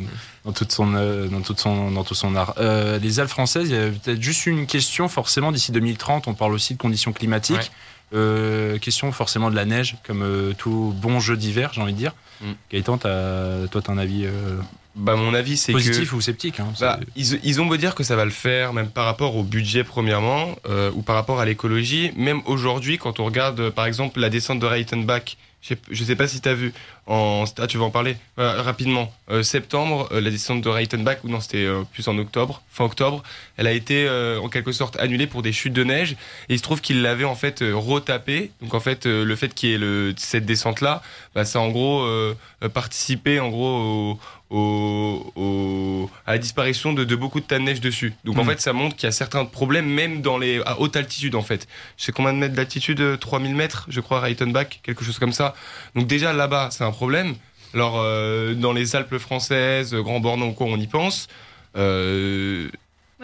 dans 0.44 0.52
toute 0.52 0.72
son 0.72 0.94
euh, 0.94 1.26
dans 1.28 1.40
toute 1.42 1.60
son 1.60 1.90
dans 1.90 2.04
tout 2.04 2.14
son 2.14 2.34
art. 2.36 2.54
Euh, 2.58 2.98
les 2.98 3.20
Alpes 3.20 3.28
françaises, 3.30 3.68
il 3.68 3.74
y 3.74 3.78
a 3.78 3.88
peut-être 3.90 4.22
juste 4.22 4.46
une 4.46 4.66
question 4.66 5.08
forcément 5.08 5.52
d'ici 5.52 5.72
2030. 5.72 6.28
On 6.28 6.34
parle 6.34 6.52
aussi 6.52 6.74
de 6.74 6.78
conditions 6.78 7.12
climatiques. 7.12 7.56
Ouais. 7.56 7.68
Euh, 8.14 8.78
question 8.78 9.10
forcément 9.12 9.50
de 9.50 9.56
la 9.56 9.64
neige, 9.64 9.96
comme 10.06 10.22
euh, 10.22 10.52
tout 10.56 10.94
bon 11.00 11.18
jeu 11.18 11.36
d'hiver, 11.36 11.70
j'ai 11.72 11.80
envie 11.80 11.94
de 11.94 11.98
dire. 11.98 12.12
Mm. 12.42 12.46
Gaëtan, 12.70 12.98
t'as- 12.98 13.68
toi, 13.70 13.80
t'as 13.82 13.92
un 13.92 13.98
avis 13.98 14.24
euh, 14.26 14.58
Bah, 14.94 15.16
mon 15.16 15.32
avis, 15.32 15.56
c'est 15.56 15.72
que. 15.72 15.78
positif 15.78 16.12
ou 16.12 16.20
sceptique 16.20 16.60
hein, 16.60 16.68
Bah, 16.80 17.00
ils, 17.16 17.40
ils 17.44 17.60
ont 17.60 17.66
beau 17.66 17.76
dire 17.76 17.94
que 17.94 18.04
ça 18.04 18.16
va 18.16 18.24
le 18.24 18.30
faire, 18.30 18.72
même 18.72 18.88
par 18.88 19.06
rapport 19.06 19.36
au 19.36 19.42
budget 19.42 19.84
premièrement, 19.84 20.56
euh, 20.68 20.90
ou 20.94 21.02
par 21.02 21.16
rapport 21.16 21.40
à 21.40 21.44
l'écologie. 21.46 22.12
Même 22.16 22.42
aujourd'hui, 22.46 22.98
quand 22.98 23.20
on 23.20 23.24
regarde 23.24 23.70
par 23.70 23.86
exemple 23.86 24.20
la 24.20 24.28
descente 24.28 24.58
de 24.60 24.66
Reitenbach, 24.66 25.36
je 25.62 26.04
sais, 26.04 26.16
pas 26.16 26.26
si 26.26 26.40
tu 26.40 26.48
as 26.48 26.54
vu, 26.54 26.72
en, 27.06 27.44
ah, 27.58 27.66
tu 27.68 27.78
vas 27.78 27.84
en 27.84 27.90
parler 27.90 28.16
Voilà, 28.36 28.62
rapidement. 28.62 29.12
Euh, 29.30 29.42
septembre, 29.44 30.08
euh, 30.12 30.20
la 30.20 30.30
descente 30.30 30.60
de 30.60 30.68
Reitenbach, 30.68 31.18
ou 31.24 31.28
non, 31.28 31.40
c'était 31.40 31.64
euh, 31.64 31.82
plus 31.92 32.08
en 32.08 32.18
octobre, 32.18 32.62
fin 32.70 32.84
octobre, 32.84 33.22
elle 33.56 33.66
a 33.68 33.72
été 33.72 34.06
euh, 34.08 34.40
en 34.40 34.48
quelque 34.48 34.72
sorte 34.72 34.96
annulée 34.98 35.26
pour 35.28 35.42
des 35.42 35.52
chutes 35.52 35.72
de 35.72 35.84
neige. 35.84 36.12
Et 36.48 36.54
il 36.54 36.58
se 36.58 36.62
trouve 36.64 36.80
qu'ils 36.80 37.00
l'avaient 37.02 37.24
en 37.24 37.36
fait 37.36 37.62
euh, 37.62 37.74
retapé. 37.76 38.50
Donc 38.60 38.74
en 38.74 38.80
fait, 38.80 39.06
euh, 39.06 39.24
le 39.24 39.36
fait 39.36 39.54
qu'il 39.54 39.70
y 39.70 39.74
ait 39.74 39.78
le, 39.78 40.12
cette 40.16 40.44
descente-là, 40.46 41.02
bah, 41.34 41.44
ça 41.44 41.60
a 41.60 41.62
en 41.62 41.68
gros 41.70 42.02
euh, 42.02 42.36
euh, 42.64 42.68
participé 42.68 43.38
en 43.40 43.48
gros 43.48 44.18
au, 44.50 44.56
au- 44.56 45.32
au- 45.36 46.10
à 46.26 46.32
la 46.32 46.38
disparition 46.38 46.92
de, 46.92 47.04
de 47.04 47.16
beaucoup 47.16 47.40
de 47.40 47.46
tas 47.46 47.58
de 47.58 47.64
neige 47.64 47.80
dessus. 47.80 48.12
Donc 48.24 48.38
en 48.38 48.44
Mm. 48.44 48.48
fait, 48.50 48.60
ça 48.60 48.72
montre 48.72 48.96
qu'il 48.96 49.06
y 49.06 49.08
a 49.08 49.12
certains 49.12 49.44
problèmes, 49.44 49.86
même 49.88 50.20
dans 50.22 50.38
les, 50.38 50.60
à 50.66 50.78
haute 50.80 50.96
altitude 50.96 51.34
en 51.34 51.42
fait. 51.42 51.66
Je 51.96 52.04
sais 52.04 52.12
combien 52.12 52.32
de 52.32 52.38
mètres 52.38 52.54
d'altitude 52.54 53.00
euh, 53.00 53.16
3000 53.16 53.54
mètres, 53.54 53.86
je 53.88 54.00
crois, 54.00 54.18
à 54.18 54.20
Reitenbach, 54.22 54.80
quelque 54.82 55.04
chose 55.04 55.18
comme 55.18 55.32
ça. 55.32 55.51
Donc 55.94 56.06
déjà 56.06 56.32
là-bas, 56.32 56.68
c'est 56.70 56.84
un 56.84 56.92
problème. 56.92 57.34
Alors 57.74 57.94
euh, 57.96 58.54
dans 58.54 58.72
les 58.72 58.96
Alpes 58.96 59.18
françaises, 59.18 59.94
Grand 59.94 60.20
Bornand 60.20 60.52
quoi, 60.52 60.66
on 60.66 60.76
y 60.76 60.86
pense. 60.86 61.28
Euh, 61.76 62.68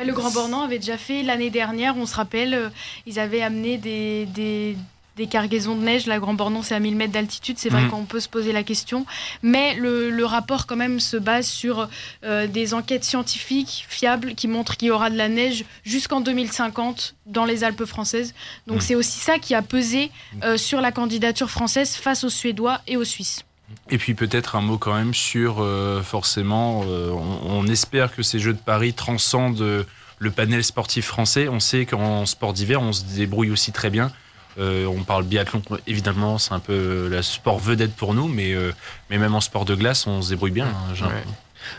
le 0.04 0.12
Grand 0.12 0.30
Bornand 0.30 0.62
avait 0.62 0.78
déjà 0.78 0.96
fait 0.96 1.22
l'année 1.22 1.50
dernière, 1.50 1.96
on 1.96 2.06
se 2.06 2.14
rappelle, 2.14 2.54
euh, 2.54 2.68
ils 3.06 3.18
avaient 3.18 3.42
amené 3.42 3.78
des, 3.78 4.76
des 5.18 5.26
cargaisons 5.26 5.76
de 5.76 5.82
neige. 5.82 6.06
La 6.06 6.18
Grand 6.18 6.32
Bornand, 6.32 6.62
c'est 6.62 6.74
à 6.74 6.80
1000 6.80 6.96
mètres 6.96 7.12
d'altitude. 7.12 7.58
C'est 7.58 7.68
vrai 7.68 7.82
Mhm. 7.82 7.90
qu'on 7.90 8.04
peut 8.06 8.20
se 8.20 8.28
poser 8.30 8.52
la 8.52 8.62
question. 8.62 9.04
Mais 9.42 9.74
le, 9.74 10.08
le 10.08 10.24
rapport, 10.24 10.66
quand 10.66 10.76
même, 10.76 11.00
se 11.00 11.18
base 11.18 11.46
sur 11.46 11.88
euh, 12.24 12.46
des 12.46 12.72
enquêtes 12.72 13.04
scientifiques 13.04 13.84
fiables 13.88 14.34
qui 14.34 14.48
montrent 14.48 14.76
qu'il 14.78 14.88
y 14.88 14.90
aura 14.90 15.10
de 15.10 15.16
la 15.16 15.28
neige 15.28 15.64
jusqu'en 15.84 16.22
2050 16.22 17.14
dans 17.26 17.44
les 17.44 17.64
Alpes 17.64 17.84
françaises. 17.84 18.32
Donc, 18.66 18.76
Mhm. 18.78 18.82
c'est 18.82 18.94
aussi 18.94 19.18
ça 19.18 19.38
qui 19.38 19.54
a 19.54 19.60
pesé 19.60 20.10
euh, 20.42 20.56
sur 20.56 20.80
la 20.80 20.92
candidature 20.92 21.50
française 21.50 21.94
face 21.96 22.24
aux 22.24 22.30
Suédois 22.30 22.80
et 22.86 22.96
aux 22.96 23.04
Suisses. 23.04 23.44
Et 23.90 23.98
puis 23.98 24.14
peut-être 24.14 24.56
un 24.56 24.62
mot 24.62 24.78
quand 24.78 24.94
même 24.94 25.12
sur 25.12 25.56
euh, 25.60 26.00
forcément, 26.02 26.80
on, 26.80 27.38
on 27.44 27.66
espère 27.66 28.14
que 28.14 28.22
ces 28.22 28.38
Jeux 28.38 28.54
de 28.54 28.58
Paris 28.58 28.94
transcendent 28.94 29.84
le 30.20 30.30
panel 30.30 30.64
sportif 30.64 31.04
français. 31.06 31.48
On 31.48 31.60
sait 31.60 31.84
qu'en 31.86 32.24
sport 32.26 32.52
d'hiver, 32.54 32.80
on 32.80 32.92
se 32.92 33.04
débrouille 33.04 33.50
aussi 33.50 33.70
très 33.72 33.90
bien. 33.90 34.10
Euh, 34.58 34.86
on 34.86 35.02
parle 35.04 35.24
biathlon, 35.24 35.62
évidemment, 35.86 36.38
c'est 36.38 36.52
un 36.52 36.58
peu 36.58 37.08
le 37.08 37.22
sport 37.22 37.58
vedette 37.58 37.94
pour 37.94 38.14
nous, 38.14 38.26
mais, 38.28 38.52
euh, 38.54 38.72
mais 39.10 39.18
même 39.18 39.34
en 39.34 39.40
sport 39.40 39.64
de 39.64 39.74
glace, 39.74 40.06
on 40.06 40.20
se 40.22 40.30
débrouille 40.30 40.50
bien. 40.50 40.66
hein, 40.66 41.06
Ouais. 41.06 41.24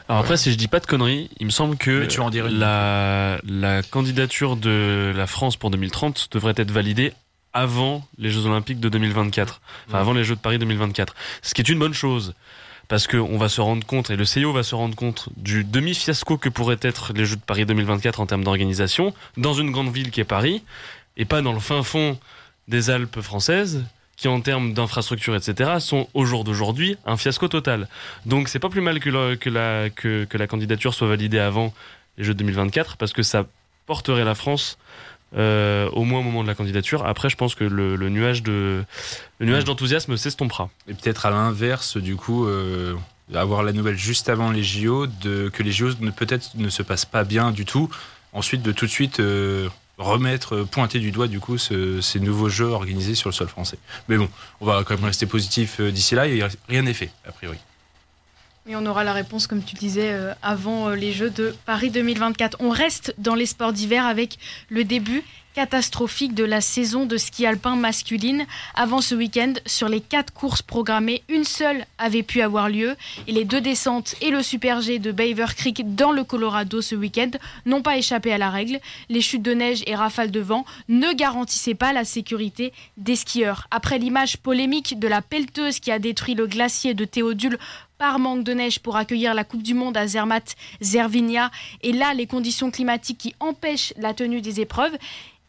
Alors 0.08 0.22
après, 0.22 0.38
si 0.38 0.52
je 0.52 0.56
dis 0.58 0.68
pas 0.68 0.80
de 0.80 0.86
conneries, 0.86 1.30
il 1.40 1.46
me 1.48 1.52
semble 1.52 1.76
que 1.76 2.06
tu 2.06 2.20
en 2.20 2.30
la, 2.30 3.40
la 3.44 3.82
candidature 3.82 4.56
de 4.56 5.12
la 5.16 5.26
France 5.28 5.58
pour 5.58 5.72
2030 5.72 6.28
devrait 6.32 6.54
être 6.58 6.70
validée 6.72 7.14
avant 7.54 8.06
les 8.20 8.30
Jeux 8.30 8.46
Olympiques 8.46 8.80
de 8.80 8.90
2024, 8.90 9.62
enfin 9.88 9.96
Ouais. 9.96 10.00
avant 10.00 10.14
les 10.14 10.24
Jeux 10.24 10.36
de 10.36 10.40
Paris 10.40 10.60
2024. 10.60 11.16
Ce 11.42 11.54
qui 11.56 11.62
est 11.62 11.70
une 11.70 11.80
bonne 11.80 11.94
chose, 11.96 12.34
parce 12.88 13.08
qu'on 13.08 13.38
va 13.40 13.50
se 13.50 13.62
rendre 13.62 13.86
compte, 13.86 14.10
et 14.12 14.16
le 14.16 14.26
CIO 14.26 14.54
va 14.54 14.62
se 14.64 14.76
rendre 14.76 14.96
compte 14.96 15.30
du 15.38 15.64
demi-fiasco 15.64 16.38
que 16.38 16.50
pourraient 16.50 16.78
être 16.82 17.12
les 17.14 17.26
Jeux 17.26 17.38
de 17.38 17.42
Paris 17.42 17.66
2024 17.66 18.20
en 18.20 18.26
termes 18.28 18.44
d'organisation, 18.44 19.14
dans 19.38 19.54
une 19.54 19.72
grande 19.72 19.92
ville 19.92 20.12
qui 20.12 20.22
est 20.22 20.26
Paris, 20.26 20.62
et 21.18 21.26
pas 21.26 21.42
dans 21.42 21.54
le 21.54 21.60
fin 21.60 21.82
fond 21.84 22.20
des 22.70 22.90
Alpes 22.90 23.20
françaises, 23.20 23.84
qui 24.16 24.28
en 24.28 24.40
termes 24.42 24.74
d'infrastructure, 24.74 25.36
etc., 25.36 25.72
sont 25.80 26.08
au 26.14 26.26
jour 26.26 26.44
d'aujourd'hui 26.44 26.98
un 27.06 27.18
fiasco 27.18 27.48
total. 27.48 27.88
Donc 28.26 28.48
c'est 28.48 28.60
pas 28.60 28.70
plus 28.70 28.82
mal 28.82 29.00
que 29.00 29.10
la, 29.10 29.36
que, 29.36 29.50
la, 29.50 29.90
que, 29.90 30.26
que 30.26 30.38
la 30.38 30.48
candidature 30.48 30.94
soit 30.94 31.08
validée 31.08 31.40
avant 31.40 31.74
les 32.18 32.24
Jeux 32.24 32.34
de 32.34 32.40
2024, 32.40 32.98
parce 32.98 33.14
que 33.14 33.24
ça 33.24 33.46
porterait 33.86 34.26
la 34.26 34.36
France 34.36 34.78
euh, 35.36 35.90
au 35.92 36.04
moins 36.06 36.20
au 36.20 36.24
moment 36.24 36.44
de 36.44 36.48
la 36.48 36.56
candidature. 36.56 37.06
Après, 37.06 37.30
je 37.30 37.38
pense 37.38 37.54
que 37.56 37.64
le, 37.64 37.96
le 37.96 38.10
nuage 38.10 38.42
de 38.42 38.84
le 39.38 39.46
nuage 39.46 39.64
d'enthousiasme 39.64 40.18
s'estompera. 40.18 40.70
Et 40.88 40.94
peut-être 40.94 41.26
à 41.26 41.30
l'inverse, 41.30 41.98
du 41.98 42.16
coup, 42.16 42.46
euh, 42.46 42.96
avoir 43.34 43.64
la 43.64 43.72
nouvelle 43.72 43.98
juste 43.98 44.28
avant 44.28 44.50
les 44.52 44.64
JO, 44.64 45.06
de, 45.08 45.50
que 45.50 45.62
les 45.62 45.72
JO 45.72 45.90
ne, 46.00 46.10
peut-être 46.10 46.52
ne 46.56 46.70
se 46.70 46.82
passent 46.82 47.06
pas 47.06 47.24
bien 47.24 47.52
du 47.52 47.66
tout. 47.66 47.90
Ensuite, 48.34 48.64
de 48.64 48.72
tout 48.72 48.86
de 48.86 48.92
suite 48.92 49.20
euh, 49.20 49.70
remettre, 50.00 50.56
euh, 50.56 50.66
pointer 50.66 51.00
du 51.00 51.12
doigt, 51.12 51.28
du 51.28 51.40
coup, 51.40 51.58
ce- 51.58 52.02
ces 52.02 52.20
nouveaux 52.20 52.50
jeux 52.50 52.68
organisés 52.70 53.16
sur 53.16 53.30
le 53.30 53.34
sol 53.34 53.48
français. 53.48 53.78
Mais 54.08 54.18
bon, 54.18 54.30
on 54.62 54.66
va 54.66 54.84
quand 54.86 54.96
même 54.96 55.06
rester 55.06 55.26
positif 55.26 55.80
euh, 55.80 55.92
d'ici 55.92 56.16
là, 56.16 56.28
et 56.28 56.42
rien 56.68 56.82
n'est 56.82 56.94
fait, 56.94 57.12
a 57.28 57.32
priori. 57.32 57.58
Et 58.70 58.76
on 58.76 58.86
aura 58.86 59.04
la 59.04 59.14
réponse, 59.14 59.48
comme 59.48 59.64
tu 59.64 59.74
disais, 59.74 60.12
euh, 60.12 60.32
avant 60.44 60.90
euh, 60.90 60.96
les 60.96 61.12
Jeux 61.12 61.32
de 61.32 61.56
Paris 61.66 61.90
2024. 61.90 62.58
On 62.60 62.70
reste 62.70 63.16
dans 63.18 63.34
les 63.34 63.48
sports 63.48 63.74
d'hiver 63.74 64.06
avec 64.06 64.38
le 64.70 64.84
début 64.84 65.24
catastrophique 65.56 66.36
de 66.36 66.44
la 66.44 66.62
saison 66.62 67.08
de 67.08 67.18
ski 67.18 67.48
alpin 67.48 67.76
masculine. 67.76 68.46
Avant 68.76 69.02
ce 69.02 69.16
week-end, 69.16 69.54
sur 69.66 69.90
les 69.90 70.02
quatre 70.02 70.32
courses 70.32 70.62
programmées, 70.62 71.24
une 71.28 71.44
seule 71.44 71.86
avait 71.98 72.24
pu 72.24 72.42
avoir 72.42 72.70
lieu. 72.70 72.96
Et 73.28 73.32
les 73.32 73.44
deux 73.44 73.60
descentes 73.60 74.16
et 74.22 74.30
le 74.30 74.44
Super 74.44 74.82
G 74.82 75.00
de 75.00 75.12
Beaver 75.12 75.54
Creek 75.58 75.96
dans 75.96 76.12
le 76.12 76.24
Colorado 76.24 76.82
ce 76.82 76.94
week-end 76.94 77.32
n'ont 77.66 77.82
pas 77.82 77.98
échappé 77.98 78.32
à 78.32 78.38
la 78.38 78.52
règle. 78.52 78.80
Les 79.10 79.22
chutes 79.22 79.42
de 79.42 79.54
neige 79.54 79.84
et 79.88 79.96
rafales 79.96 80.32
de 80.32 80.40
vent 80.40 80.64
ne 80.88 81.12
garantissaient 81.14 81.74
pas 81.74 81.92
la 81.92 82.06
sécurité 82.06 82.72
des 82.98 83.16
skieurs. 83.16 83.68
Après 83.72 83.98
l'image 83.98 84.38
polémique 84.38 85.00
de 85.00 85.08
la 85.08 85.24
pelleteuse 85.24 85.80
qui 85.80 85.92
a 85.92 85.98
détruit 85.98 86.36
le 86.36 86.46
glacier 86.46 86.94
de 86.94 87.06
Théodule 87.06 87.58
par 88.00 88.18
manque 88.18 88.44
de 88.44 88.54
neige 88.54 88.80
pour 88.80 88.96
accueillir 88.96 89.36
la 89.36 89.44
Coupe 89.44 89.62
du 89.62 89.76
Monde 89.76 89.98
à 89.98 90.08
Zermatt, 90.08 90.56
Zervinia, 90.82 91.52
et 91.84 91.92
là 91.92 92.16
les 92.16 92.26
conditions 92.26 92.72
climatiques 92.72 93.20
qui 93.20 93.36
empêchent 93.40 93.94
la 93.98 94.16
tenue 94.16 94.42
des 94.42 94.62
épreuves. 94.62 94.98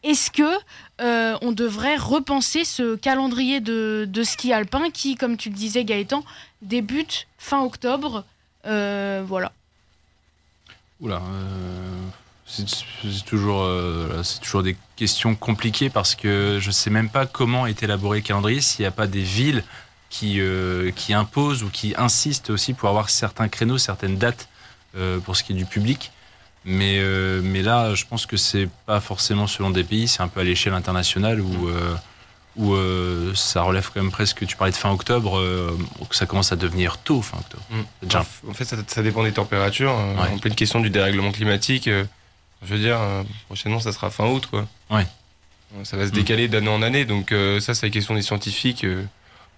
Est-ce 0.03 0.29
que 0.29 0.57
euh, 0.99 1.37
on 1.41 1.53
devrait 1.53 1.95
repenser 1.95 2.65
ce 2.65 2.95
calendrier 2.95 3.61
de, 3.61 4.23
ski 4.23 4.51
alpin 4.51 4.89
qui, 4.91 5.15
comme 5.15 5.37
tu 5.37 5.49
le 5.49 5.55
disais 5.55 5.85
Gaëtan, 5.85 6.23
débute 6.61 7.27
fin 7.37 7.63
octobre 7.63 8.25
Euh, 8.65 9.23
Voilà. 9.25 9.51
Oula, 10.99 11.15
euh, 11.15 11.97
c'est 12.45 13.25
toujours, 13.25 13.65
c'est 14.23 14.39
toujours 14.41 14.61
des 14.61 14.75
questions 14.95 15.35
compliquées 15.35 15.89
parce 15.89 16.15
que 16.15 16.59
je 16.59 16.69
sais 16.69 16.89
même 16.91 17.09
pas 17.09 17.25
comment 17.25 17.65
est 17.65 17.81
élaboré 17.81 18.19
le 18.19 18.23
calendrier 18.23 18.61
s'il 18.61 18.83
n'y 18.83 18.87
a 18.87 18.91
pas 18.91 19.07
des 19.07 19.23
villes 19.23 19.63
qui, 20.11 20.39
euh, 20.41 20.91
qui 20.91 21.13
imposent 21.13 21.63
ou 21.63 21.69
qui 21.69 21.95
insistent 21.97 22.51
aussi 22.51 22.73
pour 22.73 22.89
avoir 22.89 23.09
certains 23.09 23.47
créneaux, 23.47 23.77
certaines 23.79 24.17
dates 24.17 24.47
euh, 24.95 25.17
pour 25.19 25.35
ce 25.35 25.43
qui 25.43 25.53
est 25.53 25.55
du 25.55 25.65
public. 25.65 26.11
Mais, 26.65 26.97
euh, 26.99 27.41
mais 27.43 27.63
là, 27.63 27.95
je 27.95 28.05
pense 28.05 28.27
que 28.27 28.37
c'est 28.37 28.69
pas 28.85 28.99
forcément 28.99 29.47
selon 29.47 29.71
des 29.71 29.83
pays, 29.83 30.07
c'est 30.07 30.21
un 30.21 30.27
peu 30.27 30.41
à 30.41 30.43
l'échelle 30.43 30.73
internationale 30.73 31.41
où, 31.41 31.69
euh, 31.69 31.95
où 32.57 32.75
ça 33.35 33.61
relève 33.63 33.89
quand 33.93 34.01
même 34.01 34.11
presque, 34.11 34.45
tu 34.45 34.57
parlais 34.57 34.73
de 34.73 34.77
fin 34.77 34.91
octobre, 34.91 35.41
que 36.09 36.15
ça 36.15 36.25
commence 36.25 36.51
à 36.51 36.57
devenir 36.57 36.97
tôt 36.97 37.21
fin 37.21 37.37
octobre. 37.37 37.63
Mm. 37.71 37.81
Déjà- 38.03 38.25
En 38.47 38.53
fait, 38.53 38.65
ça, 38.65 38.75
ça 38.85 39.01
dépend 39.01 39.23
des 39.23 39.31
températures. 39.31 39.97
euh, 39.97 40.15
Ouais. 40.15 40.29
En 40.33 40.37
pleine 40.37 40.53
question 40.55 40.81
du 40.81 40.89
dérèglement 40.89 41.31
climatique, 41.31 41.85
je 41.89 42.05
veux 42.73 42.77
dire, 42.79 42.99
prochainement, 43.47 43.79
ça 43.79 43.93
sera 43.93 44.11
fin 44.11 44.27
août, 44.27 44.45
quoi. 44.47 44.67
Ouais. 44.91 45.07
Ça 45.83 45.95
va 45.95 46.05
se 46.05 46.09
Mm. 46.11 46.15
décaler 46.15 46.47
d'année 46.49 46.67
en 46.69 46.81
année, 46.81 47.05
donc 47.05 47.33
ça, 47.61 47.73
c'est 47.73 47.85
la 47.85 47.91
question 47.91 48.13
des 48.13 48.21
scientifiques. 48.21 48.85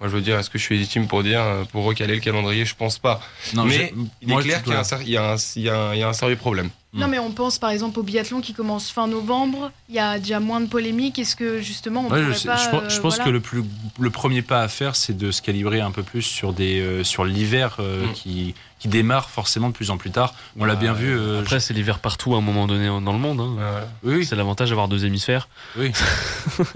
Moi, 0.03 0.09
je 0.09 0.15
veux 0.17 0.21
dire, 0.21 0.37
est-ce 0.37 0.49
que 0.49 0.57
je 0.57 0.63
suis 0.63 0.75
légitime 0.75 1.07
pour 1.07 1.23
dire, 1.23 1.39
euh, 1.41 1.63
pour 1.63 1.85
recaler 1.85 2.15
le 2.15 2.19
calendrier? 2.19 2.65
Je 2.65 2.75
pense 2.75 2.99
pas. 2.99 3.21
Non, 3.53 3.63
Mais 3.63 3.93
je- 3.95 4.01
Il 4.21 4.27
moi, 4.27 4.41
est 4.41 4.43
clair 4.43 4.61
qu'il 4.61 4.73
y, 4.73 5.15
a 5.15 5.31
un 5.31 5.35
y 5.55 5.59
y 5.61 5.99
y 5.99 6.03
a 6.03 6.11
sérieux 6.11 6.35
problème. 6.35 6.69
Mm. 6.91 6.99
Non 6.99 7.07
mais 7.07 7.17
on 7.19 7.31
pense 7.31 7.57
par 7.57 7.69
exemple 7.71 7.97
au 7.99 8.03
biathlon 8.03 8.39
qui 8.41 8.53
commence 8.53 8.91
fin 8.91 9.07
novembre, 9.07 9.71
il 9.89 9.95
y 9.95 9.99
a 9.99 10.19
déjà 10.19 10.39
moins 10.39 10.59
de 10.61 10.67
polémiques, 10.67 11.17
est-ce 11.17 11.35
que 11.35 11.59
justement 11.59 12.05
on 12.07 12.11
Ouais, 12.11 12.19
je, 12.33 12.45
pas... 12.45 12.55
je 12.57 12.69
pense, 12.69 12.83
je 12.89 12.97
euh, 12.97 13.01
pense 13.01 13.15
voilà. 13.15 13.23
que 13.23 13.29
le, 13.31 13.39
plus, 13.39 13.63
le 13.99 14.09
premier 14.11 14.41
pas 14.43 14.61
à 14.61 14.67
faire, 14.67 14.95
c'est 14.95 15.17
de 15.17 15.31
se 15.31 15.41
calibrer 15.41 15.79
un 15.81 15.89
peu 15.91 16.03
plus 16.03 16.21
sur, 16.21 16.51
des, 16.53 16.81
euh, 16.81 17.03
sur 17.05 17.23
l'hiver 17.25 17.77
euh, 17.79 18.05
Mm. 18.05 18.11
qui, 18.13 18.53
qui 18.79 18.87
démarre 18.89 19.29
forcément 19.31 19.69
de 19.69 19.73
plus 19.73 19.89
en 19.89 19.97
plus 19.97 20.11
tard. 20.11 20.35
On 20.59 20.65
l'a 20.65 20.73
Ouais, 20.73 20.79
bien 20.81 20.93
vu. 20.93 21.17
euh, 21.17 21.39
Après, 21.39 21.59
c'est 21.61 21.73
l'hiver 21.73 21.97
partout 21.99 22.35
à 22.35 22.39
un 22.39 22.41
moment 22.41 22.67
donné 22.67 22.85
dans 22.87 23.13
le 23.13 23.19
monde. 23.19 23.39
hein. 23.39 23.55
Ouais, 23.57 23.87
oui, 24.03 24.15
oui, 24.17 24.25
C'est 24.25 24.35
l'avantage 24.35 24.69
d'avoir 24.69 24.87
deux 24.89 25.05
hémisphères. 25.05 25.47
oui. 25.77 25.91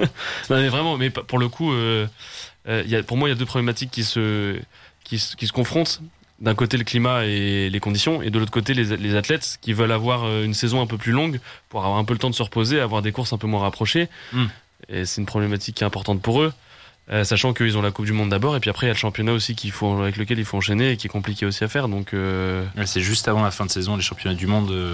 Non, 0.50 0.56
mais 0.58 0.70
vraiment, 0.70 0.98
mais 0.98 1.10
pour 1.10 1.38
le 1.38 1.50
coup, 1.50 1.72
euh, 2.68 2.82
il 2.86 2.92
y 2.92 2.96
a, 2.96 3.04
pour 3.04 3.18
moi, 3.18 3.28
il 3.30 3.32
y 3.32 3.36
a 3.36 3.38
deux 3.38 3.46
problématiques 3.46 3.92
qui 3.92 4.04
se, 4.04 4.60
qui, 5.04 5.20
se- 5.20 5.36
qui 5.36 5.48
se 5.48 5.54
confrontent. 5.54 6.02
D'un 6.40 6.54
côté, 6.54 6.78
le 6.78 6.84
climat 6.84 7.26
et 7.26 7.70
les 7.72 7.80
conditions, 7.80 8.22
et 8.22 8.30
de 8.30 8.38
l'autre 8.38 8.52
côté, 8.52 8.76
les, 8.76 8.96
les 8.98 9.16
athlètes 9.16 9.58
qui 9.60 9.74
veulent 9.74 9.92
avoir 9.92 10.24
euh, 10.26 10.44
une 10.44 10.54
saison 10.54 10.82
un 10.82 10.86
peu 10.86 10.98
plus 10.98 11.12
longue 11.12 11.40
pour 11.70 11.84
avoir 11.84 11.98
un 11.98 12.04
peu 12.06 12.14
le 12.14 12.20
temps 12.20 12.30
de 12.30 12.36
se 12.36 12.44
reposer, 12.44 12.80
avoir 12.80 13.02
des 13.02 13.12
courses 13.12 13.34
un 13.34 13.40
peu 13.40 13.48
moins 13.48 13.62
rapprochées. 13.62 14.08
Mm. 14.34 14.46
Et 14.90 15.06
c'est 15.06 15.20
une 15.20 15.26
problématique 15.26 15.76
qui 15.76 15.84
est 15.84 15.88
importante 15.88 16.22
pour 16.22 16.44
eux, 16.44 16.54
euh, 17.12 17.24
sachant 17.24 17.54
qu'ils 17.54 17.76
ont 17.76 17.82
la 17.82 17.90
Coupe 17.90 18.06
du 18.06 18.12
Monde 18.14 18.30
d'abord, 18.30 18.56
et 18.56 18.60
puis 18.60 18.70
après, 18.70 18.86
il 18.86 18.90
y 18.90 18.92
a 18.92 18.94
le 18.94 19.00
championnat 19.00 19.32
aussi 19.34 19.56
qu'il 19.56 19.72
faut, 19.72 20.00
avec 20.00 20.16
lequel 20.18 20.38
il 20.38 20.46
faut 20.46 20.58
enchaîner 20.58 20.92
et 20.92 20.98
qui 20.98 21.08
est 21.08 21.10
compliqué 21.10 21.48
aussi 21.48 21.64
à 21.64 21.68
faire. 21.68 21.88
Donc, 21.90 22.14
euh, 22.14 22.64
Ouais, 22.78 22.86
C'est 22.86 23.02
juste 23.02 23.28
avant 23.28 23.42
la 23.44 23.50
fin 23.52 23.66
de 23.66 23.72
saison, 23.72 23.96
les 23.96 24.04
championnats 24.04 24.36
du 24.36 24.46
monde, 24.46 24.70
euh, 24.70 24.94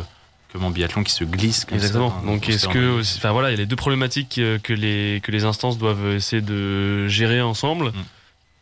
comme 0.53 0.63
en 0.63 0.69
biathlon, 0.69 1.03
qui 1.03 1.11
se 1.11 1.23
glissent. 1.25 1.65
Comme 1.65 1.75
Exactement. 1.75 2.11
Ça, 2.11 2.15
hein, 2.21 2.25
Donc, 2.25 2.45
on 2.47 2.51
est-ce 2.51 2.67
que, 2.67 3.01
enfin 3.01 3.31
voilà, 3.31 3.49
il 3.49 3.53
y 3.53 3.55
a 3.55 3.57
les 3.57 3.65
deux 3.65 3.75
problématiques 3.75 4.37
euh, 4.37 4.59
que 4.59 4.71
les 4.71 5.19
que 5.23 5.31
les 5.31 5.43
instances 5.43 5.77
doivent 5.77 6.13
essayer 6.13 6.41
de 6.41 7.07
gérer 7.07 7.41
ensemble. 7.41 7.87
Mm. 7.87 8.03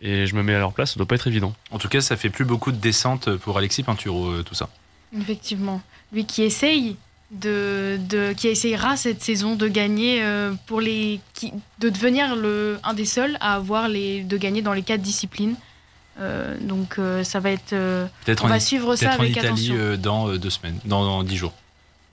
Et 0.03 0.25
je 0.25 0.33
me 0.33 0.41
mets 0.41 0.55
à 0.55 0.59
leur 0.59 0.73
place, 0.73 0.93
ça 0.93 0.97
doit 0.97 1.05
pas 1.05 1.13
être 1.15 1.27
évident. 1.27 1.53
En 1.69 1.77
tout 1.77 1.87
cas, 1.87 2.01
ça 2.01 2.17
fait 2.17 2.31
plus 2.31 2.45
beaucoup 2.45 2.71
de 2.71 2.77
descentes 2.77 3.35
pour 3.35 3.57
Alexis 3.59 3.83
Pinturo, 3.83 4.31
euh, 4.31 4.43
tout 4.43 4.55
ça. 4.55 4.69
Effectivement. 5.15 5.79
Lui 6.11 6.25
qui 6.25 6.41
essaye 6.41 6.95
de, 7.29 7.99
de 8.09 8.33
qui 8.33 8.47
essayera 8.47 8.97
cette 8.97 9.21
saison 9.21 9.55
de 9.55 9.67
gagner 9.67 10.23
euh, 10.23 10.53
pour 10.65 10.81
les 10.81 11.19
qui, 11.33 11.53
de 11.79 11.89
devenir 11.89 12.35
le 12.35 12.79
un 12.83 12.93
des 12.93 13.05
seuls 13.05 13.37
à 13.41 13.53
avoir 13.55 13.87
les 13.89 14.23
de 14.23 14.37
gagner 14.37 14.61
dans 14.61 14.73
les 14.73 14.81
quatre 14.81 15.01
disciplines. 15.01 15.55
Euh, 16.19 16.57
donc 16.59 16.99
euh, 16.99 17.23
ça 17.23 17.39
va 17.39 17.51
être 17.51 17.73
euh, 17.73 18.05
Peut-être 18.25 18.43
on 18.43 18.47
en, 18.47 18.49
va 18.49 18.59
suivre 18.59 18.95
ça 18.95 19.05
peut-être 19.05 19.19
en 19.19 19.23
avec 19.23 19.31
Italie 19.31 19.47
attention. 19.47 19.75
euh, 19.77 19.97
dans 19.97 20.27
euh, 20.27 20.37
deux 20.37 20.49
semaines, 20.49 20.77
dans, 20.83 21.03
dans 21.05 21.23
dix 21.23 21.37
jours. 21.37 21.53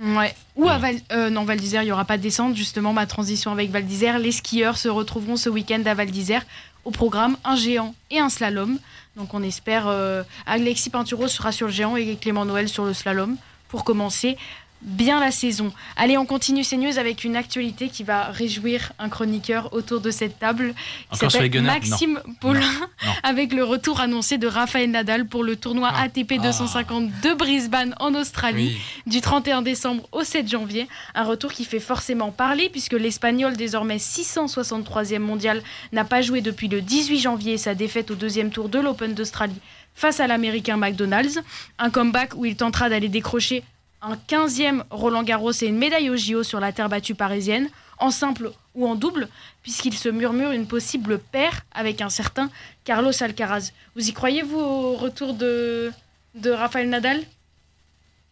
Ouais. 0.01 0.35
Ou 0.57 0.69
à 0.69 0.75
Ouais. 0.75 0.79
Val, 0.79 0.97
euh, 1.13 1.31
non, 1.31 1.45
Val 1.45 1.59
d'Isère, 1.59 1.83
il 1.83 1.87
n'y 1.87 1.93
aura 1.93 2.05
pas 2.05 2.17
de 2.17 2.23
descente. 2.23 2.55
Justement, 2.57 2.93
ma 2.93 3.07
transition 3.07 3.51
avec 3.53 3.71
Val 3.71 3.85
d'Isère. 3.85 4.19
Les 4.19 4.33
skieurs 4.33 4.77
se 4.79 4.89
retrouveront 4.89 5.37
ce 5.37 5.49
week-end 5.49 5.83
à 5.87 5.95
Val 5.95 6.11
d'Isère. 6.11 6.45
Au 6.85 6.91
programme, 6.91 7.37
un 7.45 7.57
géant 7.57 7.95
et 8.11 8.19
un 8.19 8.29
slalom. 8.29 8.79
Donc 9.17 9.35
on 9.35 9.43
espère. 9.43 9.89
euh, 9.89 10.22
Alexis 10.47 10.91
Pinturo 10.91 11.27
sera 11.29 11.53
sur 11.53 11.66
le 11.66 11.72
géant 11.72 11.97
et 11.97 12.16
Clément 12.16 12.45
Noël 12.45 12.68
sur 12.68 12.85
le 12.85 12.95
slalom 12.95 13.37
pour 13.68 13.85
commencer 13.85 14.39
bien 14.83 15.20
la 15.20 15.31
saison. 15.31 15.72
Allez, 15.97 16.16
on 16.16 16.26
continue 16.26 16.64
ces 16.64 16.76
news 16.76 16.99
avec 16.99 17.24
une 17.24 17.37
actualité 17.37 17.89
qui 17.89 18.05
va 18.05 18.24
réjouir 18.24 18.93
un 18.99 19.09
chroniqueur 19.09 19.72
autour 19.72 20.01
de 20.01 20.11
cette 20.11 20.39
table. 20.39 20.74
Encore 21.11 21.31
sur 21.31 21.43
les 21.43 21.51
Gunners 21.51 21.66
Maxime 21.66 22.20
Paulin, 22.41 22.61
avec 23.22 23.53
le 23.53 23.64
retour 23.64 24.01
annoncé 24.01 24.39
de 24.39 24.47
Rafael 24.47 24.91
Nadal 24.91 25.26
pour 25.26 25.43
le 25.43 25.57
tournoi 25.57 25.89
ATP 25.89 26.35
250 26.41 27.11
de 27.22 27.35
Brisbane 27.35 27.95
en 28.01 28.14
Australie 28.14 28.79
du 29.07 29.20
31 29.20 29.62
décembre 29.62 30.09
au 30.12 30.22
7 30.22 30.49
janvier. 30.49 30.89
Un 31.14 31.24
retour 31.24 31.53
qui 31.53 31.64
fait 31.64 31.81
forcément 31.81 32.31
parler 32.31 32.68
puisque 32.68 32.95
l'Espagnol, 32.95 33.57
désormais 33.57 33.97
663e 33.97 35.18
mondial, 35.18 35.62
n'a 35.93 36.05
pas 36.05 36.22
joué 36.22 36.41
depuis 36.41 36.68
le 36.68 36.81
18 36.81 37.18
janvier 37.18 37.59
sa 37.59 37.74
défaite 37.74 38.11
au 38.11 38.14
deuxième 38.14 38.51
tour 38.51 38.68
de 38.68 38.79
l'Open 38.79 39.14
d'Australie 39.14 39.61
face 39.95 40.20
à 40.20 40.26
l'Américain 40.26 40.76
McDonald's. 40.76 41.41
Un 41.79 41.91
comeback 41.91 42.35
où 42.37 42.45
il 42.45 42.57
tentera 42.57 42.89
d'aller 42.89 43.09
décrocher 43.09 43.64
un 44.03 44.16
15e 44.16 44.82
Roland 44.90 45.22
Garros 45.22 45.53
et 45.53 45.66
une 45.66 45.78
médaille 45.78 46.11
au 46.11 46.16
JO 46.16 46.42
sur 46.42 46.61
la 46.61 46.72
terre 46.72 46.88
battue 46.88 47.14
parisienne, 47.14 47.68
en 47.99 48.11
simple 48.11 48.53
ou 48.74 48.86
en 48.86 48.94
double, 48.94 49.28
puisqu'il 49.62 49.94
se 49.94 50.09
murmure 50.09 50.53
une 50.53 50.66
possible 50.66 51.18
paire 51.18 51.64
avec 51.72 52.01
un 52.01 52.09
certain 52.09 52.51
Carlos 52.84 53.12
Alcaraz. 53.20 53.72
Vous 53.96 54.09
y 54.09 54.12
croyez, 54.12 54.42
vous, 54.42 54.59
au 54.59 54.96
retour 54.96 55.34
de, 55.34 55.90
de 56.34 56.51
Rafael 56.51 56.88
Nadal? 56.88 57.22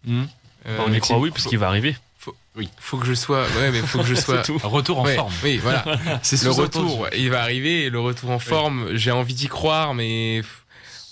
Hmm. 0.04 0.24
euh, 0.66 0.78
On 0.86 0.92
y 0.92 1.00
croit, 1.00 1.18
oui, 1.18 1.30
puisqu'il 1.32 1.58
va 1.58 1.66
arriver. 1.66 1.96
Faut, 2.18 2.36
oui. 2.54 2.68
faut 2.78 2.96
que 2.96 3.06
je 3.06 3.14
sois. 3.14 3.42
Ouais, 3.58 3.72
mais 3.72 3.80
faut 3.80 3.98
que 3.98 4.04
je 4.04 4.14
sois. 4.14 4.42
Retour 4.62 5.00
en 5.00 5.04
forme. 5.04 5.32
Oui, 5.42 5.58
voilà. 5.58 5.84
C'est 6.22 6.40
le 6.44 6.50
retour. 6.50 7.08
Il 7.16 7.30
va 7.30 7.42
arriver. 7.42 7.90
le 7.90 7.98
retour 7.98 8.30
en 8.30 8.38
forme, 8.38 8.94
j'ai 8.94 9.10
envie 9.10 9.34
d'y 9.34 9.48
croire, 9.48 9.94
mais 9.94 10.42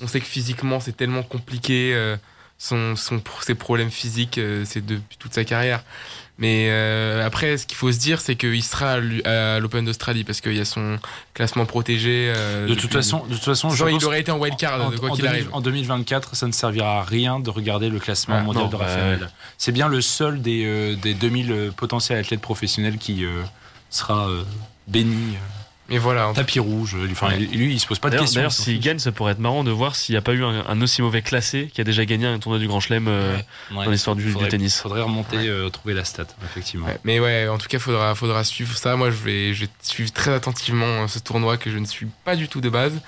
on 0.00 0.06
sait 0.06 0.20
que 0.20 0.26
physiquement, 0.26 0.80
c'est 0.80 0.96
tellement 0.96 1.22
compliqué. 1.22 1.92
Euh, 1.94 2.16
son, 2.64 2.96
son, 2.96 3.20
ses 3.42 3.54
problèmes 3.54 3.90
physiques, 3.90 4.38
euh, 4.38 4.64
c'est 4.64 4.84
depuis 4.84 5.18
toute 5.18 5.34
sa 5.34 5.44
carrière. 5.44 5.84
Mais 6.38 6.68
euh, 6.70 7.24
après, 7.24 7.58
ce 7.58 7.66
qu'il 7.66 7.76
faut 7.76 7.92
se 7.92 7.98
dire, 7.98 8.22
c'est 8.22 8.36
qu'il 8.36 8.62
sera 8.62 8.94
à 9.24 9.60
l'Open 9.60 9.84
d'Australie 9.84 10.24
parce 10.24 10.40
qu'il 10.40 10.56
y 10.56 10.60
a 10.60 10.64
son 10.64 10.98
classement 11.34 11.66
protégé. 11.66 12.32
Euh, 12.34 12.66
de, 12.66 12.74
toute 12.74 12.90
façon, 12.90 13.24
de 13.26 13.34
toute 13.34 13.44
façon, 13.44 13.68
il 13.68 14.04
aurait 14.04 14.20
été 14.20 14.32
en 14.32 14.38
wildcard, 14.38 14.86
en, 14.86 14.90
quoi 14.92 15.10
qu'il 15.10 15.26
arrive. 15.26 15.48
En 15.52 15.60
2024, 15.60 16.34
ça 16.34 16.46
ne 16.46 16.52
servira 16.52 17.00
à 17.00 17.02
rien 17.04 17.38
de 17.38 17.50
regarder 17.50 17.90
le 17.90 18.00
classement 18.00 18.40
mondial 18.40 18.70
de 18.70 18.76
Raphaël. 18.76 19.30
C'est 19.58 19.72
bien 19.72 19.86
le 19.86 20.00
seul 20.00 20.40
des, 20.40 20.96
des 20.96 21.12
2000 21.12 21.72
potentiels 21.76 22.18
athlètes 22.18 22.40
professionnels 22.40 22.96
qui 22.96 23.26
sera 23.90 24.26
béni. 24.88 25.36
Mais 25.94 26.00
voilà. 26.00 26.32
Tapis 26.34 26.58
rouge. 26.58 26.96
Enfin, 27.12 27.36
lui, 27.36 27.72
il 27.72 27.78
se 27.78 27.86
pose 27.86 28.00
pas 28.00 28.10
de 28.10 28.18
questions. 28.18 28.40
D'ailleurs, 28.40 28.52
s'il 28.52 28.80
gagne, 28.80 28.98
ça 28.98 29.12
pourrait 29.12 29.30
être 29.30 29.38
marrant 29.38 29.62
de 29.62 29.70
voir 29.70 29.94
s'il 29.94 30.14
n'y 30.14 30.16
a 30.16 30.22
pas 30.22 30.32
eu 30.32 30.42
un, 30.42 30.82
aussi 30.82 31.02
mauvais 31.02 31.22
classé 31.22 31.70
qui 31.72 31.80
a 31.80 31.84
déjà 31.84 32.04
gagné 32.04 32.26
un 32.26 32.40
tournoi 32.40 32.58
du 32.58 32.66
Grand 32.66 32.80
Chelem 32.80 33.06
euh, 33.06 33.38
dans 33.70 33.88
l'histoire 33.88 34.16
du, 34.16 34.34
du, 34.34 34.48
tennis. 34.48 34.80
Faudrait 34.80 35.02
remonter, 35.02 35.36
euh, 35.48 35.68
trouver 35.70 35.94
la 35.94 36.04
stat, 36.04 36.26
effectivement. 36.44 36.88
Mais 37.04 37.20
ouais, 37.20 37.46
en 37.46 37.58
tout 37.58 37.68
cas, 37.68 37.78
faudra, 37.78 38.16
faudra 38.16 38.42
suivre 38.42 38.76
ça. 38.76 38.96
Moi, 38.96 39.12
je 39.12 39.16
vais, 39.18 39.54
je 39.54 39.66
vais 39.66 39.70
suivre 39.82 40.12
très 40.12 40.34
attentivement 40.34 41.04
euh, 41.04 41.06
ce 41.06 41.20
tournoi 41.20 41.58
que 41.58 41.70
je 41.70 41.78
ne 41.78 41.86
suis 41.86 42.08
pas 42.24 42.34
du 42.34 42.48
tout 42.48 42.60
de 42.60 42.68
base. 42.68 43.00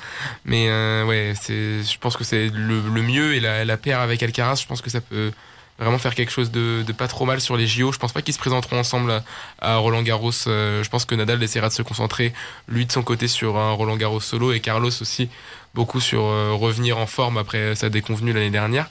Mais 0.44 0.68
ouais, 1.02 1.34
c'est, 1.40 1.82
je 1.82 1.98
pense 1.98 2.16
que 2.16 2.22
c'est 2.22 2.50
le, 2.50 3.02
mieux 3.02 3.34
et 3.34 3.40
la, 3.40 3.64
la 3.64 3.76
paire 3.76 3.98
avec 3.98 4.22
Alcaraz. 4.22 4.60
Je 4.62 4.66
pense 4.66 4.80
que 4.80 4.90
ça 4.90 5.00
peut 5.00 5.32
vraiment 5.78 5.98
faire 5.98 6.14
quelque 6.14 6.32
chose 6.32 6.50
de, 6.50 6.84
pas 6.96 7.08
trop 7.08 7.24
mal 7.24 7.40
sur 7.40 7.56
les 7.56 7.66
JO. 7.66 7.92
Je 7.92 7.98
pense 7.98 8.12
pas 8.12 8.22
qu'ils 8.22 8.34
se 8.34 8.38
présenteront 8.38 8.78
ensemble 8.78 9.22
à, 9.60 9.76
Roland 9.76 10.02
Garros. 10.02 10.30
Euh, 10.46 10.82
je 10.82 10.88
pense 10.88 11.04
que 11.04 11.14
Nadal 11.14 11.42
essaiera 11.42 11.68
de 11.68 11.74
se 11.74 11.82
concentrer, 11.82 12.32
lui 12.68 12.86
de 12.86 12.92
son 12.92 13.02
côté, 13.02 13.28
sur 13.28 13.56
un 13.56 13.72
Roland 13.72 13.96
Garros 13.96 14.20
solo 14.20 14.52
et 14.52 14.60
Carlos 14.60 14.88
aussi 14.88 15.28
beaucoup 15.74 16.00
sur 16.00 16.24
euh, 16.24 16.52
revenir 16.52 16.96
en 16.98 17.06
forme 17.06 17.36
après 17.36 17.74
sa 17.74 17.90
déconvenue 17.90 18.32
l'année 18.32 18.50
dernière. 18.50 18.88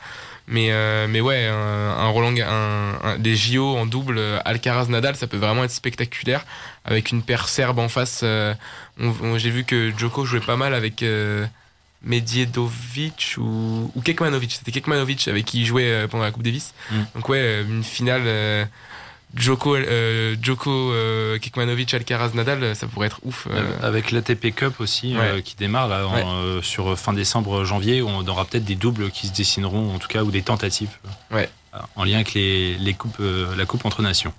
Mais, 0.48 0.68
euh, 0.70 1.08
mais 1.10 1.22
ouais, 1.22 1.48
un, 1.48 2.08
Roland, 2.10 2.36
un, 2.40 3.18
des 3.18 3.36
JO 3.36 3.76
en 3.76 3.88
double 3.88 4.22
Alcaraz-Nadal, 4.46 5.16
ça 5.16 5.26
peut 5.26 5.38
vraiment 5.38 5.64
être 5.64 5.72
spectaculaire 5.72 6.46
avec 6.86 7.10
une 7.10 7.24
paire 7.24 7.50
serbe 7.50 7.80
en 7.80 7.90
face. 7.90 8.24
J'ai 9.38 9.50
vu 9.50 9.64
que 9.64 9.92
Djoko 9.98 10.24
jouait 10.24 10.40
pas 10.42 10.56
mal 10.56 10.76
avec 10.76 11.04
Medjedovic 12.06 13.36
ou, 13.38 13.92
ou 13.94 14.02
Kekmanovic. 14.02 14.52
C'était 14.54 14.72
Kekmanovic 14.72 15.28
avec 15.28 15.46
qui 15.46 15.62
il 15.62 15.66
jouait 15.66 15.92
euh, 15.92 16.08
pendant 16.08 16.24
la 16.24 16.32
Coupe 16.32 16.44
Davis. 16.44 16.74
Mm. 16.92 16.96
Donc 17.16 17.30
ouais, 17.30 17.40
euh, 17.40 17.64
une 17.68 17.84
finale 17.84 18.24
euh, 18.26 18.66
Djoko, 19.36 19.76
Djoko 20.42 20.94
Kekmanovic, 21.42 21.94
Alcaraz, 21.94 22.32
Nadal, 22.36 22.74
ça 22.76 22.88
pourrait 22.88 23.08
être 23.08 23.20
ouf. 23.24 23.48
Avec 23.82 24.12
l'ATP 24.12 24.56
Cup 24.56 24.80
aussi 24.80 25.14
qui 25.44 25.58
démarre 25.58 25.90
là, 25.90 26.08
sur 26.62 26.98
fin 26.98 27.12
décembre, 27.12 27.66
janvier, 27.66 28.02
on 28.02 28.26
aura 28.28 28.46
peut-être 28.46 28.64
des 28.64 28.76
doubles 28.76 29.12
qui 29.12 29.28
se 29.28 29.34
dessineront, 29.34 29.94
en 29.94 30.00
tout 30.00 30.08
cas, 30.08 30.24
ou 30.24 30.32
des 30.32 30.42
tentatives. 30.42 30.92
Ouais. 31.32 31.50
En 31.98 32.06
lien 32.06 32.16
avec 32.16 32.34
les, 32.34 32.76
les 32.76 32.94
coupes, 32.94 33.22
la 33.58 33.66
Coupe 33.66 33.84
entre 33.84 34.02
nations 34.02 34.34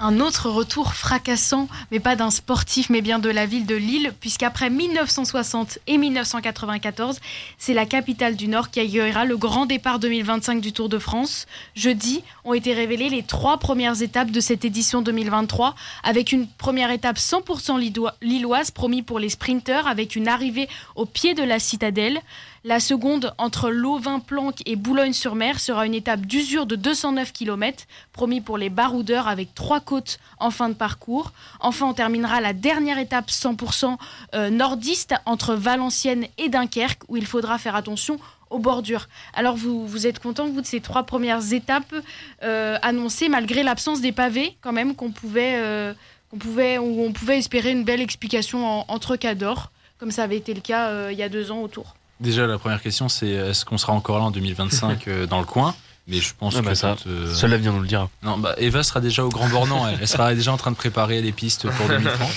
un 0.00 0.20
autre 0.20 0.48
retour 0.48 0.94
fracassant, 0.94 1.68
mais 1.90 2.00
pas 2.00 2.16
d'un 2.16 2.30
sportif, 2.30 2.88
mais 2.90 3.00
bien 3.00 3.18
de 3.18 3.28
la 3.28 3.46
ville 3.46 3.66
de 3.66 3.74
Lille, 3.74 4.12
puisqu'après 4.20 4.70
1960 4.70 5.78
et 5.86 5.98
1994, 5.98 7.18
c'est 7.58 7.74
la 7.74 7.86
capitale 7.86 8.36
du 8.36 8.48
Nord 8.48 8.70
qui 8.70 8.80
accueillera 8.80 9.24
le 9.24 9.36
grand 9.36 9.66
départ 9.66 9.98
2025 9.98 10.60
du 10.60 10.72
Tour 10.72 10.88
de 10.88 10.98
France. 10.98 11.46
Jeudi 11.74 12.22
ont 12.44 12.54
été 12.54 12.74
révélées 12.74 13.08
les 13.08 13.22
trois 13.22 13.58
premières 13.58 14.00
étapes 14.02 14.30
de 14.30 14.40
cette 14.40 14.64
édition 14.64 15.02
2023, 15.02 15.74
avec 16.04 16.32
une 16.32 16.46
première 16.46 16.90
étape 16.90 17.18
100% 17.18 18.12
lilloise 18.22 18.70
promis 18.70 19.02
pour 19.02 19.18
les 19.18 19.30
sprinteurs, 19.30 19.86
avec 19.86 20.14
une 20.14 20.28
arrivée 20.28 20.68
au 20.94 21.06
pied 21.06 21.34
de 21.34 21.42
la 21.42 21.58
citadelle. 21.58 22.20
La 22.68 22.80
seconde, 22.80 23.32
entre 23.38 23.70
Lauvin-Planck 23.70 24.56
et 24.66 24.76
Boulogne-sur-Mer, 24.76 25.58
sera 25.58 25.86
une 25.86 25.94
étape 25.94 26.26
d'usure 26.26 26.66
de 26.66 26.76
209 26.76 27.32
km, 27.32 27.84
promis 28.12 28.42
pour 28.42 28.58
les 28.58 28.68
baroudeurs 28.68 29.26
avec 29.26 29.54
trois 29.54 29.80
côtes 29.80 30.18
en 30.38 30.50
fin 30.50 30.68
de 30.68 30.74
parcours. 30.74 31.32
Enfin, 31.60 31.86
on 31.86 31.94
terminera 31.94 32.42
la 32.42 32.52
dernière 32.52 32.98
étape 32.98 33.30
100% 33.30 33.96
euh, 34.34 34.50
nordiste 34.50 35.14
entre 35.24 35.54
Valenciennes 35.54 36.26
et 36.36 36.50
Dunkerque, 36.50 37.04
où 37.08 37.16
il 37.16 37.24
faudra 37.24 37.56
faire 37.56 37.74
attention 37.74 38.20
aux 38.50 38.58
bordures. 38.58 39.08
Alors 39.32 39.56
vous, 39.56 40.06
êtes 40.06 40.18
content, 40.18 40.46
vous, 40.46 40.60
de 40.60 40.66
ces 40.66 40.82
trois 40.82 41.04
premières 41.04 41.54
étapes 41.54 41.94
euh, 42.42 42.76
annoncées, 42.82 43.30
malgré 43.30 43.62
l'absence 43.62 44.02
des 44.02 44.12
pavés, 44.12 44.58
quand 44.60 44.72
même, 44.72 44.94
qu'on 44.94 45.10
pouvait, 45.10 45.54
euh, 45.54 45.94
pouvait, 46.38 46.76
où 46.76 47.02
on 47.02 47.12
pouvait 47.12 47.38
espérer 47.38 47.70
une 47.70 47.84
belle 47.84 48.02
explication 48.02 48.84
entre 48.90 49.16
cadors, 49.16 49.72
comme 49.96 50.10
ça 50.10 50.24
avait 50.24 50.36
été 50.36 50.52
le 50.52 50.60
cas 50.60 51.10
il 51.10 51.16
y 51.16 51.22
a 51.22 51.30
deux 51.30 51.50
ans 51.50 51.62
autour 51.62 51.94
Déjà, 52.20 52.46
la 52.46 52.58
première 52.58 52.82
question, 52.82 53.08
c'est 53.08 53.28
est-ce 53.28 53.64
qu'on 53.64 53.78
sera 53.78 53.92
encore 53.92 54.18
là 54.18 54.24
en 54.24 54.30
2025 54.30 55.08
euh, 55.08 55.26
dans 55.26 55.38
le 55.38 55.46
coin? 55.46 55.74
Mais 56.08 56.20
je 56.20 56.32
pense 56.34 56.54
ah 56.56 56.60
que 56.60 56.64
bah 56.64 56.74
ça, 56.74 56.96
euh, 57.06 57.34
seul 57.34 57.50
l'avenir 57.50 57.74
nous 57.74 57.82
le 57.82 57.86
dira. 57.86 58.08
Non, 58.22 58.38
bah 58.38 58.54
Eva 58.56 58.82
sera 58.82 59.00
déjà 59.00 59.26
au 59.26 59.28
Grand 59.28 59.48
Bornand. 59.48 59.86
Elle, 59.88 60.08
sera 60.08 60.34
déjà 60.34 60.52
en 60.52 60.56
train 60.56 60.70
de 60.70 60.76
préparer 60.76 61.20
les 61.20 61.32
pistes 61.32 61.68
pour 61.70 61.86
2030. 61.88 62.28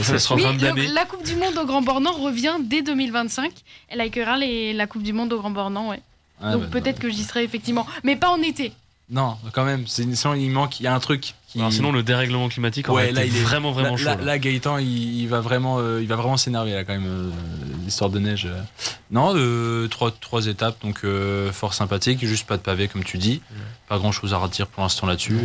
Ça, 0.00 0.18
sera 0.20 0.36
oui, 0.36 0.88
la 0.94 1.04
Coupe 1.04 1.24
du 1.24 1.34
Monde 1.34 1.58
au 1.60 1.66
Grand 1.66 1.82
Bornand 1.82 2.12
revient 2.12 2.54
dès 2.62 2.82
2025. 2.82 3.50
Elle 3.88 4.00
accueillera 4.00 4.38
les, 4.38 4.72
la 4.72 4.86
Coupe 4.86 5.02
du 5.02 5.12
Monde 5.12 5.32
au 5.32 5.38
Grand 5.38 5.50
Bornand, 5.50 5.90
ouais. 5.90 6.00
Ah 6.40 6.52
Donc 6.52 6.62
bah, 6.62 6.68
peut-être 6.70 7.00
que 7.00 7.10
j'y 7.10 7.24
serai 7.24 7.42
effectivement, 7.42 7.84
mais 8.04 8.14
pas 8.14 8.30
en 8.30 8.40
été. 8.40 8.72
Non, 9.10 9.36
quand 9.52 9.64
même. 9.64 9.88
C'est 9.88 10.04
il 10.04 10.50
manque. 10.50 10.78
Il 10.78 10.84
y 10.84 10.86
a 10.86 10.94
un 10.94 11.00
truc 11.00 11.34
sinon, 11.70 11.92
le 11.92 12.02
dérèglement 12.02 12.48
climatique, 12.48 12.88
ouais, 12.88 13.12
là, 13.12 13.24
il 13.24 13.36
est 13.36 13.40
vraiment, 13.40 13.72
vraiment 13.72 13.96
chaud. 13.96 14.04
Là, 14.04 14.16
là, 14.16 14.38
Gaëtan, 14.38 14.78
il, 14.78 15.26
va 15.26 15.40
vraiment, 15.40 15.78
euh, 15.78 16.00
il 16.00 16.08
va 16.08 16.16
vraiment 16.16 16.36
s'énerver 16.36 16.72
là 16.72 16.84
quand 16.84 16.92
même. 16.92 17.06
Euh, 17.06 17.30
l'histoire 17.84 18.10
de 18.10 18.20
neige. 18.20 18.46
Euh. 18.46 18.60
Non, 19.10 19.34
trois, 19.88 20.12
trois 20.12 20.46
étapes, 20.46 20.76
donc 20.82 21.04
fort 21.52 21.74
sympathique, 21.74 22.24
juste 22.24 22.46
pas 22.46 22.56
de 22.56 22.62
pavé 22.62 22.86
comme 22.86 23.02
tu 23.02 23.18
dis. 23.18 23.40
Pas 23.88 23.98
grand 23.98 24.12
chose 24.12 24.32
à 24.32 24.38
redire 24.38 24.68
pour 24.68 24.84
l'instant 24.84 25.08
là-dessus. 25.08 25.38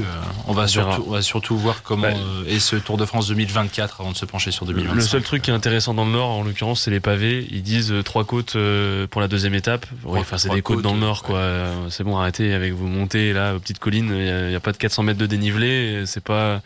on 0.48 0.54
va 0.54 0.68
surtout, 0.68 1.04
on 1.08 1.12
va 1.12 1.24
surtout 1.24 1.58
voir 1.58 1.82
comment 1.82 2.10
est 2.48 2.60
ce 2.60 2.76
Tour 2.76 2.98
de 2.98 3.06
France 3.06 3.28
2024 3.30 4.02
avant 4.02 4.12
de 4.12 4.18
se 4.18 4.26
pencher 4.26 4.52
sur 4.52 4.68
2025. 4.68 4.96
Le 4.96 5.02
seul 5.02 5.24
truc 5.24 5.42
qui 5.42 5.50
est 5.50 5.54
intéressant 5.54 5.96
dans 5.96 6.06
le 6.06 6.12
Nord, 6.12 6.30
en 6.30 6.44
l'occurrence, 6.44 6.82
c'est 6.82 6.92
les 6.92 7.00
pavés. 7.00 7.48
Ils 7.50 7.64
disent 7.64 7.94
trois 8.04 8.26
côtes 8.26 8.56
pour 9.10 9.22
la 9.22 9.28
deuxième 9.28 9.56
étape. 9.56 9.88
Oui, 10.04 10.20
enfin, 10.20 10.38
c'est 10.38 10.50
des 10.50 10.62
côtes, 10.62 10.84
dans 10.84 10.94
le 10.94 11.00
Nord, 11.00 11.24
quoi. 11.24 11.42
C'est 11.90 12.04
bon, 12.04 12.18
arrêtez 12.18 12.54
avec 12.54 12.74
vous 12.74 12.88
montez 12.88 13.34
là 13.34 13.56
aux 13.56 13.60
petites 13.60 13.80
collines. 13.80 14.12
Il 14.12 14.50
n'y 14.50 14.54
a, 14.54 14.58
a, 14.58 14.60
pas 14.60 14.72
de 14.72 14.78
400 14.78 15.02
mètres 15.02 15.20
de 15.20 15.26
dénivelé 15.26 15.95
c'est 16.06 16.24
pas. 16.24 16.62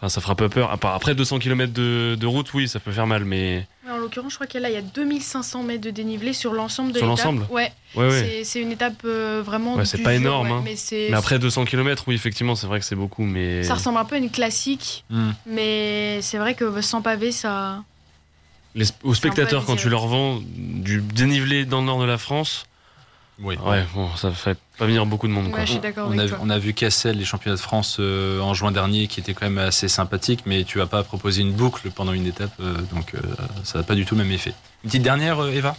Enfin, 0.00 0.08
ça 0.08 0.22
fera 0.22 0.34
pas 0.34 0.48
peur. 0.48 0.70
Après 0.82 1.14
200 1.14 1.40
km 1.40 1.74
de, 1.74 2.16
de, 2.18 2.26
route, 2.26 2.54
oui, 2.54 2.68
ça 2.68 2.80
peut 2.80 2.90
faire 2.90 3.06
mal, 3.06 3.26
mais. 3.26 3.66
En 3.86 3.98
l'occurrence, 3.98 4.32
je 4.32 4.36
crois 4.36 4.46
qu'il 4.46 4.62
y 4.62 4.76
a 4.76 4.80
2500 4.80 5.62
mètres 5.62 5.82
de 5.82 5.90
dénivelé 5.90 6.32
sur 6.32 6.54
l'ensemble 6.54 6.92
de 6.92 7.00
l'étape. 7.00 7.18
Sur 7.18 7.32
l'ensemble 7.32 7.46
Ouais. 7.50 7.70
ouais, 7.96 8.40
C'est 8.42 8.62
une 8.62 8.72
étape 8.72 9.02
euh, 9.04 9.42
vraiment. 9.44 9.74
Ouais, 9.74 9.84
c'est 9.84 9.98
pas 9.98 10.14
énorme. 10.14 10.50
Hein. 10.52 10.64
mais, 10.64 11.12
après 11.12 11.38
200 11.38 11.66
km, 11.66 12.04
oui, 12.06 12.14
effectivement, 12.14 12.54
c'est 12.54 12.66
vrai 12.66 12.78
que 12.78 12.86
c'est 12.86 12.96
beaucoup, 12.96 13.24
mais. 13.24 13.62
Ça 13.62 13.74
ressemble 13.74 13.98
un 13.98 14.06
peu 14.06 14.14
à 14.14 14.18
une 14.18 14.30
classique, 14.30 15.04
hmm. 15.10 15.32
mais 15.44 16.22
c'est 16.22 16.38
vrai 16.38 16.54
que 16.54 16.80
sans 16.80 17.02
pavé, 17.02 17.30
ça. 17.30 17.82
Les, 18.74 18.86
aux 19.02 19.14
spectateurs, 19.14 19.66
quand 19.66 19.76
tu 19.76 19.90
leur 19.90 20.06
vends 20.06 20.40
du 20.46 21.02
dénivelé 21.02 21.66
dans 21.66 21.80
le 21.80 21.86
nord 21.86 22.00
de 22.00 22.06
la 22.06 22.18
France, 22.18 22.64
oui. 23.42 23.56
Ouais, 23.64 23.84
bon, 23.94 24.08
ça 24.16 24.30
fait 24.30 24.58
pas 24.78 24.86
venir 24.86 25.06
beaucoup 25.06 25.28
de 25.28 25.32
monde. 25.32 25.50
je 25.58 25.64
suis 25.64 25.78
d'accord 25.78 26.08
on, 26.10 26.18
a, 26.18 26.24
on 26.40 26.50
a 26.50 26.58
vu 26.58 26.74
Cassel, 26.74 27.16
les 27.18 27.24
championnats 27.24 27.56
de 27.56 27.60
France 27.60 27.96
euh, 28.00 28.40
en 28.40 28.54
juin 28.54 28.72
dernier, 28.72 29.06
qui 29.06 29.20
était 29.20 29.34
quand 29.34 29.46
même 29.46 29.58
assez 29.58 29.88
sympathique, 29.88 30.40
mais 30.46 30.64
tu 30.64 30.78
vas 30.78 30.86
pas 30.86 31.02
proposer 31.02 31.42
une 31.42 31.52
boucle 31.52 31.90
pendant 31.90 32.12
une 32.12 32.26
étape, 32.26 32.52
euh, 32.60 32.74
donc 32.94 33.14
euh, 33.14 33.20
ça 33.64 33.78
n'a 33.78 33.84
pas 33.84 33.94
du 33.94 34.04
tout 34.04 34.14
le 34.14 34.22
même 34.24 34.32
effet. 34.32 34.52
Une 34.84 34.90
petite 34.90 35.02
dernière, 35.02 35.42
Eva? 35.48 35.76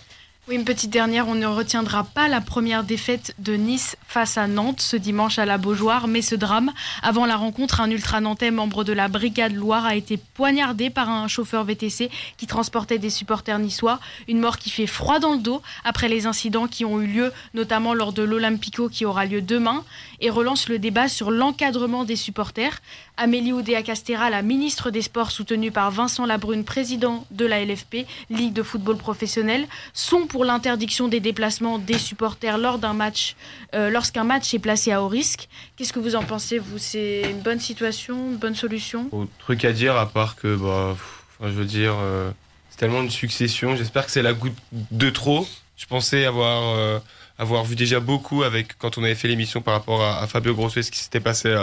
Oui, 0.52 0.58
une 0.58 0.66
petite 0.66 0.90
dernière, 0.90 1.30
on 1.30 1.36
ne 1.36 1.46
retiendra 1.46 2.04
pas 2.04 2.28
la 2.28 2.42
première 2.42 2.84
défaite 2.84 3.34
de 3.40 3.54
Nice 3.54 3.96
face 4.06 4.38
à 4.38 4.48
Nantes 4.48 4.82
ce 4.82 4.98
dimanche 4.98 5.40
à 5.40 5.46
la 5.46 5.58
Beaujoire, 5.58 6.10
mais 6.10 6.22
ce 6.22 6.36
drame. 6.36 6.74
Avant 7.02 7.26
la 7.26 7.38
rencontre, 7.38 7.80
un 7.80 7.90
ultra-nantais 7.90 8.52
membre 8.52 8.84
de 8.84 8.92
la 8.92 9.08
brigade 9.08 9.54
Loire 9.54 9.86
a 9.86 9.96
été 9.96 10.18
poignardé 10.18 10.90
par 10.90 11.10
un 11.10 11.30
chauffeur 11.30 11.64
VTC 11.64 12.10
qui 12.36 12.48
transportait 12.48 13.00
des 13.00 13.10
supporters 13.10 13.60
niçois. 13.60 14.02
Une 14.28 14.42
mort 14.42 14.58
qui 14.58 14.70
fait 14.70 14.88
froid 14.88 15.20
dans 15.20 15.32
le 15.32 15.40
dos 15.40 15.62
après 15.86 16.10
les 16.10 16.26
incidents 16.26 16.68
qui 16.68 16.84
ont 16.84 17.00
eu 17.00 17.08
lieu, 17.08 17.32
notamment 17.54 17.94
lors 17.94 18.12
de 18.12 18.22
l'Olympico 18.24 18.90
qui 18.90 19.06
aura 19.06 19.26
lieu 19.26 19.42
demain, 19.42 19.86
et 20.20 20.30
relance 20.30 20.68
le 20.68 20.80
débat 20.80 21.08
sur 21.08 21.32
l'encadrement 21.32 22.04
des 22.04 22.18
supporters. 22.18 22.82
Amélie 23.16 23.54
Oudéa-Castera, 23.54 24.30
la 24.30 24.42
ministre 24.42 24.90
des 24.90 25.02
Sports, 25.02 25.32
soutenue 25.32 25.72
par 25.72 25.92
Vincent 25.92 26.26
Labrune, 26.26 26.66
président 26.66 27.26
de 27.32 27.46
la 27.46 27.64
LFP, 27.64 28.06
Ligue 28.30 28.54
de 28.54 28.64
football 28.64 28.98
professionnel, 28.98 29.68
sont 29.94 30.28
pour 30.28 30.41
l'interdiction 30.44 31.08
des 31.08 31.20
déplacements 31.20 31.78
des 31.78 31.98
supporters 31.98 32.58
lors 32.58 32.80
d'un 32.80 32.94
match, 32.94 33.36
euh, 33.74 33.90
lorsqu'un 33.90 34.24
match 34.24 34.54
est 34.54 34.60
placé 34.60 34.92
à 34.92 35.02
haut 35.02 35.08
risque. 35.08 35.48
Qu'est-ce 35.76 35.94
que 35.94 36.00
vous 36.00 36.16
en 36.16 36.24
pensez, 36.24 36.60
vous? 36.60 36.78
C'est 36.78 37.22
une 37.30 37.42
bonne 37.42 37.60
situation, 37.60 38.16
une 38.32 38.38
bonne 38.38 38.56
solution? 38.56 39.10
Truc 39.40 39.66
à 39.66 39.74
dire, 39.74 39.96
à 39.98 40.08
part 40.08 40.36
que, 40.36 40.56
bah, 40.56 40.96
je 41.42 41.50
veux 41.50 41.66
dire, 41.66 41.96
euh, 42.00 42.32
c'est 42.70 42.78
tellement 42.78 43.02
une 43.02 43.10
succession. 43.10 43.76
J'espère 43.76 44.06
que 44.06 44.12
c'est 44.12 44.22
la 44.22 44.34
goutte 44.34 44.58
de 44.72 45.10
trop. 45.10 45.48
Je 45.78 45.86
pensais 45.86 46.26
avoir, 46.26 46.78
euh, 46.78 47.00
avoir 47.38 47.64
vu 47.64 47.76
déjà 47.76 48.00
beaucoup 48.00 48.44
avec 48.44 48.78
quand 48.78 48.98
on 48.98 49.04
avait 49.04 49.16
fait 49.16 49.28
l'émission 49.28 49.62
par 49.62 49.74
rapport 49.74 50.04
à, 50.04 50.26
Fabio 50.28 50.54
Grosso 50.54 50.82
ce 50.82 50.92
qui 50.92 51.00
s'était 51.00 51.20
passé 51.20 51.54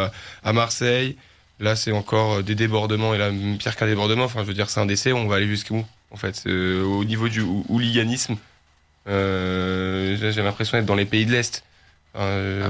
à, 0.43 0.53
Marseille. 0.53 1.17
Là, 1.61 1.75
c'est 1.77 1.93
encore 1.93 2.43
des 2.43 2.55
débordements 2.55 3.15
et 3.15 3.19
là, 3.19 3.31
pire 3.59 3.77
qu'un 3.77 3.87
débordement. 3.87 4.25
Enfin, 4.25 4.43
je 4.43 4.47
veux 4.47 4.55
dire, 4.55 4.71
c'est 4.71 4.81
un 4.81 4.87
décès. 4.87 5.13
On 5.13 5.27
va 5.27 5.37
aller 5.37 5.49
jusqu'où 5.49 5.85
En 6.11 6.17
fait, 6.17 6.47
au 6.47 7.05
niveau 7.05 7.29
du 7.29 7.41
hooliganisme, 7.41 8.37
euh, 9.09 10.17
j'ai 10.33 10.43
l'impression 10.43 10.77
d'être 10.77 10.87
dans 10.87 10.95
les 10.95 11.05
pays 11.05 11.27
de 11.27 11.33
l'Est. 11.33 11.65
Euh, 12.17 12.69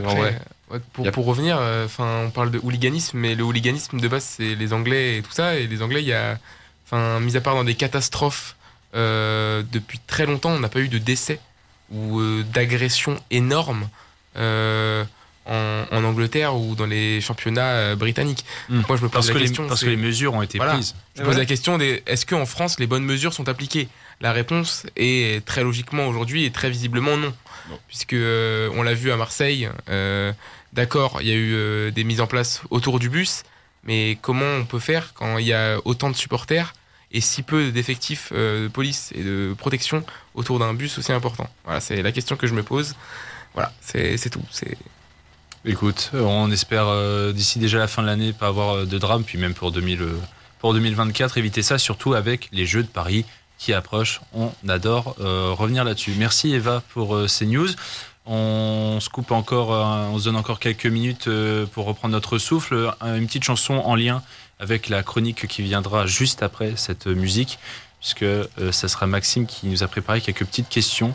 pour, 0.93 1.11
pour, 1.11 1.24
revenir, 1.24 1.57
euh, 1.59 1.86
enfin, 1.86 2.24
on 2.26 2.30
parle 2.30 2.51
de 2.51 2.61
hooliganisme, 2.62 3.18
mais 3.18 3.34
le 3.34 3.43
hooliganisme 3.43 3.99
de 3.99 4.09
base, 4.09 4.24
c'est 4.36 4.55
les 4.55 4.72
Anglais 4.72 5.18
et 5.18 5.22
tout 5.22 5.32
ça. 5.32 5.57
Et 5.57 5.66
les 5.66 5.82
Anglais, 5.82 6.03
il 6.03 6.09
y 6.09 6.12
a, 6.12 6.39
enfin, 6.86 7.20
mis 7.20 7.36
à 7.36 7.41
part 7.41 7.55
dans 7.55 7.64
des 7.64 7.74
catastrophes, 7.74 8.57
depuis 8.95 10.01
très 10.07 10.26
longtemps, 10.26 10.51
on 10.51 10.61
n'a 10.61 10.68
pas 10.68 10.80
eu 10.80 10.89
de 10.89 10.99
décès 10.99 11.41
ou 11.93 12.20
d'agressions 12.43 13.16
énormes. 13.30 13.89
En, 15.51 16.05
Angleterre 16.05 16.55
ou 16.55 16.74
dans 16.74 16.84
les 16.84 17.22
championnats 17.22 17.97
britanniques. 17.97 18.45
Hmm. 18.68 18.82
Moi, 18.86 18.99
je 18.99 19.03
me 19.03 19.09
pose 19.09 19.26
parce 19.26 19.28
la 19.28 19.41
question. 19.41 19.66
parce 19.66 19.80
que 19.80 19.89
les 19.89 19.97
mesures 19.97 20.34
ont 20.34 20.43
été 20.43 20.59
prises. 20.59 20.95
Je 21.16 21.22
pose 21.22 21.39
la 21.39 21.47
question 21.47 21.78
est-ce 21.80 22.26
qu'en 22.26 22.45
France, 22.45 22.78
les 22.78 22.86
bonnes 22.86 23.05
mesures 23.05 23.32
sont 23.32 23.49
appliquées? 23.49 23.89
La 24.20 24.32
réponse 24.32 24.86
est 24.96 25.44
très 25.44 25.62
logiquement 25.62 26.06
aujourd'hui 26.06 26.44
et 26.44 26.50
très 26.50 26.70
visiblement 26.70 27.16
non. 27.16 27.32
Puisque 27.86 28.14
euh, 28.14 28.70
on 28.74 28.82
l'a 28.82 28.94
vu 28.94 29.12
à 29.12 29.16
Marseille, 29.16 29.68
euh, 29.88 30.32
d'accord, 30.72 31.18
il 31.20 31.28
y 31.28 31.30
a 31.30 31.34
eu 31.34 31.54
euh, 31.54 31.90
des 31.90 32.02
mises 32.04 32.20
en 32.20 32.26
place 32.26 32.62
autour 32.70 32.98
du 32.98 33.10
bus, 33.10 33.42
mais 33.84 34.18
comment 34.20 34.56
on 34.58 34.64
peut 34.64 34.78
faire 34.78 35.12
quand 35.14 35.38
il 35.38 35.46
y 35.46 35.52
a 35.52 35.78
autant 35.84 36.10
de 36.10 36.16
supporters 36.16 36.72
et 37.12 37.20
si 37.20 37.42
peu 37.42 37.70
d'effectifs 37.70 38.32
de 38.32 38.68
police 38.72 39.12
et 39.14 39.22
de 39.22 39.54
protection 39.56 40.04
autour 40.34 40.58
d'un 40.58 40.74
bus 40.74 40.98
aussi 40.98 41.12
important? 41.12 41.48
Voilà, 41.64 41.80
c'est 41.80 42.02
la 42.02 42.12
question 42.12 42.36
que 42.36 42.46
je 42.46 42.54
me 42.54 42.62
pose. 42.62 42.96
Voilà, 43.54 43.72
c'est 43.80 44.30
tout. 44.30 44.44
C'est 44.50 44.76
Écoute, 45.64 46.10
on 46.14 46.50
espère 46.50 47.32
d'ici 47.32 47.58
déjà 47.58 47.78
la 47.78 47.88
fin 47.88 48.02
de 48.02 48.06
l'année 48.06 48.32
pas 48.32 48.46
avoir 48.46 48.86
de 48.86 48.98
drame, 48.98 49.24
puis 49.24 49.38
même 49.38 49.54
pour, 49.54 49.72
2000, 49.72 50.06
pour 50.58 50.72
2024, 50.72 51.38
éviter 51.38 51.62
ça, 51.62 51.78
surtout 51.78 52.14
avec 52.14 52.48
les 52.52 52.66
Jeux 52.66 52.82
de 52.82 52.88
Paris 52.88 53.24
qui 53.59 53.72
approche. 53.72 54.20
On 54.32 54.50
adore 54.68 55.16
euh, 55.20 55.52
revenir 55.52 55.84
là-dessus. 55.84 56.14
Merci 56.16 56.54
Eva 56.54 56.82
pour 56.90 57.14
euh, 57.14 57.26
ces 57.26 57.46
news. 57.46 57.68
On 58.24 58.98
se 59.00 59.09
coupe 59.09 59.32
encore, 59.32 59.72
euh, 59.72 60.09
on 60.12 60.18
se 60.18 60.24
donne 60.24 60.36
encore 60.36 60.61
quelques 60.61 60.86
minutes 60.86 61.28
pour 61.72 61.86
reprendre 61.86 62.12
notre 62.12 62.38
souffle. 62.38 62.92
Une 63.02 63.26
petite 63.26 63.44
chanson 63.44 63.74
en 63.74 63.94
lien 63.94 64.22
avec 64.61 64.88
la 64.88 65.02
chronique 65.02 65.46
qui 65.46 65.62
viendra 65.62 66.06
juste 66.06 66.42
après 66.42 66.74
cette 66.76 67.06
musique, 67.06 67.59
puisque 68.00 68.26
ça 68.72 68.88
sera 68.88 69.06
Maxime 69.06 69.46
qui 69.46 69.66
nous 69.66 69.82
a 69.82 69.88
préparé 69.88 70.20
quelques 70.20 70.44
petites 70.44 70.68
questions 70.68 71.14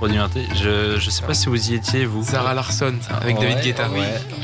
pour 0.00 0.08
Je 0.08 0.94
ne 0.94 1.10
sais 1.10 1.22
pas 1.22 1.34
si 1.34 1.50
vous 1.50 1.70
y 1.70 1.74
étiez, 1.74 2.06
vous. 2.06 2.24
Sarah 2.24 2.54
Larson, 2.54 2.94
avec 3.10 3.38
David 3.38 3.60
Guetta. 3.60 3.88
Oui. 3.92 4.00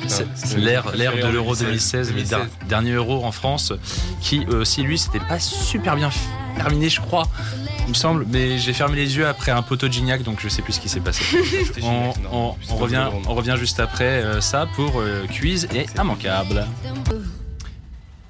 C'est 0.07 0.59
l'ère 0.59 0.93
de 0.93 1.29
l'Euro 1.33 1.57
2016, 1.57 2.09
2016, 2.11 2.39
dernier 2.69 2.93
Euro 2.93 3.25
en 3.25 3.33
France, 3.33 3.73
qui 4.21 4.45
aussi, 4.47 4.83
lui, 4.83 4.99
c'était 4.99 5.19
pas 5.19 5.41
super 5.41 5.97
bien 5.97 6.11
terminé, 6.57 6.91
je 6.91 7.01
crois, 7.01 7.27
il 7.87 7.91
me 7.91 7.95
semble. 7.95 8.27
Mais 8.29 8.59
j'ai 8.59 8.75
fermé 8.75 8.97
les 8.97 9.17
yeux 9.17 9.27
après 9.27 9.51
un 9.51 9.63
poteau 9.63 9.89
de 9.89 9.93
Gignac, 9.93 10.23
donc 10.23 10.41
je 10.41 10.49
sais 10.49 10.61
plus 10.61 10.75
ce 10.75 10.81
qui 10.81 10.91
s'est 10.91 11.01
passé. 11.01 11.25
on, 11.83 12.55
revient, 12.77 13.09
on 13.27 13.35
revient 13.35 13.57
juste 13.59 13.81
après 13.81 14.05
euh, 14.05 14.41
ça 14.43 14.67
pour 14.77 15.01
euh, 15.01 15.25
quiz 15.27 15.69
et 15.75 15.87
immanquable. 15.99 16.67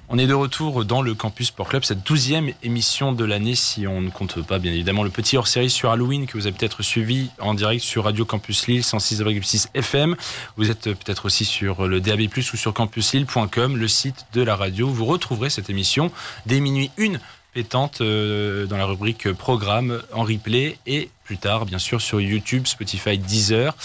On 0.09 0.17
est 0.17 0.27
de 0.27 0.33
retour 0.33 0.85
dans 0.85 1.01
le 1.01 1.13
Campus 1.15 1.47
Sport 1.47 1.67
Club, 1.67 1.83
cette 1.83 2.05
douzième 2.07 2.53
émission 2.63 3.11
de 3.11 3.25
l'année, 3.25 3.55
si 3.55 3.87
on 3.87 3.99
ne 3.99 4.09
compte 4.09 4.41
pas 4.41 4.57
bien 4.57 4.71
évidemment 4.71 5.03
le 5.03 5.09
petit 5.09 5.35
hors-série 5.35 5.69
sur 5.69 5.91
Halloween 5.91 6.27
que 6.27 6.37
vous 6.37 6.47
avez 6.47 6.55
peut-être 6.57 6.81
suivi 6.81 7.29
en 7.41 7.53
direct 7.53 7.83
sur 7.83 8.05
Radio 8.05 8.23
Campus 8.23 8.67
Lille 8.67 8.83
106,6 8.83 9.67
FM. 9.73 10.15
Vous 10.55 10.71
êtes 10.71 10.93
peut-être 10.93 11.25
aussi 11.25 11.43
sur 11.43 11.87
le 11.87 11.99
DAB+, 11.99 12.21
ou 12.21 12.57
sur 12.57 12.73
campuslille.com, 12.73 13.75
le 13.75 13.87
site 13.89 14.27
de 14.31 14.41
la 14.41 14.55
radio. 14.55 14.87
Vous 14.87 15.03
retrouverez 15.03 15.49
cette 15.49 15.69
émission 15.69 16.09
dès 16.45 16.61
minuit 16.61 16.89
1 16.97 17.17
pétante 17.53 17.99
euh, 17.99 18.65
dans 18.65 18.77
la 18.77 18.85
rubrique 18.85 19.33
programme 19.33 20.01
en 20.13 20.23
replay 20.23 20.77
et 20.85 21.09
plus 21.25 21.37
tard, 21.37 21.65
bien 21.65 21.79
sûr, 21.79 21.99
sur 21.99 22.21
YouTube, 22.21 22.65
Spotify, 22.65 23.17
Deezer. 23.17 23.75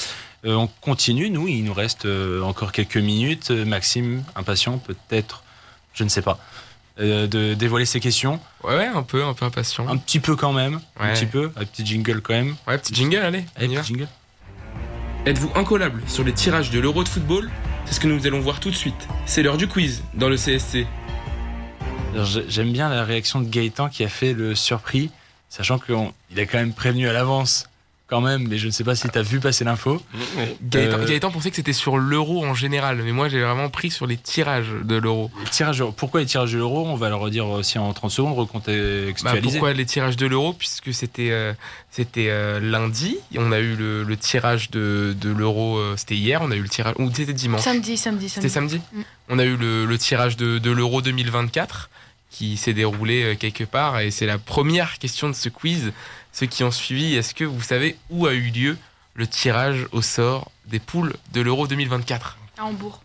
Euh, 0.45 0.55
on 0.55 0.69
continue, 0.83 1.31
nous, 1.31 1.49
il 1.49 1.65
nous 1.65 1.75
reste 1.75 2.05
euh, 2.05 2.43
encore 2.43 2.71
quelques 2.71 2.97
minutes. 2.97 3.51
Maxime, 3.51 4.23
impatient 4.37 4.79
peut-être, 4.79 5.43
je 5.95 6.05
ne 6.05 6.09
sais 6.09 6.23
pas, 6.23 6.39
de 6.99 7.55
dévoiler 7.55 7.87
ses 7.87 8.01
questions. 8.01 8.41
Ouais, 8.65 8.87
un 8.87 9.03
peu, 9.03 9.25
un 9.25 9.35
peu 9.35 9.45
impatient. 9.45 9.89
Un 9.89 9.97
petit 9.97 10.21
peu 10.21 10.37
quand 10.37 10.53
même, 10.53 10.81
un 10.99 11.13
petit 11.13 11.27
peu, 11.27 11.53
un 11.57 11.65
petit 11.65 11.85
jingle 11.85 12.21
quand 12.21 12.35
même. 12.35 12.57
Ouais, 12.67 12.79
petit 12.79 12.95
jingle, 12.95 13.17
allez. 13.19 13.45
allez 13.57 13.77
petit 13.77 13.95
jingle. 13.95 14.09
Êtes-vous 15.25 15.53
incollable 15.55 16.03
sur 16.09 16.25
les 16.25 16.33
tirages 16.33 16.71
de 16.71 16.81
l'Euro 16.81 17.05
de 17.05 17.09
football? 17.09 17.49
C'est 17.85 17.95
ce 17.95 18.01
que 18.01 18.09
nous 18.09 18.27
allons 18.27 18.41
voir 18.41 18.59
tout 18.59 18.71
de 18.71 18.75
suite. 18.75 19.09
C'est 19.25 19.43
l'heure 19.43 19.57
du 19.57 19.69
quiz 19.69 20.03
dans 20.15 20.29
le 20.29 20.37
CSC. 20.37 20.87
J'aime 22.49 22.73
bien 22.73 22.89
la 22.89 23.05
réaction 23.05 23.41
de 23.41 23.49
Gaëtan 23.49 23.89
qui 23.89 24.05
a 24.05 24.09
fait 24.09 24.33
le 24.33 24.55
surpris, 24.55 25.11
sachant 25.49 25.79
qu'il 25.79 25.95
a 25.95 26.47
quand 26.47 26.59
même 26.59 26.75
prévenu 26.75 27.09
à 27.09 27.13
l'avance 27.13 27.69
quand 28.13 28.21
même, 28.21 28.47
mais 28.47 28.59
je 28.59 28.67
ne 28.67 28.71
sais 28.71 28.85
pas 28.85 28.95
si 28.95 29.09
tu 29.09 29.19
as 29.19 29.23
vu 29.23 29.41
passer 29.41 29.65
l'info. 29.65 29.99
Euh, 30.37 31.07
Gaëtan, 31.07 31.31
pensait 31.31 31.49
que 31.49 31.57
c'était 31.57 31.73
sur 31.73 31.97
l'euro 31.97 32.45
en 32.45 32.53
général, 32.53 33.01
mais 33.03 33.11
moi 33.11 33.31
j'ai 33.31 33.41
vraiment 33.41 33.71
pris 33.71 33.91
sur 33.91 34.07
les 34.07 34.19
tirages 34.19 34.69
de 34.85 34.97
l'euro. 34.97 35.31
Tirages, 35.51 35.83
pourquoi 35.97 36.21
les 36.21 36.27
tirages 36.27 36.53
de 36.53 36.59
l'euro? 36.59 36.87
On 36.87 36.95
va 36.95 37.09
le 37.09 37.15
redire 37.15 37.49
aussi 37.49 37.79
en 37.79 37.91
30 37.91 38.11
secondes, 38.11 38.37
recontextualiser. 38.37 39.23
Bah 39.25 39.41
pourquoi 39.43 39.73
les 39.73 39.87
tirages 39.87 40.19
de 40.19 40.27
l'euro? 40.27 40.53
Puisque 40.53 40.93
c'était 40.93 41.31
euh, 41.31 41.55
c'était 41.91 42.27
euh, 42.29 42.61
lundi, 42.61 43.17
on 43.35 43.51
a 43.51 43.61
eu 43.61 43.77
le, 43.77 44.17
tirage 44.19 44.71
de, 44.71 45.17
de 45.19 45.31
l'euro, 45.31 45.81
c'était 45.97 46.17
hier, 46.17 46.43
on 46.43 46.51
a 46.51 46.55
eu 46.55 46.61
le 46.61 46.69
tirage, 46.69 46.95
ou 46.99 47.11
c'était 47.15 47.33
dimanche? 47.33 47.63
Samedi, 47.63 47.97
samedi, 47.97 48.29
samedi. 48.29 48.29
C'était 48.29 48.49
samedi 48.51 48.81
mm. 48.93 49.03
On 49.31 49.39
a 49.39 49.45
eu 49.45 49.57
le, 49.57 49.87
le 49.87 49.99
tirage 49.99 50.37
de, 50.37 50.59
de 50.59 50.71
l'euro 50.71 51.01
2024 51.01 51.89
qui 52.31 52.59
s'est 52.59 52.75
déroulé 52.75 53.37
quelque 53.39 53.65
part. 53.65 54.01
Et 54.01 54.11
c'est 54.11 54.27
la 54.27 54.37
première 54.39 54.99
question 54.99 55.29
de 55.31 55.35
ce 55.35 55.49
quiz. 55.49 55.93
Ceux 56.33 56.47
qui 56.47 56.65
ont 56.65 56.71
suivi, 56.71 57.15
est-ce 57.15 57.35
que 57.35 57.45
vous 57.45 57.63
savez 57.63 57.97
où 58.11 58.27
a 58.27 58.33
eu 58.33 58.51
lieu 58.51 58.79
le 59.15 59.27
tirage 59.27 59.87
au 59.93 60.01
sort 60.03 60.51
des 60.67 60.79
poules 60.79 61.15
de 61.33 61.41
l'Euro 61.41 61.67
2024 61.67 62.39
À 62.59 62.65
Hambourg. 62.65 63.03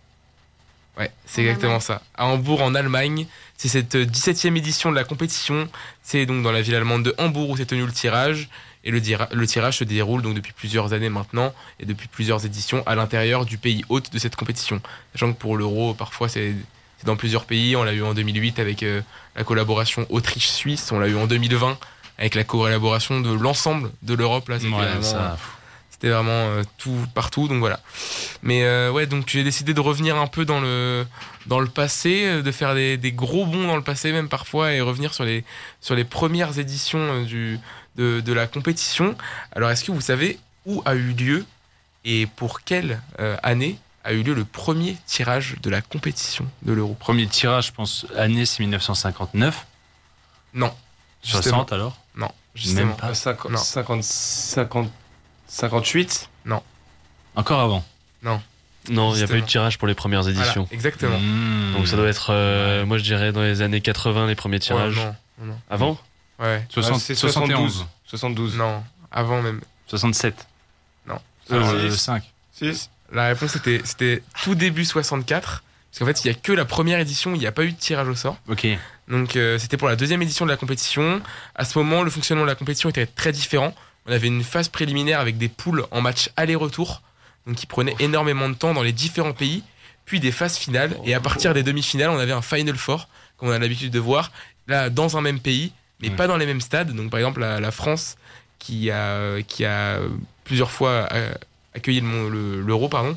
Ouais, 0.97 1.11
c'est 1.25 1.41
exactement 1.41 1.79
ça. 1.79 2.01
À 2.15 2.25
Hambourg, 2.25 2.61
en 2.61 2.73
Allemagne. 2.73 3.27
C'est 3.57 3.67
cette 3.67 3.95
17e 3.95 4.55
édition 4.55 4.89
de 4.89 4.95
la 4.95 5.03
compétition. 5.03 5.69
C'est 6.01 6.25
donc 6.25 6.41
dans 6.41 6.51
la 6.51 6.61
ville 6.61 6.75
allemande 6.75 7.03
de 7.03 7.13
Hambourg 7.17 7.49
où 7.49 7.57
s'est 7.57 7.65
tenu 7.65 7.85
le 7.85 7.91
tirage. 7.91 8.49
Et 8.83 8.91
le, 8.91 9.01
le, 9.31 9.47
tirage 9.47 9.79
se 9.79 9.83
déroule 9.83 10.21
donc 10.21 10.33
depuis 10.33 10.53
plusieurs 10.53 10.93
années 10.93 11.09
maintenant 11.09 11.53
et 11.79 11.85
depuis 11.85 12.07
plusieurs 12.07 12.45
éditions 12.45 12.83
à 12.85 12.95
l'intérieur 12.95 13.45
du 13.45 13.57
pays 13.57 13.83
hôte 13.89 14.13
de 14.13 14.17
cette 14.17 14.35
compétition. 14.37 14.81
Sachant 15.11 15.33
que 15.33 15.37
pour 15.37 15.57
l'euro, 15.57 15.93
parfois 15.93 16.29
c'est 16.29 16.55
c'est 16.97 17.05
dans 17.05 17.15
plusieurs 17.15 17.45
pays. 17.45 17.75
On 17.75 17.83
l'a 17.83 17.93
eu 17.93 18.01
en 18.01 18.13
2008 18.13 18.59
avec 18.59 18.83
euh, 18.83 19.01
la 19.35 19.43
collaboration 19.43 20.05
Autriche-Suisse. 20.09 20.91
On 20.91 20.99
l'a 20.99 21.07
eu 21.07 21.15
en 21.15 21.27
2020 21.27 21.77
avec 22.17 22.35
la 22.35 22.43
collaboration 22.43 23.21
de 23.21 23.31
l'ensemble 23.31 23.91
de 24.03 24.13
l'Europe. 24.13 24.49
Là, 24.49 24.57
c'était 24.59 26.09
vraiment, 26.09 26.31
euh, 26.31 26.63
tout 26.77 26.97
partout. 27.13 27.47
Donc 27.47 27.59
voilà. 27.59 27.79
Mais 28.43 28.63
euh, 28.63 28.91
ouais, 28.91 29.05
donc 29.05 29.29
j'ai 29.29 29.43
décidé 29.43 29.73
de 29.73 29.79
revenir 29.79 30.17
un 30.17 30.27
peu 30.27 30.45
dans 30.45 30.59
le 30.59 31.05
dans 31.47 31.59
le 31.59 31.67
passé, 31.67 32.41
de 32.41 32.51
faire 32.51 32.75
des, 32.75 33.11
gros 33.13 33.45
bonds 33.45 33.65
dans 33.67 33.75
le 33.77 33.81
passé 33.81 34.11
même 34.11 34.29
parfois 34.29 34.73
et 34.73 34.81
revenir 34.81 35.13
sur 35.13 35.23
les 35.23 35.43
sur 35.81 35.95
les 35.95 36.03
premières 36.03 36.59
éditions 36.59 37.23
du 37.23 37.59
de, 37.95 38.21
de 38.21 38.33
la 38.33 38.47
compétition. 38.47 39.15
Alors 39.55 39.71
est-ce 39.71 39.83
que 39.83 39.91
vous 39.91 40.01
savez 40.01 40.39
où 40.65 40.81
a 40.85 40.93
eu 40.93 41.13
lieu 41.13 41.45
et 42.05 42.27
pour 42.27 42.61
quelle 42.61 43.01
année 43.41 43.77
a 44.03 44.13
eu 44.13 44.23
lieu 44.23 44.33
le 44.33 44.45
premier 44.45 44.97
tirage 45.05 45.55
de 45.61 45.69
la 45.69 45.81
compétition 45.81 46.45
de 46.61 46.73
l'euro? 46.73 46.95
Premier 46.99 47.27
tirage, 47.27 47.67
je 47.67 47.71
pense, 47.73 48.05
année, 48.15 48.45
c'est 48.45 48.61
1959 48.61 49.65
Non. 50.53 50.73
60 51.21 51.73
alors 51.73 51.97
Non. 52.15 52.29
justement. 52.55 52.87
Même 52.87 52.95
pas. 52.95 53.13
50, 53.13 53.51
Non. 53.51 53.57
50, 53.57 54.03
50, 54.03 54.89
58 55.47 56.29
Encore 57.35 57.59
avant. 57.59 57.85
Non. 58.23 58.41
Non, 58.89 59.13
il 59.13 59.17
n'y 59.17 59.23
a 59.23 59.27
pas 59.27 59.35
eu 59.35 59.41
de 59.41 59.45
tirage 59.45 59.77
pour 59.77 59.87
les 59.87 59.93
premières 59.95 60.23
Voilà, 60.23 60.39
éditions. 60.39 60.67
exactement. 60.71 61.19
Mmh. 61.19 61.73
Donc 61.75 61.87
ça 61.87 61.97
doit 61.97 62.07
être, 62.07 62.27
euh, 62.31 62.85
moi 62.85 62.97
je 62.97 63.03
dirais 63.03 63.31
dans 63.33 63.41
les 63.41 63.61
années 63.61 63.81
80, 63.81 64.27
les 64.27 64.35
premiers 64.35 64.59
tirages. 64.59 64.95
Ouais, 64.97 65.03
non, 65.03 65.15
non, 65.39 65.45
non. 65.47 65.59
Avant 65.69 65.97
Ouais. 66.39 66.65
60 66.69 66.93
Ah, 66.95 66.99
c'est 66.99 67.15
71. 67.15 67.85
72. 68.05 68.55
Non, 68.57 68.83
avant 69.11 69.41
même. 69.41 69.59
67. 69.87 70.47
Non. 71.07 71.19
Euh, 71.51 71.89
Six. 71.91 71.97
5. 71.97 72.23
6 72.53 72.89
La 73.11 73.27
réponse 73.27 73.55
était, 73.57 73.81
c'était 73.83 74.23
tout 74.43 74.55
début 74.55 74.85
64. 74.85 75.63
Parce 75.91 75.99
qu'en 75.99 76.05
fait, 76.05 76.23
il 76.23 76.27
y 76.27 76.31
a 76.31 76.33
que 76.33 76.51
la 76.53 76.65
première 76.65 76.99
édition, 76.99 77.33
il 77.33 77.39
n'y 77.39 77.47
a 77.47 77.51
pas 77.51 77.63
eu 77.63 77.71
de 77.71 77.77
tirage 77.77 78.07
au 78.07 78.15
sort. 78.15 78.37
Ok. 78.47 78.67
Donc 79.07 79.35
euh, 79.35 79.57
c'était 79.57 79.77
pour 79.77 79.87
la 79.87 79.95
deuxième 79.95 80.21
édition 80.21 80.45
de 80.45 80.51
la 80.51 80.57
compétition. 80.57 81.21
À 81.55 81.65
ce 81.65 81.77
moment, 81.77 82.03
le 82.03 82.09
fonctionnement 82.09 82.43
de 82.45 82.49
la 82.49 82.55
compétition 82.55 82.89
était 82.89 83.05
très 83.05 83.31
différent. 83.31 83.73
On 84.05 84.11
avait 84.11 84.27
une 84.27 84.43
phase 84.43 84.67
préliminaire 84.69 85.19
avec 85.19 85.37
des 85.37 85.49
poules 85.49 85.85
en 85.91 86.01
match 86.01 86.29
aller-retour, 86.37 87.01
donc 87.45 87.55
qui 87.55 87.65
prenaient 87.65 87.95
énormément 87.99 88.49
de 88.49 88.53
temps 88.55 88.73
dans 88.73 88.83
les 88.83 88.93
différents 88.93 89.33
pays, 89.33 89.63
puis 90.05 90.19
des 90.19 90.31
phases 90.31 90.57
finales. 90.57 90.97
Et 91.05 91.13
à 91.13 91.19
partir 91.19 91.53
des 91.53 91.63
demi-finales, 91.63 92.09
on 92.09 92.17
avait 92.19 92.31
un 92.31 92.41
Final 92.41 92.75
Four, 92.75 93.07
comme 93.37 93.49
on 93.49 93.51
a 93.51 93.59
l'habitude 93.59 93.91
de 93.91 93.99
voir, 93.99 94.31
là 94.67 94.89
dans 94.89 95.17
un 95.17 95.21
même 95.21 95.39
pays, 95.39 95.71
mais 96.01 96.09
Ouais. 96.09 96.15
pas 96.15 96.27
dans 96.27 96.37
les 96.37 96.45
mêmes 96.45 96.61
stades. 96.61 96.93
Donc 96.93 97.09
par 97.11 97.19
exemple, 97.19 97.39
la, 97.41 97.59
la 97.59 97.71
France, 97.71 98.15
qui 98.59 98.89
a, 98.91 99.41
qui 99.43 99.65
a 99.65 99.99
plusieurs 100.43 100.71
fois 100.71 101.07
euh, 101.11 101.31
accueilli 101.75 102.01
le 102.01 102.29
le- 102.29 102.61
l'Euro, 102.61 102.87
pardon, 102.89 103.15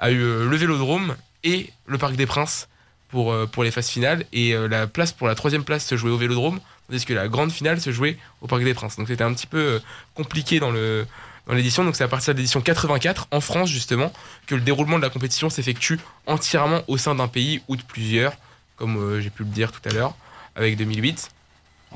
a 0.00 0.10
eu 0.10 0.20
euh, 0.20 0.48
le 0.48 0.56
Vélodrome 0.56 1.16
et 1.44 1.70
le 1.86 1.98
Parc 1.98 2.14
des 2.16 2.26
Princes 2.26 2.68
pour, 3.08 3.32
euh, 3.32 3.46
pour 3.46 3.64
les 3.64 3.70
phases 3.70 3.88
finales. 3.88 4.24
Et 4.32 4.54
euh, 4.54 4.68
la 4.68 4.86
place 4.86 5.12
pour 5.12 5.26
la 5.26 5.34
troisième 5.34 5.64
place 5.64 5.84
se 5.86 5.96
jouait 5.96 6.10
au 6.10 6.16
Vélodrome, 6.16 6.60
tandis 6.88 7.04
que 7.04 7.14
la 7.14 7.28
grande 7.28 7.52
finale 7.52 7.80
se 7.80 7.90
jouait 7.90 8.16
au 8.40 8.46
Parc 8.46 8.64
des 8.64 8.74
Princes. 8.74 8.96
Donc 8.96 9.08
c'était 9.08 9.24
un 9.24 9.32
petit 9.34 9.46
peu 9.46 9.58
euh, 9.58 9.78
compliqué 10.14 10.60
dans 10.60 10.70
le 10.70 11.06
dans 11.46 11.54
l'édition. 11.54 11.84
Donc 11.84 11.96
c'est 11.96 12.04
à 12.04 12.08
partir 12.08 12.34
de 12.34 12.38
l'édition 12.38 12.60
84 12.60 13.28
en 13.30 13.40
France 13.40 13.70
justement 13.70 14.12
que 14.46 14.54
le 14.54 14.60
déroulement 14.60 14.98
de 14.98 15.02
la 15.02 15.10
compétition 15.10 15.48
s'effectue 15.48 15.98
entièrement 16.26 16.82
au 16.88 16.98
sein 16.98 17.14
d'un 17.14 17.28
pays 17.28 17.62
ou 17.68 17.76
de 17.76 17.82
plusieurs, 17.82 18.34
comme 18.76 19.18
j'ai 19.20 19.30
pu 19.30 19.44
le 19.44 19.48
dire 19.48 19.72
tout 19.72 19.80
à 19.88 19.92
l'heure 19.92 20.14
avec 20.54 20.76
2008. 20.76 21.30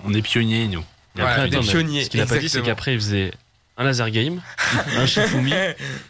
On 0.05 0.15
est 0.15 0.23
pionniers, 0.23 0.69
nous. 0.69 0.81
Et 1.17 1.21
Ouais, 1.21 1.27
après, 1.29 1.43
attends, 1.43 1.61
mais 1.61 1.67
pionniers, 1.69 2.05
Ce 2.05 2.11
qu'il 2.11 2.21
n'a 2.21 2.27
pas 2.27 2.39
dit, 2.39 2.49
c'est 2.49 2.63
qu'après, 2.63 2.95
il 2.95 3.01
faisait 3.01 3.33
un 3.77 3.85
laser 3.85 4.11
game, 4.11 4.43
un 4.97 5.07
Shifumi, 5.07 5.53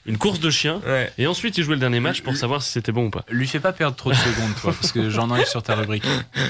une 0.06 0.18
course 0.18 0.40
de 0.40 0.50
chien, 0.50 0.80
Ouais. 0.86 1.12
et 1.18 1.26
ensuite 1.26 1.56
il 1.58 1.64
jouait 1.64 1.74
le 1.76 1.80
dernier 1.80 2.00
match 2.00 2.22
pour 2.22 2.36
savoir 2.36 2.62
si 2.62 2.70
c'était 2.72 2.92
bon 2.92 3.06
ou 3.06 3.10
pas. 3.10 3.24
Lui 3.30 3.46
fais 3.46 3.60
pas 3.60 3.72
perdre 3.72 3.96
trop 3.96 4.10
de 4.10 4.16
secondes, 4.16 4.54
toi, 4.60 4.72
parce 4.72 4.90
que 4.92 5.10
j'en 5.10 5.30
enlève 5.30 5.46
sur 5.46 5.62
ta 5.62 5.74
rubrique. 5.76 6.04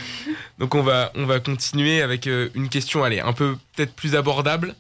Donc 0.59 0.75
on 0.75 0.83
va, 0.83 1.13
on 1.15 1.27
va 1.27 1.41
continuer 1.41 2.03
avec 2.03 2.27
euh, 2.27 2.49
une 2.55 2.69
question, 2.69 3.05
allez, 3.05 3.21
un 3.21 3.33
peu 3.33 3.57
peut-être 3.77 3.95
plus 3.95 4.15
abordable. 4.17 4.75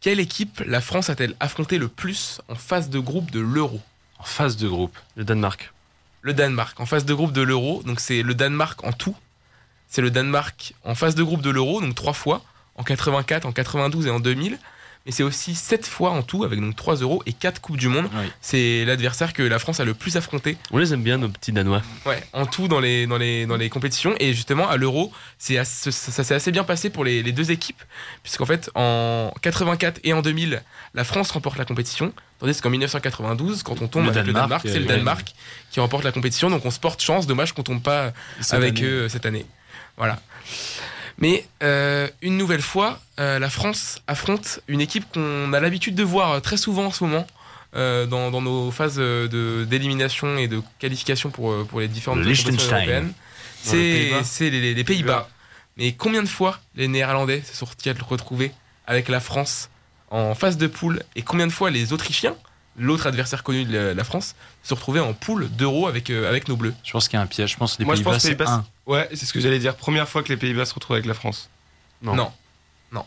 Quelle 0.00 0.20
équipe 0.20 0.62
la 0.66 0.80
France 0.80 1.10
a-t-elle 1.10 1.34
affronté 1.40 1.78
le 1.78 1.88
plus 1.88 2.40
en 2.48 2.54
phase 2.54 2.88
de 2.90 2.98
groupe 2.98 3.30
de 3.30 3.40
l'Euro? 3.40 3.80
En 4.18 4.24
phase 4.24 4.56
de 4.56 4.68
groupe. 4.68 4.96
Le 5.16 5.24
Danemark. 5.24 5.72
Le 6.22 6.34
Danemark. 6.34 6.78
En 6.80 6.86
phase 6.86 7.04
de 7.04 7.14
groupe 7.14 7.32
de 7.32 7.42
l'Euro, 7.42 7.82
donc 7.84 7.98
c'est 8.00 8.22
le 8.22 8.34
Danemark 8.34 8.84
en 8.84 8.92
tout. 8.92 9.16
C'est 9.88 10.02
le 10.02 10.10
Danemark 10.10 10.74
en 10.84 10.94
phase 10.94 11.14
de 11.14 11.22
groupe 11.22 11.40
de 11.42 11.50
l'Euro, 11.50 11.80
donc 11.80 11.94
trois 11.94 12.12
fois, 12.12 12.42
en 12.76 12.82
84, 12.84 13.46
en 13.46 13.52
92 13.52 14.06
et 14.06 14.10
en 14.10 14.20
2000. 14.20 14.58
Mais 15.08 15.12
c'est 15.12 15.22
aussi 15.22 15.54
sept 15.54 15.86
fois 15.86 16.10
en 16.10 16.20
tout, 16.22 16.44
avec 16.44 16.60
donc 16.60 16.76
3 16.76 16.96
euros 16.96 17.22
et 17.24 17.32
4 17.32 17.62
Coupes 17.62 17.78
du 17.78 17.88
Monde. 17.88 18.10
Oui. 18.12 18.26
C'est 18.42 18.84
l'adversaire 18.84 19.32
que 19.32 19.42
la 19.42 19.58
France 19.58 19.80
a 19.80 19.86
le 19.86 19.94
plus 19.94 20.18
affronté 20.18 20.58
On 20.70 20.76
les 20.76 20.92
aime 20.92 21.02
bien, 21.02 21.16
nos 21.16 21.30
petits 21.30 21.50
Danois. 21.50 21.80
Ouais, 22.04 22.22
en 22.34 22.44
tout 22.44 22.68
dans 22.68 22.78
les, 22.78 23.06
dans 23.06 23.16
les, 23.16 23.46
dans 23.46 23.56
les 23.56 23.70
compétitions. 23.70 24.14
Et 24.20 24.34
justement, 24.34 24.68
à 24.68 24.76
l'Euro, 24.76 25.10
ça, 25.38 25.64
ça 25.64 25.90
s'est 26.24 26.34
assez 26.34 26.52
bien 26.52 26.62
passé 26.62 26.90
pour 26.90 27.06
les, 27.06 27.22
les 27.22 27.32
deux 27.32 27.50
équipes. 27.50 27.82
Puisqu'en 28.22 28.44
fait, 28.44 28.70
en 28.74 29.32
84 29.40 29.98
et 30.04 30.12
en 30.12 30.20
2000, 30.20 30.62
la 30.92 31.04
France 31.04 31.30
remporte 31.30 31.56
la 31.56 31.64
compétition. 31.64 32.12
Tandis 32.38 32.60
qu'en 32.60 32.68
1992, 32.68 33.62
quand 33.62 33.80
on 33.80 33.88
tombe 33.88 34.04
Le 34.04 34.10
avec 34.10 34.26
le 34.26 34.34
Danemark, 34.34 34.66
c'est 34.68 34.78
le 34.78 34.84
euh, 34.84 34.88
Danemark 34.88 35.32
qui 35.70 35.80
remporte 35.80 36.04
la 36.04 36.12
compétition. 36.12 36.50
Donc 36.50 36.66
on 36.66 36.70
se 36.70 36.80
porte 36.80 37.00
chance. 37.02 37.26
Dommage 37.26 37.54
qu'on 37.54 37.62
tombe 37.62 37.80
pas 37.82 38.12
Cette 38.42 38.52
avec 38.52 38.78
année. 38.80 38.86
eux 38.88 39.08
cette 39.08 39.24
année. 39.24 39.46
Voilà. 39.96 40.20
Mais 41.18 41.44
euh, 41.62 42.08
une 42.22 42.36
nouvelle 42.36 42.62
fois, 42.62 43.00
euh, 43.18 43.38
la 43.38 43.50
France 43.50 44.00
affronte 44.06 44.60
une 44.68 44.80
équipe 44.80 45.04
qu'on 45.12 45.52
a 45.52 45.60
l'habitude 45.60 45.94
de 45.94 46.04
voir 46.04 46.40
très 46.42 46.56
souvent 46.56 46.86
en 46.86 46.92
ce 46.92 47.02
moment 47.04 47.26
euh, 47.74 48.06
dans, 48.06 48.30
dans 48.30 48.40
nos 48.40 48.70
phases 48.70 48.96
euh, 48.98 49.26
de- 49.28 49.64
d'élimination 49.64 50.38
et 50.38 50.46
de 50.48 50.62
qualification 50.78 51.30
pour, 51.30 51.50
euh, 51.50 51.66
pour 51.68 51.80
les 51.80 51.88
différentes 51.88 52.20
Le 52.20 52.24
compétitions 52.36 52.76
européennes. 52.76 53.12
C'est 53.62 53.72
Pays-Bas. 53.76 54.24
c'est 54.24 54.50
les, 54.50 54.74
les 54.74 54.84
Pays-Bas. 54.84 55.28
Mais 55.76 55.92
combien 55.92 56.22
de 56.22 56.28
fois 56.28 56.58
les 56.76 56.88
Néerlandais 56.88 57.42
se 57.42 57.54
sont-ils 57.56 57.94
retrouvés 58.02 58.52
avec 58.86 59.08
la 59.08 59.20
France 59.20 59.70
en 60.10 60.34
phase 60.34 60.56
de 60.56 60.66
poule 60.66 61.02
et 61.16 61.22
combien 61.22 61.46
de 61.46 61.52
fois 61.52 61.70
les 61.70 61.92
Autrichiens, 61.92 62.34
l'autre 62.78 63.06
adversaire 63.06 63.42
connu 63.42 63.64
de 63.64 63.76
la, 63.94 64.04
France, 64.04 64.34
se 64.62 64.70
sont 64.70 64.74
retrouvés 64.76 65.00
en 65.00 65.12
poule 65.12 65.48
d'euro 65.50 65.86
avec, 65.88 66.10
euh, 66.10 66.28
avec 66.28 66.48
nos 66.48 66.56
Bleus? 66.56 66.74
Je 66.84 66.92
pense 66.92 67.08
qu'il 67.08 67.16
y 67.18 67.20
a 67.20 67.22
un 67.22 67.26
piège. 67.26 67.52
Je 67.52 67.56
pense 67.56 67.74
que 67.74 67.80
les 67.80 67.84
Moi, 67.84 67.96
je 67.96 68.02
Pays-Bas, 68.02 68.18
c'est 68.20 68.34
Pays-Bas, 68.36 68.50
un. 68.52 68.66
Ouais, 68.88 69.08
c'est 69.14 69.26
ce 69.26 69.32
que 69.32 69.38
j'allais 69.40 69.58
dire. 69.60 69.76
Première 69.76 70.08
fois 70.08 70.22
que 70.24 70.28
les 70.30 70.36
Pays-Bas 70.36 70.64
se 70.64 70.74
retrouvent 70.74 70.94
avec 70.96 71.06
la 71.06 71.14
France. 71.14 71.48
Non. 72.02 72.16
Non. 72.16 72.32
Non. 72.90 73.04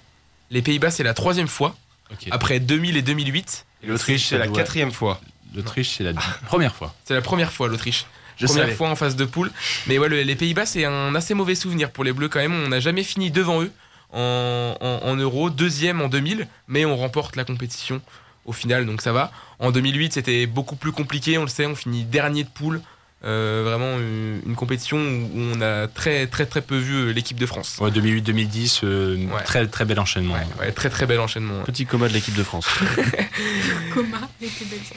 Les 0.50 0.62
Pays-Bas, 0.62 0.92
c'est 0.92 1.04
la 1.04 1.14
troisième 1.14 1.48
fois, 1.50 1.76
Ok. 2.12 2.28
après 2.32 2.60
2000 2.60 2.96
et 2.98 3.02
2008. 3.02 3.66
Et 3.84 3.88
l'Autriche, 3.88 4.28
C'est 4.30 4.38
la 4.38 4.48
doit- 4.48 4.56
quatrième 4.58 4.92
fois. 4.92 5.20
L'Autriche, 5.56 5.96
c'est 5.98 6.04
la 6.04 6.14
première 6.46 6.76
fois. 6.76 6.96
C'est 7.04 7.14
la 7.16 7.22
première 7.22 7.52
fois, 7.52 7.68
l'Autriche. 7.68 8.06
Je 8.38 8.46
première 8.46 8.64
savais. 8.66 8.76
fois 8.76 8.90
en 8.90 8.96
phase 8.96 9.16
de 9.16 9.26
poule. 9.26 9.52
Mais 9.88 9.98
ouais, 9.98 10.08
le- 10.08 10.22
les 10.24 10.36
Pays-Bas, 10.36 10.66
c'est 10.66 10.86
un 10.86 11.14
assez 11.16 11.34
mauvais 11.34 11.56
souvenir 11.56 11.92
pour 11.92 12.04
les 12.04 12.14
Bleus 12.14 12.30
quand 12.30 12.40
même. 12.40 12.54
On 12.54 12.70
n'a 12.70 12.80
jamais 12.80 13.04
fini 13.04 13.30
devant 13.32 13.62
eux 13.62 13.72
en, 14.14 14.76
en, 14.80 15.00
en 15.10 15.16
Euro, 15.16 15.50
deuxième 15.50 16.02
en 16.02 16.08
2000, 16.10 16.48
mais 16.68 16.86
on 16.86 16.96
remporte 16.98 17.36
la 17.36 17.44
compétition 17.44 18.02
au 18.46 18.52
final, 18.54 18.86
donc 18.86 19.02
ça 19.02 19.12
va. 19.14 19.32
En 19.60 19.72
2008, 19.72 20.14
c'était 20.14 20.46
beaucoup 20.48 20.76
plus 20.76 20.92
compliqué, 20.92 21.38
on 21.38 21.44
le 21.44 21.48
sait, 21.48 21.66
on 21.66 21.76
finit 21.76 22.04
dernier 22.04 22.44
de 22.44 22.50
poule. 22.50 22.82
Euh, 23.24 23.62
vraiment 23.64 24.00
une, 24.00 24.42
une 24.48 24.56
compétition 24.56 24.98
où 24.98 25.30
on 25.36 25.62
a 25.62 25.88
très 25.88 26.26
très 26.26 26.48
très 26.48 26.62
peu 26.64 26.76
vu 26.78 26.96
euh, 26.96 27.12
l'équipe 27.14 27.40
de 27.40 27.46
France. 27.46 27.78
Ouais, 27.80 27.92
2008-2010, 27.92 28.80
euh, 28.84 29.16
Ouais. 29.28 29.44
très 29.44 29.68
très 29.68 29.86
bel 29.86 30.00
enchaînement. 30.00 30.34
Ouais, 30.34 30.48
ouais, 30.60 30.72
très 30.72 30.90
très 30.90 31.06
bel 31.06 31.20
enchaînement. 31.20 31.62
Petit 31.62 31.86
coma 31.86 32.08
de 32.08 32.14
l'équipe 32.14 32.34
de 32.34 32.42
France. 32.42 32.66
Coma. 33.94 34.18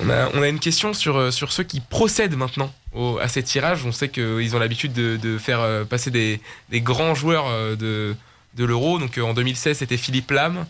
On 0.01 0.09
a, 0.09 0.31
on 0.35 0.43
a 0.43 0.49
une 0.49 0.59
question 0.59 0.95
sur, 0.95 1.33
sur 1.33 1.53
ceux 1.53 1.65
qui 1.65 1.81
procèdent 1.81 2.37
maintenant 2.37 2.73
au- 2.95 3.19
à 3.19 3.29
ces 3.29 3.43
tirages. 3.43 3.85
On 3.85 3.93
sait 3.93 4.09
qu'ils 4.09 4.57
ont 4.57 4.59
l'habitude 4.59 4.95
de, 4.95 5.17
de 5.17 5.37
faire 5.37 5.85
passer 5.89 6.11
des, 6.11 6.41
des 6.71 6.81
grands 6.81 7.15
joueurs 7.15 7.77
de, 7.77 8.15
de 8.57 8.65
l'Euro. 8.65 8.99
Donc 8.99 9.19
en 9.19 9.35
2016, 9.35 9.77
c'était 9.79 9.99
Philippe 9.99 10.31
Lam. 10.31 10.65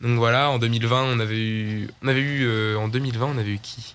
Donc 0.00 0.16
voilà, 0.18 0.50
en 0.50 0.58
2020, 0.58 1.02
on 1.14 1.20
avait 1.20 1.38
eu, 1.38 1.88
on 2.02 2.08
avait 2.08 2.20
eu 2.20 2.44
euh, 2.46 2.76
en 2.76 2.88
2020, 2.88 3.26
on 3.34 3.38
avait 3.38 3.50
eu 3.52 3.58
qui? 3.62 3.94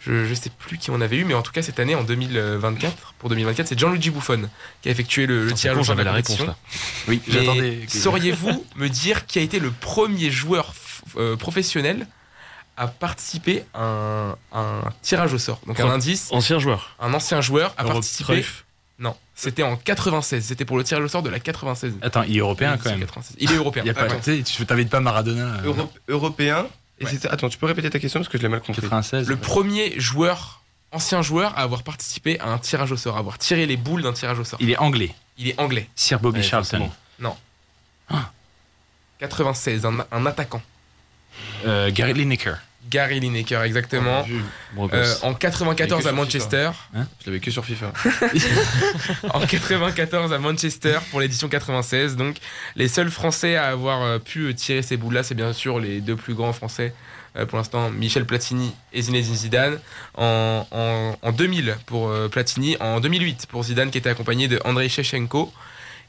Je, 0.00 0.24
je 0.24 0.34
sais 0.34 0.50
plus 0.50 0.78
qui 0.78 0.90
on 0.90 1.00
avait 1.00 1.16
eu, 1.18 1.24
mais 1.24 1.34
en 1.34 1.42
tout 1.42 1.52
cas 1.52 1.62
cette 1.62 1.78
année, 1.78 1.94
en 1.94 2.02
2024, 2.04 3.14
pour 3.18 3.28
2024, 3.28 3.68
c'est 3.68 3.78
Gianluigi 3.78 4.10
Buffon 4.10 4.48
qui 4.82 4.88
a 4.88 4.92
effectué 4.92 5.26
le, 5.26 5.44
le 5.44 5.52
au 5.52 5.56
sort 5.56 5.76
de 5.76 5.82
j'avais 5.82 6.04
la 6.04 6.10
compétition. 6.12 6.44
réponse 6.46 6.56
là. 6.56 7.04
Oui, 7.08 7.20
j'attendais. 7.28 7.80
Sauriez-vous 7.88 8.64
me 8.76 8.88
dire 8.88 9.26
qui 9.26 9.38
a 9.38 9.42
été 9.42 9.58
le 9.58 9.70
premier 9.70 10.30
joueur 10.30 10.72
euh, 11.16 11.36
professionnel 11.36 12.06
à 12.76 12.86
participer 12.88 13.64
à 13.74 13.82
un, 13.84 14.30
un 14.52 14.82
tirage 15.02 15.34
au 15.34 15.38
sort? 15.38 15.60
Donc 15.66 15.78
un 15.80 15.90
indice, 15.90 16.28
Ancien 16.32 16.58
joueur. 16.58 16.96
un 17.00 17.12
ancien 17.14 17.40
joueur 17.40 17.74
a 17.76 17.84
participé. 17.84 18.44
Non, 18.98 19.16
c'était 19.34 19.62
en 19.62 19.76
96. 19.76 20.44
C'était 20.44 20.66
pour 20.66 20.76
le 20.76 20.84
tirage 20.84 21.02
au 21.04 21.08
sort 21.08 21.22
de 21.22 21.30
la 21.30 21.40
96. 21.40 21.94
Attends, 22.02 22.22
il 22.22 22.36
est 22.36 22.40
européen 22.40 22.76
quand 22.82 22.90
même. 22.90 23.00
96. 23.00 23.36
Il 23.40 23.50
est 23.50 23.56
européen. 23.56 23.82
Il 23.84 23.88
y 23.88 23.90
a 23.90 23.94
pas, 23.94 24.06
ouais. 24.08 24.42
tu 24.42 24.66
t'invites 24.66 24.90
pas 24.90 25.00
Maradona. 25.00 25.42
euh, 25.60 25.64
Euro- 25.64 25.92
européen. 26.08 26.66
Et 27.00 27.04
Ouais. 27.04 27.10
c'était- 27.10 27.28
Attends, 27.28 27.48
tu 27.48 27.56
peux 27.58 27.66
répéter 27.66 27.88
ta 27.90 27.98
question 27.98 28.20
parce 28.20 28.28
que 28.28 28.36
je 28.38 28.42
l'ai 28.42 28.48
mal 28.48 28.60
compris. 28.60 28.82
96. 28.82 29.28
Le 29.28 29.36
premier 29.36 29.98
joueur, 29.98 30.62
ancien 30.92 31.22
joueur, 31.22 31.56
à 31.58 31.62
avoir 31.62 31.82
participé 31.82 32.38
à 32.40 32.48
un 32.48 32.58
tirage 32.58 32.92
au 32.92 32.96
sort, 32.96 33.16
à 33.16 33.20
avoir 33.20 33.38
tiré 33.38 33.64
les 33.66 33.76
boules 33.76 34.02
d'un 34.02 34.12
tirage 34.12 34.38
au 34.38 34.44
sort. 34.44 34.58
Il 34.62 34.70
est 34.70 34.76
anglais. 34.76 35.14
Il 35.38 35.48
est 35.48 35.58
anglais. 35.58 35.88
Sir 35.94 36.20
Bobby 36.20 36.40
Ouais, 36.40 36.44
Charlton. 36.44 36.90
forcément. 37.18 37.38
96, 39.18 39.84
un, 39.84 40.06
un 40.12 40.26
attaquant. 40.26 40.62
Euh, 41.66 41.90
Gary 41.92 42.14
Lineker. 42.14 42.58
Gary 42.88 43.20
Lineker, 43.20 43.62
exactement. 43.62 44.26
Bon 44.74 44.88
Euh, 44.92 45.14
en 45.22 45.34
94 45.34 46.02
Il 46.02 46.06
est 46.06 46.08
à 46.08 46.12
Manchester. 46.12 46.70
Je 46.94 47.26
l'avais 47.26 47.40
que 47.40 47.50
sur 47.50 47.64
FIFA. 47.64 47.92
en 49.34 49.40
94 49.46 50.32
à 50.32 50.38
Manchester 50.38 50.98
pour 51.10 51.20
l'édition 51.20 51.48
96. 51.48 52.16
Donc, 52.16 52.36
les 52.76 52.88
seuls 52.88 53.10
Français 53.10 53.56
à 53.56 53.66
avoir 53.66 54.02
euh, 54.02 54.18
pu 54.18 54.54
tirer 54.54 54.82
ces 54.82 54.96
boules-là, 54.96 55.22
c'est 55.22 55.34
bien 55.34 55.52
sûr 55.52 55.78
les 55.78 56.00
deux 56.00 56.16
plus 56.16 56.34
grands 56.34 56.52
Français 56.52 56.94
euh, 57.36 57.46
pour 57.46 57.58
l'instant, 57.58 57.90
Michel 57.90 58.24
Platini 58.24 58.72
et 58.92 59.02
Zinedine 59.02 59.34
Zidane. 59.34 59.78
En, 60.16 60.66
en, 60.70 61.16
en 61.22 61.32
2000 61.32 61.76
pour 61.86 62.08
euh, 62.08 62.28
Platini, 62.28 62.76
en 62.80 62.98
2008 63.00 63.46
pour 63.48 63.62
Zidane 63.64 63.90
qui 63.90 63.98
était 63.98 64.10
accompagné 64.10 64.48
de 64.48 64.60
Andrei 64.64 64.88
Shevchenko. 64.88 65.52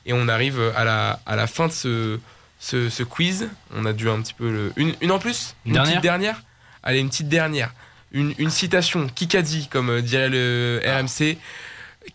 Et 0.05 0.13
on 0.13 0.27
arrive 0.27 0.59
à 0.75 0.83
la, 0.83 1.19
à 1.27 1.35
la 1.35 1.45
fin 1.45 1.67
de 1.67 1.71
ce, 1.73 2.19
ce, 2.59 2.89
ce 2.89 3.03
quiz. 3.03 3.49
On 3.75 3.85
a 3.85 3.93
dû 3.93 4.09
un 4.09 4.19
petit 4.21 4.33
peu 4.33 4.49
le... 4.49 4.73
Une, 4.77 4.95
une 5.01 5.11
en 5.11 5.19
plus 5.19 5.55
Une 5.65 5.73
dernière 5.73 5.91
petite 5.91 6.03
dernière 6.03 6.41
Allez, 6.83 6.99
une 6.99 7.09
petite 7.09 7.29
dernière. 7.29 7.73
Une, 8.11 8.33
une 8.37 8.49
citation, 8.49 9.07
Kikadi, 9.07 9.67
comme 9.69 9.89
euh, 9.89 10.01
dirait 10.01 10.29
le 10.29 10.81
RMC. 10.85 11.37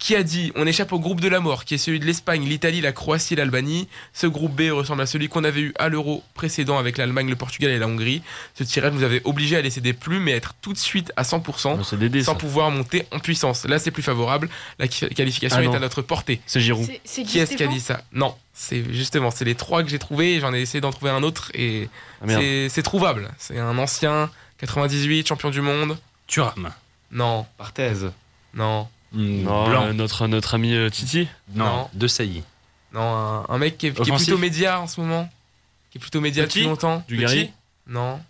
qui 0.01 0.17
a 0.17 0.23
dit 0.25 0.53
on 0.57 0.67
échappe 0.67 0.93
au 0.93 0.99
groupe 0.99 1.21
de 1.21 1.29
la 1.29 1.39
mort, 1.41 1.65
qui 1.65 1.75
est 1.75 1.79
celui 1.79 2.01
de 2.01 2.05
l'Espagne, 2.05 2.45
l'Italie, 2.45 2.81
la 2.83 2.93
Croatie 2.93 3.33
et 3.33 3.37
l'Albanie. 3.37 3.89
Ce 4.13 4.27
groupe 4.27 4.53
B 4.55 4.71
ressemble 4.73 5.01
à 5.01 5.07
celui 5.07 5.29
qu'on 5.29 5.45
avait 5.45 5.61
eu 5.61 5.75
à 5.79 5.89
l'Euro 5.89 6.23
précédent 6.35 6.77
avec 6.77 6.99
l'Allemagne, 6.99 7.31
le 7.31 7.37
Portugal 7.37 7.71
et 7.71 7.79
la 7.79 7.87
Hongrie. 7.87 8.21
Ce 8.59 8.65
tirage 8.65 8.93
nous 8.93 9.05
avait 9.05 9.23
obligé 9.25 9.57
à 9.57 9.63
laisser 9.63 9.81
des 9.81 9.93
plumes 9.95 10.27
et 10.29 10.33
être 10.33 10.55
tout 10.61 10.73
de 10.75 10.79
suite 10.79 11.13
à 11.17 11.23
100% 11.23 11.83
C'est 11.85 11.99
Dédé, 11.99 12.23
sans 12.25 12.33
ça. 12.33 12.39
pouvoir 12.39 12.71
monter 12.73 13.07
en 13.13 13.21
puissance. 13.21 13.65
Là, 13.65 13.79
c'est 13.79 13.93
plus 13.93 14.03
favorable. 14.03 14.51
La 14.81 14.89
qui- 14.89 15.09
qualification 15.09 15.59
Ah 15.61 15.65
est 15.65 15.75
à 15.75 15.79
notre 15.79 16.03
portée. 16.03 16.41
C'est 16.47 16.61
Giroud. 16.61 16.87
Qui 17.05 17.39
est-ce 17.39 17.55
qui 17.57 17.63
a 17.63 17.69
dit 17.69 17.81
ça? 17.81 18.03
Non, 18.13 18.35
c'est 18.53 18.85
justement, 18.93 19.31
c'est 19.31 19.45
les 19.47 19.55
trois 19.55 19.83
que 19.85 19.89
j'ai 19.89 20.01
trouvés. 20.01 20.35
et 20.35 20.41
J'en 20.41 20.53
ai 20.53 20.61
essayé 20.61 20.81
d'en 20.83 20.91
trouver 20.93 21.13
un 21.13 21.23
autre 21.23 21.51
et 21.55 21.89
Ah, 22.21 22.27
c'est 22.69 22.83
trouvable. 22.83 23.31
C'est 23.39 23.59
un 23.61 23.79
ancien 23.79 24.31
98 24.59 25.27
champion 25.27 25.51
du 25.51 25.61
monde. 25.61 25.97
Thuram. 26.27 26.71
Non, 27.11 27.47
Barthez. 27.59 28.09
non, 28.55 28.89
Hmm, 29.13 29.43
Non, 29.45 29.69
Blanc. 29.69 29.85
euh, 29.87 29.93
notre, 29.93 30.27
notre 30.27 30.55
ami 30.55 30.75
euh, 30.75 30.91
Titi. 30.91 31.29
Non, 31.55 31.65
non. 31.65 31.91
De 31.95 32.09
Sailly. 32.09 32.43
non, 32.93 33.01
un, 33.01 33.47
un 33.49 33.59
mec 33.59 33.79
qui 33.79 33.87
est, 33.87 33.93
qui 33.93 33.99
est 33.99 34.01
Offensif. 34.03 34.27
plutôt 34.27 34.39
média 34.41 34.81
en 34.81 34.89
ce 34.89 35.01
moment, 35.01 35.31
qui 35.91 35.99
est 35.99 36.01
plutôt 36.01 36.21
média 36.21 36.43
Petit 36.45 36.59
depuis 36.59 36.69
longtemps. 36.69 37.05
Dugarry 37.07 37.45
Petit 37.45 37.53
Non, 37.87 38.21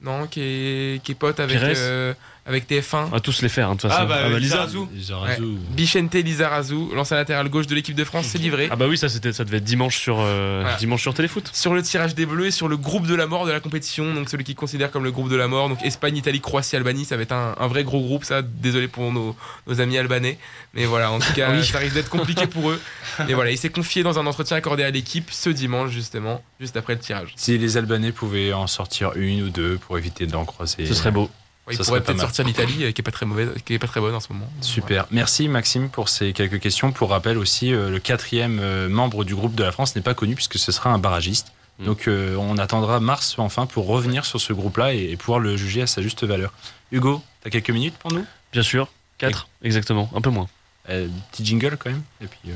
non, 0.00 0.26
qui 0.26 0.40
est, 0.40 1.02
qui 1.04 1.12
est 1.12 1.14
pote 1.14 1.38
avec 1.38 1.56
Pires 1.58 1.68
euh, 1.76 2.14
avec 2.48 2.68
TF1. 2.68 3.04
On 3.04 3.04
va 3.10 3.20
tous 3.20 3.42
les 3.42 3.48
faire, 3.48 3.68
hein, 3.68 3.74
de 3.76 3.80
toute 3.80 3.90
façon. 3.90 4.02
Ah, 4.02 4.06
bah, 4.06 4.28
Lisa. 4.30 4.38
Lizarazu. 4.66 4.78
Lizarazu. 4.94 5.44
Bichente 5.70 6.14
Lizarazu, 6.14 6.76
l'ancien 6.94 7.16
latéral 7.16 7.48
gauche 7.48 7.66
de 7.66 7.74
l'équipe 7.74 7.94
de 7.94 8.04
France, 8.04 8.26
s'est 8.26 8.38
livré. 8.38 8.68
Ah 8.70 8.76
bah 8.76 8.86
oui, 8.88 8.96
ça, 8.98 9.08
c'était, 9.08 9.32
ça 9.32 9.44
devait 9.44 9.58
être 9.58 9.64
dimanche 9.64 9.98
sur, 9.98 10.18
euh, 10.20 10.60
Voilà. 10.62 10.76
dimanche 10.78 11.02
sur 11.02 11.12
Téléfoot. 11.14 11.50
sur 11.52 11.74
le 11.74 11.82
tirage 11.82 12.14
des 12.14 12.26
bleus 12.26 12.46
et 12.46 12.50
sur 12.50 12.66
le 12.68 12.76
groupe 12.76 13.06
de 13.06 13.14
la 13.14 13.26
mort 13.26 13.46
de 13.46 13.52
la 13.52 13.60
compétition, 13.60 14.14
donc 14.14 14.28
celui 14.30 14.44
qui 14.44 14.54
considère 14.54 14.90
comme 14.90 15.04
le 15.04 15.12
groupe 15.12 15.28
de 15.28 15.36
la 15.36 15.46
mort, 15.46 15.68
donc 15.68 15.78
Espagne, 15.84 16.16
Italie, 16.16 16.40
Croatie, 16.40 16.74
Albanie, 16.76 17.04
ça 17.04 17.16
va 17.16 17.22
être 17.22 17.32
un, 17.32 17.54
un 17.60 17.66
vrai 17.66 17.84
gros 17.84 18.00
groupe, 18.00 18.24
ça. 18.24 18.40
Désolé 18.42 18.88
pour 18.88 19.12
nos, 19.12 19.36
nos 19.66 19.80
amis 19.80 19.98
albanais, 19.98 20.38
mais 20.74 20.86
voilà, 20.86 21.10
en 21.12 21.18
tout 21.18 21.32
cas, 21.34 21.50
Oui. 21.52 21.64
ça 21.64 21.78
risque 21.78 21.94
d'être 21.94 22.08
compliqué 22.10 22.46
pour 22.46 22.70
eux. 22.70 22.80
Et 23.28 23.34
voilà, 23.34 23.50
il 23.50 23.58
s'est 23.58 23.68
confié 23.68 24.02
dans 24.02 24.18
un 24.18 24.26
entretien 24.26 24.56
accordé 24.56 24.82
à 24.84 24.90
l'équipe 24.90 25.28
ce 25.30 25.50
dimanche 25.50 25.90
justement, 25.90 26.42
juste 26.60 26.76
après 26.76 26.94
le 26.94 27.00
tirage. 27.00 27.32
Si 27.36 27.58
les 27.58 27.76
Albanais 27.76 28.12
pouvaient 28.12 28.52
en 28.52 28.66
sortir 28.66 29.12
une 29.16 29.42
ou 29.42 29.50
deux 29.50 29.76
pour 29.76 29.98
éviter 29.98 30.26
d'en 30.26 30.44
croiser. 30.44 30.86
Ce 30.86 30.94
serait 30.94 31.10
beau. 31.10 31.28
Ouais, 31.68 31.74
il 31.74 31.76
Ça 31.76 31.84
pourrait 31.84 32.02
peut-être 32.02 32.20
sortir 32.20 32.44
l'Italie, 32.44 32.84
euh, 32.84 32.92
qui 32.92 33.00
est 33.00 33.04
pas 33.04 33.10
très 33.10 33.26
mauvaise, 33.26 33.50
qui 33.64 33.74
est 33.74 33.78
pas 33.78 33.86
très 33.86 34.00
bonne 34.00 34.14
en 34.14 34.20
ce 34.20 34.32
moment. 34.32 34.50
Super. 34.60 35.06
Merci 35.10 35.48
Maxime 35.48 35.90
pour 35.90 36.08
ces 36.08 36.32
quelques 36.32 36.58
questions. 36.60 36.90
Pour 36.92 37.10
rappel 37.10 37.38
aussi, 37.38 37.72
euh, 37.72 37.90
le 37.90 37.98
quatrième 38.00 38.58
euh, 38.60 38.88
membre 38.88 39.24
du 39.24 39.34
groupe 39.34 39.54
de 39.54 39.62
la 39.62 39.70
France 39.70 39.94
n'est 39.94 40.02
pas 40.02 40.14
connu 40.14 40.34
puisque 40.34 40.58
ce 40.58 40.72
sera 40.72 40.90
un 40.90 40.98
barragiste. 40.98 41.52
Mm. 41.78 41.84
Donc 41.84 42.08
euh, 42.08 42.36
on 42.36 42.58
attendra 42.58 43.00
mars 43.00 43.34
enfin 43.38 43.66
pour 43.66 43.86
revenir 43.86 44.24
sur 44.24 44.40
ce 44.40 44.52
groupe-là 44.52 44.94
et, 44.94 45.10
et 45.10 45.16
pouvoir 45.16 45.38
le 45.38 45.56
juger 45.56 45.82
à 45.82 45.86
sa 45.86 46.02
juste 46.02 46.24
valeur. 46.24 46.52
Hugo, 46.90 47.22
t'as 47.42 47.50
quelques 47.50 47.70
minutes 47.70 47.94
pour 47.98 48.12
nous? 48.12 48.24
Bien 48.52 48.62
sûr. 48.62 48.88
4, 49.18 49.48
exactement. 49.62 50.08
Un 50.14 50.20
peu 50.20 50.30
moins. 50.30 50.48
Euh, 50.88 51.08
Petit 51.32 51.44
jingle 51.44 51.76
quand 51.76 51.90
même. 51.90 52.02
Et 52.20 52.26
puis 52.26 52.38
euh, 52.48 52.54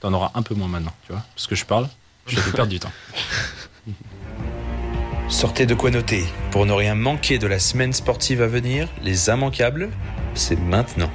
t'en 0.00 0.12
auras 0.12 0.30
un 0.34 0.42
peu 0.42 0.54
moins 0.54 0.68
maintenant, 0.68 0.94
tu 1.06 1.12
vois. 1.12 1.22
Parce 1.34 1.46
que 1.46 1.54
je 1.54 1.64
parle, 1.64 1.88
je 2.26 2.36
te 2.36 2.40
fais 2.40 2.52
perdre 2.52 2.70
du 2.70 2.80
temps. 2.80 2.92
Sortez 5.28 5.66
de 5.66 5.74
quoi 5.74 5.90
noter. 5.90 6.24
Pour 6.52 6.66
ne 6.66 6.72
rien 6.72 6.94
manquer 6.94 7.38
de 7.38 7.48
la 7.48 7.58
semaine 7.58 7.92
sportive 7.92 8.42
à 8.42 8.46
venir, 8.46 8.88
les 9.02 9.28
immanquables, 9.28 9.90
c'est 10.34 10.58
maintenant. 10.58 11.10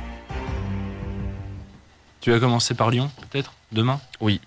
Tu 2.19 2.29
vas 2.31 2.39
commencer 2.39 2.73
par 2.73 2.91
Lyon, 2.91 3.09
peut-être? 3.29 3.53
Demain? 3.71 4.01
Oui. 4.19 4.41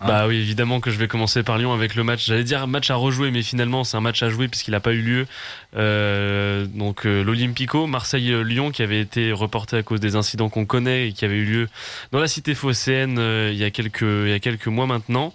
Hein 0.00 0.06
bah 0.06 0.26
oui, 0.26 0.36
évidemment 0.36 0.80
que 0.80 0.90
je 0.90 0.96
vais 0.96 1.08
commencer 1.08 1.42
par 1.42 1.58
Lyon 1.58 1.74
avec 1.74 1.94
le 1.94 2.04
match. 2.04 2.24
J'allais 2.24 2.44
dire 2.44 2.66
match 2.66 2.90
à 2.90 2.94
rejouer, 2.94 3.30
mais 3.30 3.42
finalement 3.42 3.84
c'est 3.84 3.98
un 3.98 4.00
match 4.00 4.22
à 4.22 4.30
jouer 4.30 4.48
puisqu'il 4.48 4.70
n'a 4.70 4.80
pas 4.80 4.94
eu 4.94 5.02
lieu. 5.02 5.26
Euh, 5.76 6.64
donc 6.64 7.04
euh, 7.04 7.22
l'Olympico, 7.22 7.86
Marseille-Lyon, 7.86 8.70
qui 8.70 8.82
avait 8.82 9.00
été 9.00 9.30
reporté 9.32 9.76
à 9.76 9.82
cause 9.82 10.00
des 10.00 10.16
incidents 10.16 10.48
qu'on 10.48 10.64
connaît 10.64 11.08
et 11.08 11.12
qui 11.12 11.26
avait 11.26 11.36
eu 11.36 11.44
lieu 11.44 11.68
dans 12.12 12.18
la 12.18 12.28
cité 12.28 12.54
phocéenne 12.54 13.18
euh, 13.18 13.50
il, 13.52 13.58
y 13.58 13.64
a 13.64 13.70
quelques, 13.70 14.66
mois 14.68 14.86
maintenant. 14.86 15.34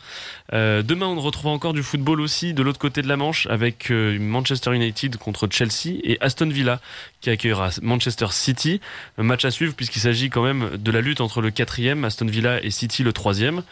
Demain, 0.51 1.07
on 1.07 1.19
retrouvera 1.19 1.53
encore 1.53 1.73
du 1.73 1.83
football 1.83 2.21
aussi 2.21 2.53
de 2.53 2.63
l'autre 2.63 2.79
côté 2.79 3.01
de 3.01 3.07
la 3.07 3.17
Manche 3.17 3.47
avec 3.47 3.89
Manchester 3.91 4.73
United 4.73 5.17
contre 5.17 5.47
Chelsea 5.51 5.99
et 6.03 6.17
Aston 6.21 6.47
Villa 6.47 6.79
qui 7.19 7.29
accueillera 7.29 7.69
Manchester 7.81 8.27
City. 8.31 8.79
Match 9.17 9.43
à 9.43 9.51
suivre 9.51 9.73
puisqu'il 9.75 9.99
s'agit 9.99 10.29
quand 10.29 10.43
même 10.43 10.77
de 10.77 10.91
la 10.91 11.01
lutte 11.01 11.19
entre 11.19 11.41
le 11.41 11.51
quatrième, 11.51 12.05
Aston 12.05 12.27
Villa, 12.27 12.63
et 12.63 12.71
City, 12.71 13.03
le 13.03 13.11
troisième. 13.11 13.63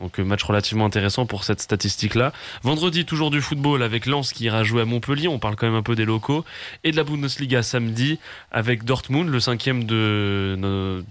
Donc 0.00 0.18
euh, 0.18 0.24
match 0.24 0.42
relativement 0.42 0.86
intéressant 0.86 1.26
pour 1.26 1.44
cette 1.44 1.60
statistique-là. 1.60 2.32
Vendredi, 2.62 3.04
toujours 3.04 3.30
du 3.30 3.40
football 3.40 3.82
avec 3.82 4.06
Lens 4.06 4.32
qui 4.32 4.44
ira 4.44 4.64
jouer 4.64 4.82
à 4.82 4.84
Montpellier. 4.84 5.28
On 5.28 5.38
parle 5.38 5.56
quand 5.56 5.66
même 5.66 5.76
un 5.76 5.82
peu 5.82 5.94
des 5.94 6.04
locaux. 6.04 6.44
Et 6.84 6.90
de 6.90 6.96
la 6.96 7.04
Bundesliga 7.04 7.62
samedi 7.62 8.18
avec 8.50 8.84
Dortmund, 8.84 9.28
le 9.28 9.40
cinquième 9.40 9.84
de, 9.84 10.58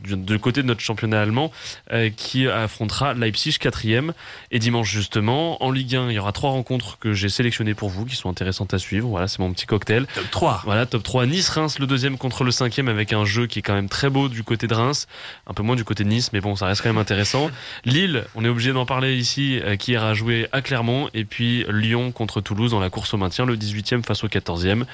de, 0.06 0.38
côté 0.38 0.62
de 0.62 0.68
notre 0.68 0.82
championnat 0.82 1.22
allemand, 1.22 1.52
euh, 1.92 2.10
qui 2.10 2.48
affrontera 2.48 3.14
Leipzig, 3.14 3.58
quatrième. 3.60 4.14
Et 4.52 4.60
dimanche 4.60 4.92
justement, 4.92 5.64
en 5.64 5.72
Ligue 5.72 5.96
1, 5.96 6.10
il 6.10 6.16
y 6.16 6.20
aura 6.20 6.32
trois 6.32 6.52
rencontres 6.52 6.98
que 7.00 7.14
j'ai 7.14 7.30
sélectionnées 7.30 7.76
pour 7.76 7.90
vous 7.90 8.06
qui 8.06 8.16
sont 8.16 8.30
intéressantes 8.30 8.74
à 8.74 8.80
suivre. 8.80 9.08
Voilà, 9.08 9.28
c'est 9.28 9.40
mon 9.40 9.52
petit 9.54 9.68
cocktail. 9.68 10.08
Top 10.16 10.32
3. 10.32 10.62
Voilà, 10.66 10.86
top 10.86 11.04
3. 11.04 11.28
Nice-Reims, 11.28 11.80
le 11.80 11.88
deuxième 11.88 12.18
contre 12.18 12.44
le 12.44 12.52
cinquième 12.52 12.90
avec 12.90 13.14
un 13.14 13.26
jeu 13.26 13.46
qui 13.46 13.60
est 13.60 13.62
quand 13.62 13.76
même 13.76 13.90
très 13.90 14.10
beau 14.10 14.30
du 14.30 14.44
côté 14.44 14.68
de 14.68 14.74
Reims. 14.74 15.08
Un 15.48 15.54
peu 15.54 15.64
moins 15.64 15.76
du 15.76 15.84
côté 15.84 16.04
de 16.04 16.10
Nice, 16.10 16.34
mais 16.34 16.42
bon, 16.42 16.56
ça 16.56 16.66
reste 16.66 16.82
quand 16.82 16.90
même 16.90 16.98
intéressant. 16.98 17.52
Lille, 17.86 18.26
on 18.36 18.44
est 18.44 18.50
obligé 18.50 18.74
d'en 18.74 18.79
parler 18.86 19.16
ici, 19.16 19.60
euh, 19.64 19.76
qui 19.76 19.94
ira 19.94 20.14
jouer 20.14 20.48
à 20.52 20.62
Clermont. 20.62 21.10
Et 21.14 21.26
puis 21.26 21.66
Lyon 21.70 22.12
contre 22.12 22.42
Toulouse 22.42 22.72
dans 22.72 22.80
la 22.80 22.90
course 22.90 23.14
au 23.14 23.18
maintien, 23.18 23.46
le 23.46 23.56
18e 23.56 24.04
face 24.04 24.24
au 24.24 24.28
14e. 24.28 24.86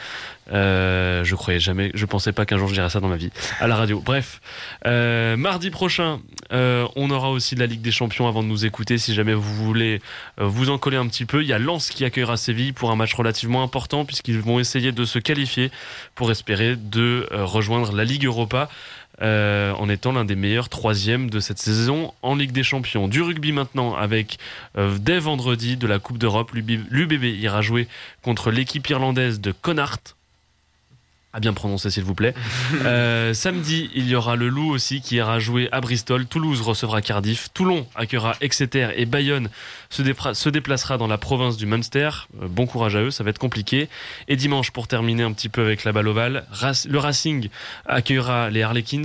Euh, 0.51 1.23
je 1.23 1.35
croyais 1.35 1.59
jamais, 1.59 1.89
je 1.95 2.05
pensais 2.05 2.31
pas 2.31 2.45
qu'un 2.45 2.57
jour 2.57 2.67
je 2.67 2.75
dirais 2.75 2.89
ça 2.89 2.99
dans 2.99 3.07
ma 3.07 3.15
vie 3.15 3.31
à 3.59 3.67
la 3.67 3.75
radio. 3.75 3.99
Bref, 3.99 4.41
euh, 4.85 5.35
mardi 5.37 5.71
prochain, 5.71 6.19
on 6.51 7.09
aura 7.09 7.31
aussi 7.31 7.55
la 7.55 7.65
Ligue 7.65 7.81
des 7.81 7.91
Champions 7.91 8.27
avant 8.27 8.43
de 8.43 8.47
nous 8.47 8.65
écouter. 8.65 8.97
Si 8.97 9.13
jamais 9.13 9.33
vous 9.33 9.65
voulez 9.65 10.01
vous 10.37 10.69
en 10.69 10.77
coller 10.77 10.97
un 10.97 11.07
petit 11.07 11.25
peu, 11.25 11.41
il 11.41 11.47
y 11.47 11.53
a 11.53 11.59
Lens 11.59 11.89
qui 11.89 12.05
accueillera 12.05 12.37
Séville 12.37 12.73
pour 12.73 12.91
un 12.91 12.95
match 12.95 13.13
relativement 13.13 13.63
important 13.63 14.05
puisqu'ils 14.05 14.39
vont 14.39 14.59
essayer 14.59 14.91
de 14.91 15.05
se 15.05 15.19
qualifier 15.19 15.71
pour 16.13 16.29
espérer 16.29 16.75
de 16.75 17.27
rejoindre 17.31 17.91
la 17.93 18.03
Ligue 18.03 18.25
Europa. 18.25 18.69
Euh, 19.21 19.73
en 19.73 19.89
étant 19.89 20.11
l'un 20.11 20.25
des 20.25 20.35
meilleurs 20.35 20.69
troisièmes 20.69 21.29
de 21.29 21.39
cette 21.39 21.59
saison 21.59 22.13
en 22.21 22.35
Ligue 22.35 22.51
des 22.51 22.63
Champions. 22.63 23.07
Du 23.07 23.21
rugby 23.21 23.51
maintenant 23.51 23.95
avec 23.95 24.37
euh, 24.77 24.97
dès 24.99 25.19
vendredi 25.19 25.77
de 25.77 25.87
la 25.87 25.99
Coupe 25.99 26.17
d'Europe, 26.17 26.51
l'UBB 26.53 27.23
ira 27.23 27.61
jouer 27.61 27.87
contre 28.21 28.51
l'équipe 28.51 28.87
irlandaise 28.89 29.39
de 29.39 29.51
Connacht. 29.51 30.15
À 31.35 31.41
bien 31.41 31.51
prononcer 31.51 31.89
s'il 31.89 32.05
vous 32.05 32.15
plaît. 32.15 32.33
Euh, 32.85 33.33
samedi, 33.33 33.89
il 33.95 34.07
y 34.07 34.15
aura 34.15 34.35
le 34.35 34.47
Loup 34.47 34.69
aussi 34.69 35.01
qui 35.01 35.15
ira 35.15 35.39
jouer 35.39 35.69
à 35.71 35.81
Bristol. 35.81 36.25
Toulouse 36.25 36.61
recevra 36.61 37.01
Cardiff. 37.01 37.49
Toulon 37.53 37.87
accueillera 37.95 38.35
Exeter 38.41 38.89
et 38.95 39.05
Bayonne 39.05 39.49
se, 39.89 40.49
déplacera 40.49 40.97
dans 40.97 41.07
la 41.07 41.17
province 41.17 41.57
du 41.57 41.65
Munster. 41.65 42.09
Euh, 42.41 42.47
bon 42.47 42.67
courage 42.67 42.95
à 42.95 43.01
eux, 43.01 43.11
ça 43.11 43.23
va 43.23 43.31
être 43.31 43.39
compliqué. 43.39 43.89
Et 44.27 44.35
dimanche, 44.35 44.71
pour 44.71 44.87
terminer 44.87 45.23
un 45.23 45.33
petit 45.33 45.49
peu 45.49 45.61
avec 45.61 45.83
la 45.83 45.91
balle 45.91 46.07
ovale, 46.07 46.45
le 46.87 46.99
Racing 46.99 47.49
accueillera 47.85 48.49
les 48.49 48.61
Harlequins. 48.61 49.03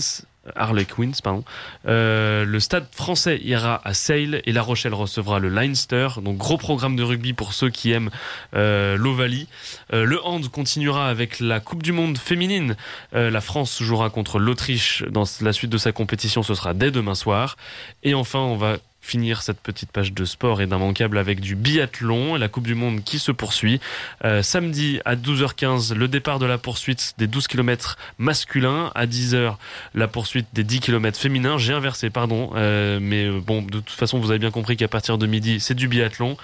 Harlequins, 0.57 1.12
pardon. 1.22 1.45
Euh, 1.86 2.45
le 2.45 2.61
stade 2.61 2.86
français 2.93 3.38
ira 3.43 3.80
à 3.84 3.95
Sale 3.95 4.41
et 4.45 4.53
La 4.53 4.62
Rochelle 4.62 4.95
recevra 4.95 5.38
le 5.38 5.49
Leinster. 5.49 6.09
Donc 6.22 6.38
gros 6.38 6.57
programme 6.57 6.97
de 6.97 7.03
rugby 7.03 7.32
pour 7.32 7.53
ceux 7.53 7.70
qui 7.70 7.93
aiment 7.93 8.11
euh, 8.55 8.97
l'Ovalie. 8.97 9.49
Euh, 9.93 10.05
le 10.05 10.24
hand 10.24 10.49
continuera 10.49 11.09
avec 11.09 11.41
la 11.41 11.61
Coupe 11.61 11.82
du 11.82 11.93
Monde 11.93 12.16
féminine. 12.16 12.76
Euh, 13.14 13.30
la 13.30 13.41
France 13.41 13.82
jouera 13.82 14.11
contre 14.11 14.38
l'Autriche 14.38 15.05
dans 15.11 15.24
la 15.41 15.53
suite 15.53 15.70
de 15.70 15.78
sa 15.78 15.93
compétition. 15.93 16.43
Ce 16.43 16.55
sera 16.55 16.74
dès 16.74 16.91
demain 16.91 17.14
soir. 17.14 17.57
Et 18.03 18.14
enfin, 18.14 18.41
on 18.41 18.57
va 18.57 18.78
finir 19.01 19.42
cette 19.42 19.61
petite 19.61 19.90
page 19.92 20.12
de 20.12 20.24
sport 20.24 20.61
et 20.61 20.66
d'immanquable 20.66 21.18
avec 21.18 21.40
du 21.40 21.57
biathlon, 21.57 22.36
la 22.36 22.48
Coupe 22.48 22.66
du 22.66 22.74
Monde 22.74 23.03
qui 23.03 23.18
se 23.18 23.32
poursuit. 23.32 23.80
Euh, 24.24 24.42
samedi 24.42 25.01
à 25.05 25.16
12h15, 25.16 25.94
le 25.94 26.09
départ 26.09 26.38
de 26.38 26.46
la 26.46 26.59
poursuite 26.59 27.14
des 27.18 27.26
12 27.26 27.48
km 27.48 27.96
masculins. 28.18 28.92
À 28.94 29.07
10h, 29.07 29.57
la 29.94 30.09
poursuite 30.09 30.46
des 30.53 30.64
10 30.64 30.80
km 30.80 31.18
féminins. 31.18 31.59
J'ai 31.59 31.72
inversé, 31.72 32.11
pardon. 32.11 32.51
Euh, 32.55 32.98
mais 33.01 33.30
bon, 33.30 33.62
de 33.62 33.80
toute 33.80 33.90
façon, 33.90 34.18
vous 34.18 34.30
avez 34.30 34.38
bien 34.38 34.51
compris 34.51 34.76
qu'à 34.76 34.88
partir 34.88 35.18
de 35.18 35.26
midi, 35.26 35.61
c'est 35.61 35.74
du 35.74 35.88
biathlon. 35.88 36.36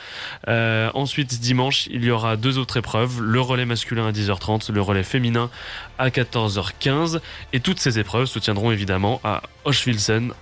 Euh, 0.49 0.91
ensuite, 0.95 1.39
dimanche, 1.41 1.87
il 1.91 2.05
y 2.05 2.11
aura 2.11 2.37
deux 2.37 2.59
autres 2.59 2.79
épreuves. 2.79 3.21
Le 3.21 3.41
relais 3.41 3.67
masculin 3.67 4.07
à 4.07 4.13
10h30, 4.13 4.73
le 4.73 4.81
relais 4.81 5.03
féminin 5.03 5.51
à 5.99 6.09
14h15. 6.09 7.21
Et 7.53 7.61
toutes 7.61 7.79
ces 7.79 7.99
épreuves 7.99 8.27
se 8.27 8.39
tiendront 8.39 8.71
évidemment 8.71 9.21
à 9.25 9.43
Hochwilsen, 9.65 10.33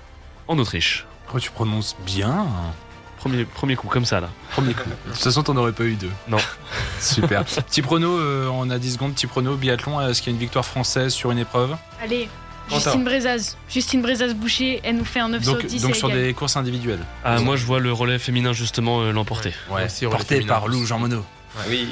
en 0.48 0.58
Autriche. 0.58 1.06
Oh, 1.32 1.40
tu 1.40 1.50
prononces 1.50 1.96
bien. 2.04 2.46
Premier, 3.18 3.44
premier 3.44 3.74
coup, 3.76 3.88
comme 3.88 4.04
ça, 4.04 4.20
là. 4.20 4.28
Premier 4.52 4.74
coup. 4.74 4.88
De 5.06 5.12
toute 5.12 5.22
façon, 5.22 5.42
t'en 5.42 5.56
aurais 5.56 5.72
pas 5.72 5.84
eu 5.84 5.94
deux. 5.94 6.10
Non. 6.28 6.36
Super. 7.00 7.44
petit 7.44 7.80
prono, 7.82 8.18
euh, 8.18 8.48
on 8.52 8.68
a 8.70 8.78
10 8.78 8.94
secondes. 8.94 9.14
Petit 9.14 9.26
prono, 9.26 9.56
biathlon. 9.56 10.00
Est-ce 10.06 10.20
qu'il 10.20 10.30
y 10.32 10.34
a 10.34 10.36
une 10.36 10.40
victoire 10.40 10.64
française 10.64 11.12
sur 11.14 11.30
une 11.30 11.38
épreuve 11.38 11.74
Allez, 12.02 12.28
Quentin. 12.68 12.80
Justine 12.82 13.04
Brezaz. 13.04 13.56
Justine 13.68 14.02
Brezaz-Boucher, 14.02 14.80
elle 14.84 14.96
nous 14.96 15.04
fait 15.04 15.20
un 15.20 15.28
9 15.30 15.42
sur 15.42 15.52
Donc, 15.54 15.64
10. 15.66 15.82
donc 15.82 15.96
sur 15.96 16.10
des 16.10 16.34
courses 16.34 16.56
individuelles. 16.56 17.04
Ah, 17.24 17.40
moi, 17.40 17.56
je 17.56 17.64
vois 17.64 17.80
le 17.80 17.92
relais 17.92 18.18
féminin 18.18 18.52
justement 18.52 19.00
euh, 19.00 19.12
l'emporter. 19.12 19.54
Ouais, 19.70 19.86
relais 19.86 20.08
porté 20.10 20.34
féminin 20.36 20.48
par. 20.54 20.68
Lou 20.68 20.84
Jean 20.84 20.98
Monod. 20.98 21.22
Oui. 21.68 21.88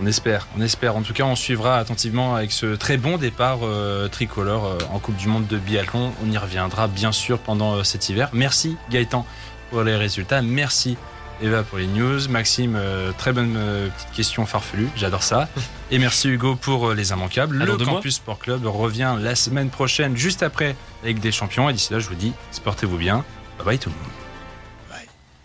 On 0.00 0.06
espère, 0.06 0.46
on 0.56 0.60
espère. 0.60 0.96
En 0.96 1.02
tout 1.02 1.14
cas, 1.14 1.24
on 1.24 1.36
suivra 1.36 1.78
attentivement 1.78 2.34
avec 2.34 2.52
ce 2.52 2.74
très 2.74 2.98
bon 2.98 3.16
départ 3.16 3.60
euh, 3.62 4.08
tricolore 4.08 4.66
euh, 4.66 4.78
en 4.92 4.98
Coupe 4.98 5.16
du 5.16 5.26
Monde 5.26 5.46
de 5.46 5.56
biathlon. 5.56 6.12
On 6.22 6.30
y 6.30 6.36
reviendra 6.36 6.86
bien 6.86 7.12
sûr 7.12 7.38
pendant 7.38 7.76
euh, 7.76 7.82
cet 7.82 8.08
hiver. 8.10 8.28
Merci 8.34 8.76
Gaëtan 8.90 9.24
pour 9.70 9.82
les 9.82 9.96
résultats. 9.96 10.42
Merci 10.42 10.98
Eva 11.40 11.62
pour 11.62 11.78
les 11.78 11.86
news. 11.86 12.28
Maxime, 12.28 12.78
très 13.18 13.32
bonne 13.32 13.58
petite 13.96 14.12
question 14.12 14.46
farfelue. 14.46 14.88
J'adore 14.96 15.22
ça. 15.22 15.48
Et 15.90 15.98
merci 15.98 16.28
Hugo 16.28 16.56
pour 16.56 16.94
les 16.94 17.10
immanquables. 17.10 17.60
Alors 17.60 17.76
Le 17.76 17.84
Campus 17.84 18.16
Sport 18.16 18.38
Club 18.38 18.66
revient 18.66 19.16
la 19.20 19.34
semaine 19.34 19.68
prochaine, 19.68 20.16
juste 20.16 20.42
après, 20.42 20.76
avec 21.02 21.20
des 21.20 21.32
champions. 21.32 21.68
Et 21.68 21.74
d'ici 21.74 21.92
là, 21.92 21.98
je 21.98 22.08
vous 22.08 22.14
dis, 22.14 22.32
sportez-vous 22.52 22.96
bien. 22.96 23.24
Bye 23.58 23.66
bye 23.66 23.78
tout 23.78 23.90
le 23.90 23.96
monde. 23.96 24.25